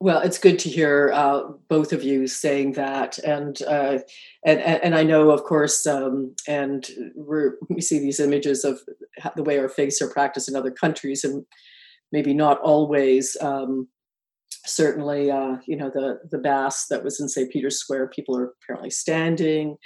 Well, 0.00 0.20
it's 0.20 0.38
good 0.38 0.58
to 0.60 0.68
hear 0.68 1.12
uh, 1.14 1.42
both 1.68 1.92
of 1.92 2.02
you 2.02 2.26
saying 2.26 2.72
that, 2.72 3.18
and 3.18 3.60
uh, 3.62 3.98
and 4.44 4.60
and 4.60 4.94
I 4.96 5.04
know, 5.04 5.30
of 5.30 5.44
course, 5.44 5.86
um, 5.86 6.34
and 6.48 6.88
we 7.14 7.80
see 7.80 8.00
these 8.00 8.18
images 8.18 8.64
of 8.64 8.80
the 9.36 9.42
way 9.42 9.58
our 9.58 9.68
faiths 9.68 10.02
are 10.02 10.08
practiced 10.08 10.48
in 10.48 10.56
other 10.56 10.70
countries, 10.70 11.24
and 11.24 11.44
maybe 12.10 12.34
not 12.34 12.60
always. 12.60 13.36
Um, 13.40 13.88
certainly, 14.64 15.30
uh, 15.30 15.56
you 15.66 15.76
know, 15.76 15.90
the 15.90 16.20
the 16.30 16.38
mass 16.38 16.86
that 16.88 17.04
was 17.04 17.20
in 17.20 17.28
St. 17.28 17.50
Peter's 17.50 17.78
Square, 17.78 18.08
people 18.08 18.36
are 18.36 18.52
apparently 18.62 18.90
standing 18.90 19.76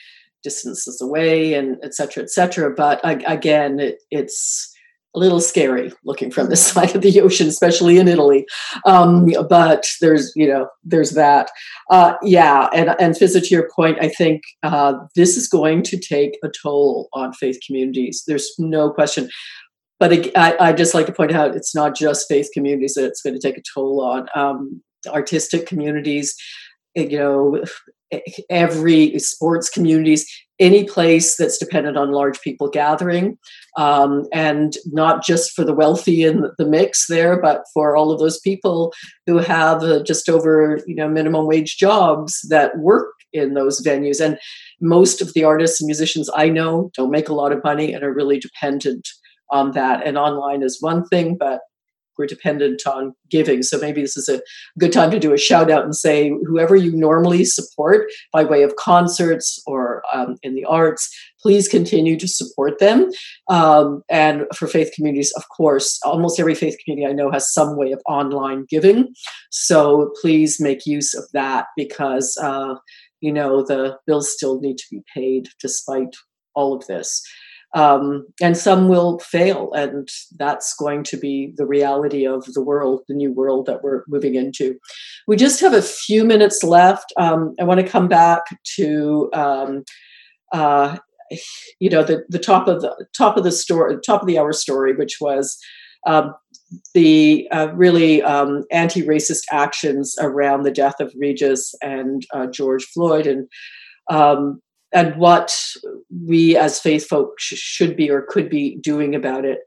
distances 0.43 1.01
away, 1.01 1.55
and 1.55 1.77
et 1.83 1.95
cetera, 1.95 2.23
et 2.23 2.31
cetera. 2.31 2.73
But 2.73 3.01
again, 3.03 3.81
it, 3.81 4.03
it's 4.11 4.73
a 5.17 5.19
little 5.19 5.41
scary 5.41 5.93
looking 6.05 6.31
from 6.31 6.49
this 6.49 6.65
side 6.73 6.95
of 6.95 7.03
the 7.03 7.21
ocean, 7.21 7.49
especially 7.49 7.99
in 7.99 8.07
Italy. 8.07 8.47
Um, 8.85 9.27
but 9.49 9.87
there's, 10.01 10.33
you 10.37 10.47
know, 10.47 10.69
there's 10.85 11.13
that. 11.13 11.51
Uh, 11.91 12.15
yeah, 12.23 12.69
and 12.73 12.95
and 13.01 13.15
Fizza, 13.15 13.41
to 13.41 13.55
your 13.55 13.69
point, 13.75 13.99
I 14.01 14.09
think 14.09 14.43
uh, 14.63 14.95
this 15.17 15.37
is 15.37 15.49
going 15.49 15.83
to 15.85 15.99
take 15.99 16.39
a 16.45 16.49
toll 16.63 17.09
on 17.13 17.33
faith 17.33 17.59
communities. 17.67 18.23
There's 18.27 18.53
no 18.59 18.91
question. 18.91 19.29
But 19.99 20.37
I, 20.37 20.57
I 20.61 20.73
just 20.75 20.93
like 20.93 21.07
to 21.07 21.13
point 21.13 21.33
out, 21.33 21.57
it's 21.57 21.75
not 21.75 21.97
just 21.97 22.29
faith 22.29 22.51
communities 22.53 22.95
that 22.95 23.07
it's 23.07 23.23
going 23.23 23.35
to 23.35 23.41
take 23.41 23.57
a 23.57 23.63
toll 23.75 24.03
on. 24.03 24.27
Um, 24.35 24.83
artistic 25.09 25.67
communities, 25.67 26.35
you 26.95 27.19
know, 27.19 27.65
every 28.51 29.19
sports 29.19 29.69
communities 29.69 30.27
any 30.59 30.85
place 30.85 31.37
that's 31.37 31.59
dependent 31.59 31.99
on 31.99 32.13
large 32.13 32.41
people 32.41 32.69
gathering 32.69 33.37
um, 33.77 34.25
and 34.33 34.77
not 34.87 35.23
just 35.23 35.53
for 35.53 35.65
the 35.65 35.75
wealthy 35.75 36.23
in 36.23 36.45
the 36.59 36.67
mix 36.67 37.07
there 37.09 37.41
but 37.41 37.63
for 37.75 37.97
all 37.97 38.11
of 38.11 38.19
those 38.19 38.41
people 38.41 38.93
who 39.27 39.39
have 39.39 39.83
uh, 39.83 40.03
just 40.03 40.29
over 40.29 40.81
you 40.87 40.95
know 40.95 41.09
minimum 41.09 41.47
wage 41.47 41.77
jobs 41.77 42.41
that 42.49 42.79
work 42.79 43.13
in 43.33 43.55
those 43.55 43.83
venues. 43.83 44.25
And 44.25 44.39
most 44.81 45.21
of 45.21 45.33
the 45.35 45.45
artists 45.45 45.81
and 45.81 45.87
musicians 45.87 46.31
i 46.35 46.49
know 46.49 46.91
don't 46.95 47.11
make 47.11 47.29
a 47.29 47.35
lot 47.35 47.53
of 47.53 47.65
money 47.65 47.93
and 47.93 48.05
are 48.05 48.13
really 48.13 48.39
dependent 48.39 49.07
on 49.51 49.73
that. 49.73 50.05
And 50.07 50.19
online 50.19 50.63
is 50.63 50.83
one 50.83 51.07
thing 51.07 51.37
but 51.39 51.61
we're 52.19 52.27
dependent 52.27 52.87
on 52.87 53.15
giving. 53.31 53.63
So 53.63 53.79
maybe 53.79 54.01
this 54.01 54.17
is 54.17 54.29
a 54.29 54.41
good 54.79 54.93
time 54.93 55.11
to 55.11 55.19
do 55.19 55.33
a 55.33 55.39
shout 55.39 55.71
out 55.71 55.85
and 55.85 55.95
say 55.95 56.31
whoever 56.47 56.77
you 56.77 56.93
normally 56.93 57.45
support 57.45 58.11
by 58.33 58.45
way 58.45 58.63
of 58.63 58.77
concerts 58.77 59.63
or 59.67 60.03
um, 60.13 60.37
in 60.43 60.55
the 60.55 60.65
arts, 60.65 61.09
please 61.41 61.69
continue 61.69 62.19
to 62.19 62.29
support 62.29 62.79
them. 62.79 63.11
Um, 63.49 64.03
and 64.09 64.47
for 64.55 64.67
faith 64.67 64.93
communities, 64.95 65.33
of 65.37 65.49
course, 65.49 66.01
almost 66.05 66.41
every 66.41 66.55
faith 66.55 66.77
community 66.85 67.11
I 67.11 67.15
know 67.15 67.31
has 67.31 67.53
some 67.53 67.77
way 67.77 67.93
of 67.93 68.03
online 68.09 68.67
giving. 68.69 69.15
So 69.51 70.13
please 70.21 70.61
make 70.61 70.87
use 70.87 71.15
of 71.15 71.25
that 71.33 71.67
because, 71.77 72.37
uh, 72.43 72.75
you 73.21 73.33
know, 73.33 73.65
the 73.65 73.99
bills 74.07 74.33
still 74.33 74.61
need 74.61 74.79
to 74.79 74.87
be 74.91 75.03
paid 75.15 75.49
despite 75.61 76.15
all 76.55 76.75
of 76.75 76.87
this. 76.87 77.23
Um, 77.77 78.27
and 78.41 78.57
some 78.57 78.89
will 78.89 79.19
fail, 79.19 79.71
and 79.75 80.09
that's 80.39 80.75
going 80.75 81.05
to 81.05 81.19
be 81.19 81.53
the 81.59 81.67
reality 81.67 82.27
of 82.27 82.47
the 82.55 82.63
world, 82.63 83.03
the 83.07 83.15
new 83.15 83.31
world 83.31 83.67
that 83.67 83.83
we're 83.83 84.03
moving 84.09 84.35
into. 84.35 84.79
We 85.29 85.37
just 85.37 85.61
have 85.61 85.75
a 85.75 85.83
few 85.83 86.25
minutes 86.25 86.65
left. 86.65 87.13
Um, 87.19 87.55
I 87.61 87.65
want 87.65 87.81
to 87.81 87.87
come 87.87 88.09
back 88.09 88.45
to 88.77 89.29
um, 89.35 89.85
uh, 90.53 90.97
you 91.79 91.91
know 91.91 92.03
the 92.03 92.25
the 92.31 92.39
top 92.39 92.67
of 92.67 92.81
the 92.81 93.07
top 93.15 93.37
of 93.37 93.45
the 93.45 93.53
story 93.53 93.97
top 94.05 94.23
of 94.23 94.27
the 94.27 94.39
hour 94.39 94.53
story 94.53 94.95
which 94.95 95.19
was 95.21 95.59
um, 96.07 96.35
the 96.95 97.49
uh, 97.51 97.69
really 97.75 98.23
um, 98.23 98.63
anti-racist 98.71 99.43
actions 99.51 100.15
around 100.21 100.63
the 100.63 100.71
death 100.71 101.01
of 101.01 101.13
Regis 101.19 101.75
and 101.83 102.25
uh, 102.33 102.47
George 102.47 102.85
Floyd 102.85 103.27
and 103.27 103.49
um, 104.09 104.63
and 104.97 105.15
what 105.17 105.55
we 106.27 106.57
as 106.57 106.81
faith 106.81 107.07
folk 107.07 107.39
sh- 107.39 107.55
should 107.55 107.97
be 107.97 108.11
or 108.11 108.23
could 108.23 108.49
be 108.49 108.77
doing 108.77 109.15
about 109.15 109.45
it. 109.45 109.59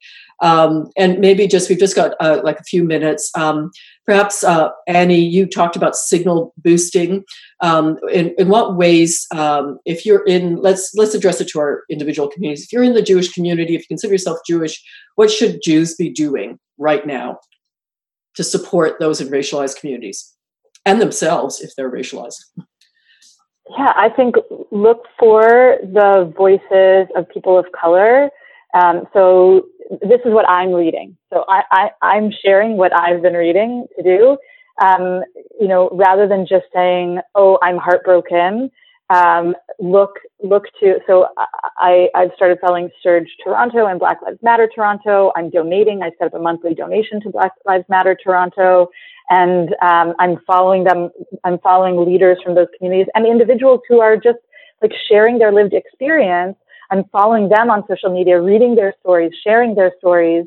Um, 0.41 0.89
and 0.97 1.19
maybe 1.19 1.47
just 1.47 1.69
we've 1.69 1.77
just 1.77 1.95
got 1.95 2.15
uh, 2.19 2.41
like 2.43 2.59
a 2.59 2.63
few 2.63 2.84
minutes. 2.84 3.30
Um, 3.38 3.69
perhaps 4.07 4.43
uh, 4.43 4.69
Annie, 4.88 5.19
you 5.19 5.45
talked 5.45 5.75
about 5.75 5.95
signal 5.95 6.51
boosting. 6.57 7.23
Um, 7.61 7.99
in, 8.11 8.34
in 8.39 8.49
what 8.49 8.75
ways, 8.75 9.27
um, 9.36 9.77
if 9.86 10.03
you're 10.03 10.25
in, 10.25 10.55
let's 10.55 10.95
let's 10.95 11.13
address 11.13 11.39
it 11.41 11.49
to 11.49 11.59
our 11.59 11.84
individual 11.91 12.27
communities. 12.27 12.63
If 12.63 12.73
you're 12.73 12.84
in 12.84 12.93
the 12.93 13.01
Jewish 13.03 13.32
community, 13.32 13.75
if 13.75 13.82
you 13.82 13.88
consider 13.88 14.13
yourself 14.13 14.39
Jewish, 14.47 14.84
what 15.15 15.30
should 15.30 15.61
Jews 15.61 15.93
be 15.95 16.09
doing 16.09 16.57
right 16.80 17.05
now 17.05 17.38
to 18.36 18.43
support 18.43 18.99
those 18.99 19.21
in 19.21 19.27
racialized 19.27 19.80
communities 19.80 20.34
and 20.86 20.99
themselves 20.99 21.61
if 21.61 21.71
they're 21.75 21.91
racialized? 21.91 22.39
Yeah, 23.70 23.93
I 23.95 24.09
think 24.09 24.36
look 24.72 25.03
for 25.20 25.78
the 25.84 26.34
voices 26.36 27.07
of 27.15 27.30
people 27.30 27.57
of 27.57 27.65
color. 27.80 28.30
Um, 28.74 29.03
so 29.13 29.67
this 30.01 30.20
is 30.26 30.34
what 30.34 30.47
I'm 30.49 30.72
reading. 30.72 31.17
So 31.32 31.45
I, 31.47 31.89
I, 32.01 32.17
am 32.17 32.32
sharing 32.43 32.78
what 32.78 32.97
I've 32.99 33.22
been 33.22 33.34
reading 33.34 33.86
to 33.95 34.03
do. 34.03 34.38
Um, 34.84 35.22
you 35.59 35.67
know, 35.67 35.89
rather 35.91 36.28
than 36.28 36.47
just 36.47 36.65
saying, 36.74 37.20
"Oh, 37.36 37.59
I'm 37.61 37.78
heartbroken." 37.78 38.72
Um, 39.11 39.55
look, 39.80 40.20
look 40.43 40.63
to. 40.80 40.99
So 41.05 41.28
I, 41.78 42.09
I've 42.15 42.30
started 42.36 42.59
selling 42.61 42.89
Surge 43.03 43.28
Toronto 43.43 43.88
and 43.88 43.99
Black 43.99 44.22
Lives 44.24 44.39
Matter 44.41 44.70
Toronto. 44.74 45.32
I'm 45.36 45.49
donating. 45.49 46.01
I 46.01 46.11
set 46.17 46.28
up 46.28 46.34
a 46.34 46.39
monthly 46.39 46.74
donation 46.74 47.20
to 47.22 47.30
Black 47.30 47.51
Lives 47.65 47.86
Matter 47.89 48.17
Toronto 48.24 48.89
and 49.30 49.75
um, 49.82 50.13
I'm 50.19 50.38
following 50.45 50.84
them. 50.84 51.09
I'm 51.43 51.59
following 51.59 52.03
leaders 52.05 52.38
from 52.43 52.55
those 52.55 52.67
communities 52.77 53.07
and 53.15 53.25
individuals 53.25 53.82
who 53.88 53.99
are 53.99 54.17
just 54.17 54.39
like 54.82 54.91
sharing 55.07 55.38
their 55.38 55.51
lived 55.51 55.73
experience. 55.73 56.57
I'm 56.91 57.03
following 57.11 57.49
them 57.49 57.69
on 57.69 57.84
social 57.88 58.11
media, 58.11 58.41
reading 58.41 58.75
their 58.75 58.95
stories, 59.01 59.32
sharing 59.43 59.75
their 59.75 59.93
stories, 59.99 60.45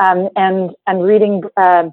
um, 0.00 0.28
and 0.36 0.70
and 0.86 1.04
reading. 1.04 1.42
Uh, 1.56 1.90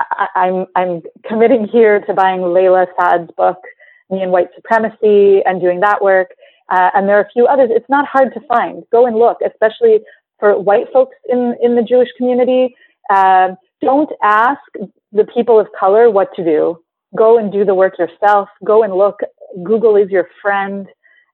I, 0.00 0.26
I'm 0.34 0.66
I'm 0.74 1.02
committing 1.24 1.68
here 1.68 2.00
to 2.00 2.14
buying 2.14 2.40
Layla 2.40 2.86
Saad's 2.98 3.30
book, 3.36 3.58
Me 4.10 4.20
and 4.22 4.32
White 4.32 4.48
Supremacy, 4.54 5.42
and 5.44 5.60
doing 5.60 5.80
that 5.80 6.02
work. 6.02 6.30
Uh, 6.68 6.90
and 6.94 7.08
there 7.08 7.16
are 7.16 7.22
a 7.22 7.30
few 7.32 7.46
others. 7.46 7.70
It's 7.72 7.88
not 7.88 8.06
hard 8.08 8.34
to 8.34 8.40
find. 8.48 8.82
Go 8.90 9.06
and 9.06 9.16
look, 9.16 9.38
especially 9.46 10.00
for 10.40 10.58
white 10.60 10.86
folks 10.92 11.16
in 11.28 11.54
in 11.62 11.76
the 11.76 11.82
Jewish 11.82 12.08
community. 12.16 12.74
Uh, 13.10 13.54
don't 13.80 14.10
ask 14.22 14.60
the 15.12 15.24
people 15.34 15.58
of 15.60 15.68
color 15.78 16.10
what 16.10 16.34
to 16.34 16.44
do. 16.44 16.78
Go 17.16 17.38
and 17.38 17.52
do 17.52 17.64
the 17.64 17.74
work 17.74 17.98
yourself. 17.98 18.48
Go 18.64 18.82
and 18.82 18.94
look. 18.94 19.20
Google 19.62 19.96
is 19.96 20.10
your 20.10 20.28
friend. 20.42 20.86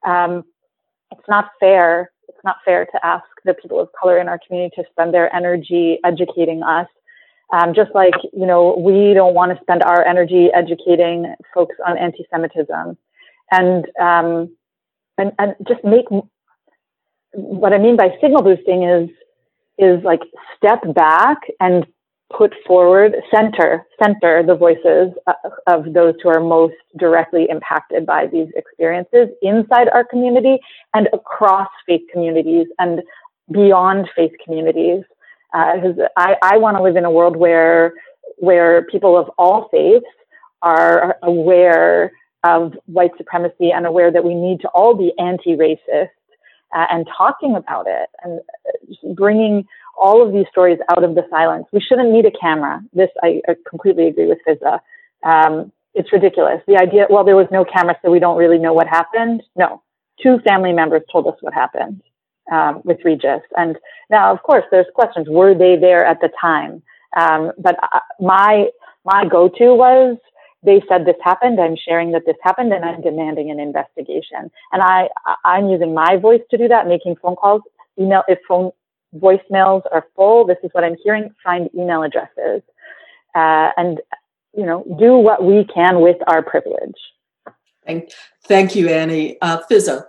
Um, 0.07 0.45
it's 1.11 1.29
not 1.29 1.51
fair. 1.59 2.11
It's 2.29 2.39
not 2.45 2.57
fair 2.65 2.87
to 2.87 3.07
ask 3.07 3.25
the 3.45 3.55
people 3.55 3.81
of 3.81 3.89
color 4.01 4.19
in 4.19 4.29
our 4.29 4.39
community 4.47 4.75
to 4.77 4.85
spend 4.91 5.13
their 5.13 5.35
energy 5.35 5.99
educating 6.05 6.63
us. 6.63 6.87
Um, 7.53 7.75
just 7.75 7.91
like 7.95 8.15
you 8.33 8.47
know, 8.47 8.77
we 8.79 9.13
don't 9.13 9.35
want 9.35 9.53
to 9.53 9.63
spend 9.63 9.83
our 9.83 10.07
energy 10.07 10.49
educating 10.55 11.35
folks 11.55 11.77
on 11.87 11.99
anti-Semitism, 11.99 12.97
and 13.51 13.87
um, 14.01 14.57
and 15.19 15.33
and 15.39 15.55
just 15.69 15.85
make 15.85 16.07
what 17.35 17.73
I 17.73 17.79
mean 17.79 17.97
by 17.97 18.17
signal 18.21 18.43
boosting 18.43 18.85
is 18.85 19.11
is 19.79 20.03
like 20.05 20.21
step 20.57 20.81
back 20.95 21.39
and 21.61 21.87
put 22.37 22.55
forward, 22.67 23.15
center, 23.35 23.87
center 24.03 24.43
the 24.43 24.55
voices 24.55 25.13
uh, 25.27 25.33
of 25.67 25.93
those 25.93 26.15
who 26.23 26.31
are 26.31 26.41
most 26.41 26.75
directly 26.99 27.47
impacted 27.51 28.07
by 28.07 28.27
these 28.27 28.49
experiences 28.57 29.29
inside 29.43 29.89
our 29.93 30.05
community 30.05 30.59
and 30.95 31.09
across 31.13 31.69
faith 31.87 32.03
communities 32.11 32.67
and 32.79 33.03
beyond 33.51 34.09
faith 34.17 34.33
communities. 34.45 35.03
Because 35.53 35.99
uh, 35.99 36.09
I, 36.17 36.37
I 36.43 36.57
want 36.57 36.77
to 36.79 36.83
live 36.83 36.97
in 36.97 37.05
a 37.05 37.11
world 37.11 37.37
where 37.37 37.93
where 38.39 38.83
people 38.87 39.17
of 39.17 39.31
all 39.39 39.69
faiths 39.71 40.07
are 40.63 41.17
aware 41.23 42.13
of 42.45 42.73
white 42.87 43.13
supremacy 43.17 43.71
and 43.71 43.87
aware 43.87 44.11
that 44.11 44.25
we 44.25 44.35
need 44.35 44.61
to 44.61 44.69
all 44.69 44.95
be 44.95 45.13
anti-racist 45.19 46.09
and 46.73 47.07
talking 47.17 47.55
about 47.57 47.87
it 47.87 48.09
and 48.23 48.41
uh, 48.41 49.15
bringing 49.15 49.67
all 49.97 50.27
of 50.27 50.33
these 50.33 50.47
stories 50.51 50.79
out 50.91 51.05
of 51.05 51.15
the 51.15 51.23
silence. 51.31 51.67
We 51.73 51.81
shouldn't 51.81 52.11
need 52.11 52.27
a 52.27 52.31
camera. 52.31 52.81
This, 52.93 53.11
I, 53.23 53.43
completely 53.69 54.07
agree 54.07 54.27
with 54.27 54.39
Fizza. 54.47 54.81
Um, 55.23 55.73
it's 55.95 56.13
ridiculous. 56.13 56.61
The 56.67 56.79
idea, 56.81 57.07
well, 57.11 57.25
there 57.25 57.37
was 57.37 57.49
no 57.53 57.65
camera, 57.65 57.97
so 58.03 58.11
we 58.11 58.19
don't 58.19 58.39
really 58.39 58.59
know 58.59 58.73
what 58.73 58.89
happened. 58.89 59.43
No, 59.55 59.83
two 60.23 60.39
family 60.47 60.73
members 60.73 61.03
told 61.13 61.27
us 61.27 61.35
what 61.41 61.53
happened 61.53 62.03
um, 62.51 62.81
with 62.85 62.99
Regis. 63.05 63.43
And 63.57 63.77
now, 64.11 64.33
of 64.33 64.43
course, 64.43 64.65
there's 64.71 64.87
questions. 64.95 65.29
Were 65.29 65.55
they 65.55 65.77
there 65.77 66.05
at 66.05 66.21
the 66.21 66.31
time? 66.41 66.83
Um, 67.19 67.53
but 67.59 67.77
uh, 67.83 68.01
my 68.21 68.69
my 69.05 69.25
go-to 69.29 69.75
was 69.75 70.17
they 70.63 70.83
said 70.89 71.05
this 71.05 71.17
happened. 71.23 71.61
I'm 71.61 71.77
sharing 71.77 72.13
that 72.13 72.23
this 72.27 72.37
happened, 72.43 72.73
and 72.73 72.85
I'm 72.85 73.01
demanding 73.01 73.51
an 73.51 73.59
investigation. 73.59 74.51
And 74.73 74.83
I 74.83 75.09
I'm 75.45 75.69
using 75.69 75.95
my 75.95 76.17
voice 76.17 76.43
to 76.51 76.59
do 76.59 76.69
that, 76.69 76.87
making 76.87 77.17
phone 77.17 77.37
calls, 77.37 77.63
email 77.99 78.23
if 78.29 78.39
phone 78.47 78.71
voicemails 79.17 79.83
are 79.93 80.07
full. 80.17 80.47
This 80.47 80.59
is 80.63 80.71
what 80.73 80.85
I'm 80.85 80.97
hearing. 81.03 81.31
Find 81.45 81.69
email 81.75 82.03
addresses 82.03 82.63
uh, 83.35 83.71
and 83.77 84.01
you 84.55 84.67
know 84.67 84.85
do 84.99 85.17
what 85.17 85.45
we 85.45 85.65
can 85.65 86.01
with 86.01 86.17
our 86.27 86.43
privilege. 86.43 86.95
Thank, 87.87 88.13
thank 88.45 88.77
you, 88.77 88.89
Annie. 88.89 89.39
Uh, 89.41 89.61
Fizza. 89.69 90.05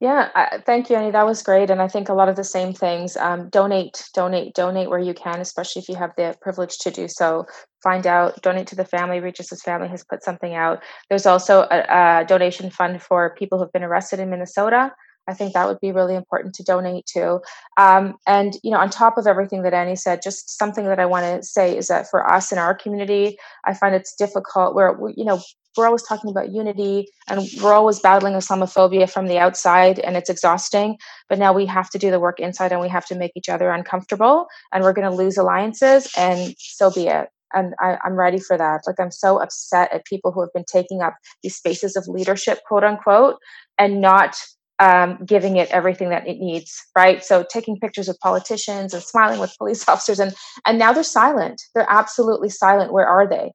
Yeah, 0.00 0.28
uh, 0.34 0.58
thank 0.66 0.90
you, 0.90 0.96
Annie. 0.96 1.10
That 1.10 1.26
was 1.26 1.42
great, 1.42 1.70
and 1.70 1.80
I 1.80 1.88
think 1.88 2.08
a 2.08 2.14
lot 2.14 2.28
of 2.28 2.36
the 2.36 2.44
same 2.44 2.72
things. 2.72 3.16
Um, 3.16 3.48
donate, 3.48 4.04
donate, 4.14 4.54
donate 4.54 4.90
where 4.90 4.98
you 4.98 5.14
can, 5.14 5.40
especially 5.40 5.80
if 5.82 5.88
you 5.88 5.96
have 5.96 6.12
the 6.16 6.36
privilege 6.40 6.78
to 6.78 6.90
do 6.90 7.08
so. 7.08 7.46
Find 7.82 8.06
out, 8.06 8.40
donate 8.42 8.66
to 8.68 8.76
the 8.76 8.84
family. 8.84 9.20
Regis's 9.20 9.62
family 9.62 9.88
has 9.88 10.04
put 10.04 10.22
something 10.22 10.54
out. 10.54 10.82
There's 11.08 11.26
also 11.26 11.66
a, 11.70 12.20
a 12.20 12.24
donation 12.26 12.70
fund 12.70 13.02
for 13.02 13.34
people 13.38 13.58
who've 13.58 13.72
been 13.72 13.82
arrested 13.84 14.20
in 14.20 14.30
Minnesota. 14.30 14.92
I 15.28 15.34
think 15.34 15.52
that 15.52 15.68
would 15.68 15.80
be 15.80 15.92
really 15.92 16.16
important 16.16 16.54
to 16.56 16.64
donate 16.64 17.06
to. 17.14 17.40
Um, 17.76 18.16
and 18.26 18.54
you 18.62 18.70
know, 18.72 18.78
on 18.78 18.90
top 18.90 19.18
of 19.18 19.26
everything 19.26 19.62
that 19.62 19.74
Annie 19.74 19.96
said, 19.96 20.20
just 20.22 20.58
something 20.58 20.84
that 20.86 20.98
I 20.98 21.06
want 21.06 21.24
to 21.24 21.46
say 21.46 21.76
is 21.76 21.88
that 21.88 22.10
for 22.10 22.30
us 22.30 22.50
in 22.52 22.58
our 22.58 22.74
community, 22.74 23.36
I 23.64 23.74
find 23.74 23.94
it's 23.94 24.14
difficult. 24.14 24.74
Where 24.74 24.98
you 25.16 25.24
know 25.24 25.40
we're 25.76 25.86
always 25.86 26.02
talking 26.02 26.30
about 26.30 26.52
unity 26.52 27.08
and 27.28 27.48
we're 27.62 27.72
always 27.72 28.00
battling 28.00 28.34
Islamophobia 28.34 29.10
from 29.10 29.26
the 29.26 29.38
outside 29.38 29.98
and 29.98 30.16
it's 30.16 30.30
exhausting. 30.30 30.98
But 31.28 31.38
now 31.38 31.52
we 31.52 31.66
have 31.66 31.90
to 31.90 31.98
do 31.98 32.10
the 32.10 32.20
work 32.20 32.40
inside 32.40 32.72
and 32.72 32.80
we 32.80 32.88
have 32.88 33.06
to 33.06 33.14
make 33.14 33.32
each 33.36 33.48
other 33.48 33.70
uncomfortable 33.70 34.46
and 34.72 34.84
we're 34.84 34.92
going 34.92 35.10
to 35.10 35.16
lose 35.16 35.36
alliances 35.36 36.08
and 36.16 36.54
so 36.58 36.90
be 36.90 37.08
it. 37.08 37.28
And 37.54 37.74
I, 37.80 37.98
am 38.04 38.14
ready 38.14 38.38
for 38.38 38.56
that. 38.56 38.82
Like, 38.86 38.98
I'm 38.98 39.10
so 39.10 39.38
upset 39.38 39.92
at 39.92 40.06
people 40.06 40.32
who 40.32 40.40
have 40.40 40.52
been 40.54 40.64
taking 40.70 41.02
up 41.02 41.14
these 41.42 41.54
spaces 41.54 41.96
of 41.96 42.08
leadership, 42.08 42.60
quote 42.66 42.82
unquote, 42.82 43.36
and 43.78 44.00
not 44.00 44.36
um, 44.78 45.18
giving 45.24 45.56
it 45.56 45.70
everything 45.70 46.08
that 46.08 46.26
it 46.26 46.38
needs, 46.38 46.82
right? 46.96 47.22
So 47.22 47.44
taking 47.48 47.78
pictures 47.78 48.08
of 48.08 48.18
politicians 48.20 48.94
and 48.94 49.02
smiling 49.02 49.38
with 49.38 49.56
police 49.58 49.86
officers, 49.88 50.18
and 50.18 50.34
and 50.66 50.78
now 50.78 50.92
they're 50.92 51.02
silent. 51.02 51.62
They're 51.74 51.86
absolutely 51.88 52.48
silent. 52.48 52.92
Where 52.92 53.06
are 53.06 53.28
they? 53.28 53.52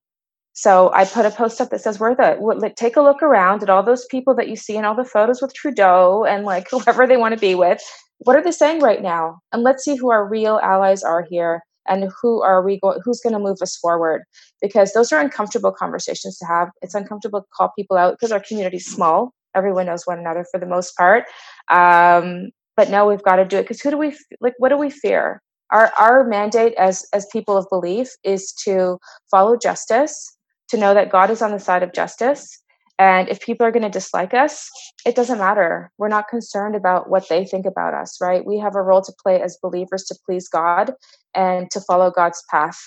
So 0.58 0.92
I 0.92 1.06
put 1.06 1.28
a 1.28 1.30
post 1.30 1.62
up 1.62 1.70
that 1.70 1.82
says, 1.82 2.00
"Where 2.00 2.16
the 2.16 2.74
take 2.76 2.98
a 2.98 3.02
look 3.02 3.22
around 3.22 3.62
at 3.62 3.70
all 3.70 3.84
those 3.84 4.06
people 4.08 4.34
that 4.36 4.50
you 4.50 4.56
see 4.56 4.76
in 4.76 4.86
all 4.86 4.96
the 4.96 5.06
photos 5.06 5.40
with 5.40 5.54
Trudeau 5.54 6.26
and 6.28 6.46
like 6.46 6.68
whoever 6.72 7.06
they 7.06 7.16
want 7.18 7.36
to 7.36 7.40
be 7.40 7.54
with. 7.54 7.80
What 8.20 8.36
are 8.36 8.42
they 8.42 8.52
saying 8.52 8.80
right 8.80 9.04
now? 9.04 9.40
And 9.54 9.62
let's 9.62 9.86
see 9.86 9.96
who 9.96 10.10
our 10.10 10.28
real 10.28 10.60
allies 10.64 11.04
are 11.04 11.26
here." 11.30 11.62
and 11.90 12.12
who 12.22 12.42
are 12.42 12.62
we 12.64 12.80
going 12.82 13.00
who's 13.06 13.22
going 13.22 13.32
to 13.32 13.40
move 13.40 13.60
us 13.62 13.78
forward 13.78 14.24
because 14.62 14.92
those 14.92 15.14
are 15.14 15.22
uncomfortable 15.22 15.72
conversations 15.72 16.38
to 16.38 16.46
have 16.46 16.68
it's 16.82 16.96
uncomfortable 16.96 17.40
to 17.40 17.48
call 17.56 17.72
people 17.78 17.96
out 17.96 18.14
because 18.14 18.32
our 18.32 18.42
community 18.42 18.76
is 18.76 18.86
small 18.86 19.32
everyone 19.56 19.86
knows 19.86 20.06
one 20.06 20.20
another 20.20 20.46
for 20.52 20.60
the 20.60 20.66
most 20.66 20.98
part 20.98 21.24
um, 21.72 22.50
but 22.76 22.90
now 22.90 23.08
we've 23.08 23.24
got 23.24 23.38
to 23.38 23.46
do 23.46 23.56
it 23.58 23.62
because 23.62 23.80
who 23.80 23.90
do 23.90 23.98
we 23.98 24.14
like 24.42 24.56
what 24.58 24.68
do 24.68 24.78
we 24.78 24.90
fear 24.90 25.42
our 25.72 25.94
our 25.98 26.26
mandate 26.26 26.74
as 26.74 27.06
as 27.14 27.26
people 27.32 27.56
of 27.56 27.66
belief 27.70 28.10
is 28.26 28.52
to 28.52 28.98
follow 29.32 29.56
justice 29.56 30.37
to 30.70 30.78
know 30.78 30.94
that 30.94 31.10
god 31.10 31.30
is 31.30 31.42
on 31.42 31.52
the 31.52 31.60
side 31.60 31.84
of 31.84 31.94
justice 31.94 32.62
and 33.00 33.30
if 33.30 33.40
people 33.40 33.66
are 33.66 33.72
going 33.72 33.84
to 33.84 33.90
dislike 33.90 34.34
us, 34.34 34.70
it 35.06 35.16
doesn't 35.16 35.38
matter. 35.38 35.92
We're 35.98 36.08
not 36.08 36.28
concerned 36.28 36.76
about 36.76 37.10
what 37.10 37.30
they 37.30 37.46
think 37.46 37.66
about 37.66 37.94
us, 37.94 38.18
right? 38.20 38.46
We 38.46 38.58
have 38.60 38.76
a 38.76 38.82
role 38.82 39.02
to 39.04 39.14
play 39.22 39.42
as 39.42 39.58
believers 39.62 40.04
to 40.06 40.16
please 40.26 40.48
God 40.48 40.94
and 41.36 41.70
to 41.72 41.82
follow 41.82 42.10
God's 42.10 42.44
path. 42.50 42.80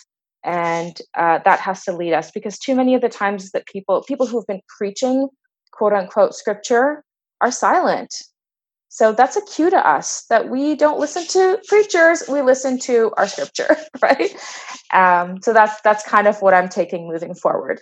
And 0.42 1.00
uh, 1.16 1.38
that 1.44 1.60
has 1.60 1.84
to 1.84 1.92
lead 1.92 2.12
us 2.12 2.30
because 2.32 2.58
too 2.58 2.74
many 2.74 2.94
of 2.94 3.02
the 3.02 3.08
times 3.08 3.52
that 3.52 3.66
people, 3.66 4.02
people 4.02 4.26
who've 4.26 4.46
been 4.46 4.62
preaching 4.78 5.28
quote 5.72 5.92
unquote 5.92 6.34
scripture 6.34 7.04
are 7.40 7.52
silent. 7.52 8.14
So 8.92 9.12
that's 9.12 9.36
a 9.36 9.42
cue 9.42 9.70
to 9.70 9.88
us 9.88 10.24
that 10.30 10.48
we 10.48 10.74
don't 10.74 10.98
listen 10.98 11.24
to 11.28 11.62
preachers, 11.68 12.24
we 12.28 12.42
listen 12.42 12.76
to 12.80 13.12
our 13.16 13.28
scripture, 13.28 13.76
right? 14.02 14.34
Um, 14.92 15.40
so 15.42 15.52
that's 15.52 15.80
that's 15.82 16.02
kind 16.02 16.26
of 16.26 16.42
what 16.42 16.54
I'm 16.54 16.68
taking 16.68 17.06
moving 17.06 17.34
forward. 17.34 17.80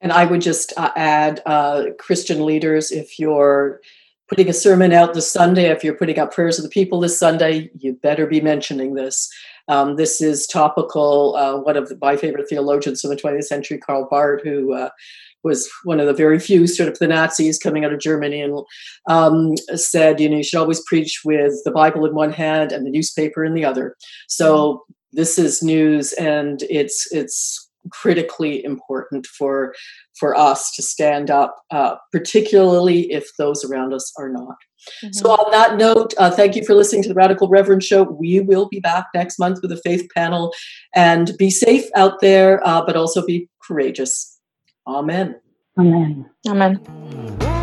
And 0.00 0.10
I 0.10 0.24
would 0.24 0.40
just 0.40 0.72
uh, 0.76 0.90
add 0.96 1.40
uh, 1.46 1.84
Christian 2.00 2.44
leaders, 2.44 2.90
if 2.90 3.20
you're 3.20 3.80
putting 4.28 4.48
a 4.48 4.52
sermon 4.52 4.92
out 4.92 5.14
this 5.14 5.30
Sunday, 5.30 5.70
if 5.70 5.84
you're 5.84 5.94
putting 5.94 6.18
out 6.18 6.32
prayers 6.32 6.58
of 6.58 6.64
the 6.64 6.68
people 6.68 6.98
this 6.98 7.16
Sunday, 7.16 7.70
you 7.78 7.92
better 7.92 8.26
be 8.26 8.40
mentioning 8.40 8.94
this. 8.94 9.32
Um, 9.68 9.94
this 9.94 10.20
is 10.20 10.48
topical. 10.48 11.36
Uh, 11.36 11.58
one 11.58 11.76
of 11.76 11.88
the, 11.88 11.96
my 12.00 12.16
favorite 12.16 12.48
theologians 12.48 13.00
from 13.00 13.10
the 13.10 13.16
20th 13.16 13.44
century, 13.44 13.78
Karl 13.78 14.08
Barth, 14.10 14.42
who 14.42 14.72
uh, 14.72 14.88
was 15.44 15.70
one 15.84 16.00
of 16.00 16.06
the 16.06 16.14
very 16.14 16.38
few 16.38 16.66
sort 16.66 16.88
of 16.88 16.98
the 16.98 17.08
Nazis 17.08 17.58
coming 17.58 17.84
out 17.84 17.92
of 17.92 18.00
Germany 18.00 18.40
and 18.40 18.60
um, 19.08 19.56
said, 19.74 20.20
you 20.20 20.28
know, 20.28 20.36
you 20.36 20.44
should 20.44 20.60
always 20.60 20.82
preach 20.86 21.22
with 21.24 21.54
the 21.64 21.72
Bible 21.72 22.06
in 22.06 22.14
one 22.14 22.32
hand 22.32 22.72
and 22.72 22.86
the 22.86 22.90
newspaper 22.90 23.44
in 23.44 23.54
the 23.54 23.64
other. 23.64 23.96
So 24.28 24.84
this 25.12 25.38
is 25.38 25.62
news, 25.62 26.12
and 26.14 26.62
it's 26.70 27.06
it's 27.12 27.68
critically 27.90 28.64
important 28.64 29.26
for 29.26 29.74
for 30.18 30.36
us 30.36 30.72
to 30.76 30.82
stand 30.82 31.30
up, 31.30 31.56
uh, 31.70 31.96
particularly 32.12 33.12
if 33.12 33.28
those 33.38 33.64
around 33.64 33.92
us 33.92 34.12
are 34.18 34.28
not. 34.28 34.56
Mm-hmm. 35.04 35.12
So, 35.12 35.30
on 35.30 35.50
that 35.52 35.76
note, 35.76 36.14
uh, 36.18 36.30
thank 36.30 36.56
you 36.56 36.64
for 36.64 36.74
listening 36.74 37.02
to 37.04 37.08
the 37.08 37.14
Radical 37.14 37.48
Reverend 37.48 37.82
Show. 37.82 38.02
We 38.02 38.40
will 38.40 38.68
be 38.68 38.80
back 38.80 39.06
next 39.14 39.38
month 39.38 39.60
with 39.62 39.72
a 39.72 39.80
faith 39.84 40.08
panel, 40.14 40.52
and 40.94 41.32
be 41.38 41.50
safe 41.50 41.84
out 41.94 42.20
there, 42.20 42.66
uh, 42.66 42.84
but 42.84 42.96
also 42.96 43.24
be 43.24 43.48
courageous. 43.62 44.31
Amen. 44.86 45.40
Amen. 45.78 46.30
Amen. 46.48 47.61